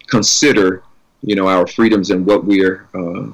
consider, 0.07 0.83
you 1.28 1.35
know, 1.39 1.49
our 1.57 1.66
freedoms 1.66 2.11
and 2.11 2.20
what 2.28 2.41
we're 2.51 2.78
uh, 3.01 3.24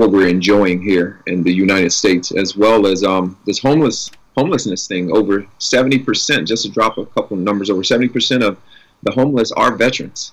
what 0.00 0.10
we're 0.14 0.28
enjoying 0.38 0.78
here 0.90 1.08
in 1.26 1.38
the 1.42 1.54
United 1.66 1.92
States, 1.92 2.26
as 2.42 2.56
well 2.56 2.80
as 2.92 2.98
um, 3.12 3.24
this 3.46 3.60
homeless 3.66 4.10
homelessness 4.38 4.82
thing. 4.90 5.04
Over 5.18 5.46
seventy 5.58 5.98
percent, 5.98 6.48
just 6.48 6.62
to 6.64 6.70
drop 6.70 6.98
a 6.98 7.06
couple 7.14 7.36
of 7.36 7.42
numbers, 7.42 7.68
over 7.70 7.84
seventy 7.84 8.08
percent 8.08 8.42
of 8.42 8.56
the 9.04 9.12
homeless 9.12 9.52
are 9.52 9.72
veterans, 9.86 10.32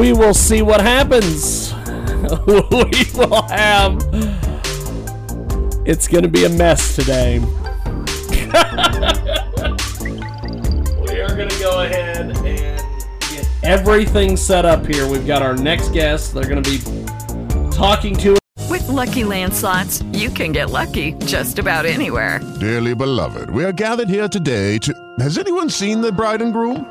we 0.00 0.14
will 0.14 0.32
see 0.32 0.62
what 0.62 0.80
happens. 0.80 1.74
we 2.46 3.04
will 3.14 3.42
have. 3.48 3.98
It's 5.84 6.08
going 6.08 6.22
to 6.22 6.28
be 6.30 6.46
a 6.46 6.48
mess 6.48 6.96
today. 6.96 7.38
we 7.38 7.46
are 11.20 11.36
going 11.36 11.50
to 11.50 11.58
go 11.60 11.82
ahead 11.82 12.30
and 12.30 12.42
get 12.42 12.82
everything 13.62 14.38
set 14.38 14.64
up 14.64 14.86
here. 14.86 15.06
We've 15.06 15.26
got 15.26 15.42
our 15.42 15.54
next 15.54 15.90
guest. 15.90 16.32
They're 16.32 16.48
going 16.48 16.62
to 16.62 16.70
be 16.70 16.78
talking 17.70 18.16
to 18.18 18.38
With 18.70 18.88
Lucky 18.88 19.24
Land 19.24 19.52
slots, 19.52 20.02
you 20.12 20.30
can 20.30 20.52
get 20.52 20.70
lucky 20.70 21.12
just 21.26 21.58
about 21.58 21.84
anywhere. 21.84 22.40
Dearly 22.58 22.94
beloved, 22.94 23.50
we 23.50 23.64
are 23.66 23.72
gathered 23.72 24.08
here 24.08 24.28
today 24.28 24.78
to. 24.78 24.94
Has 25.18 25.36
anyone 25.36 25.68
seen 25.68 26.00
the 26.00 26.10
bride 26.10 26.40
and 26.40 26.54
groom? 26.54 26.90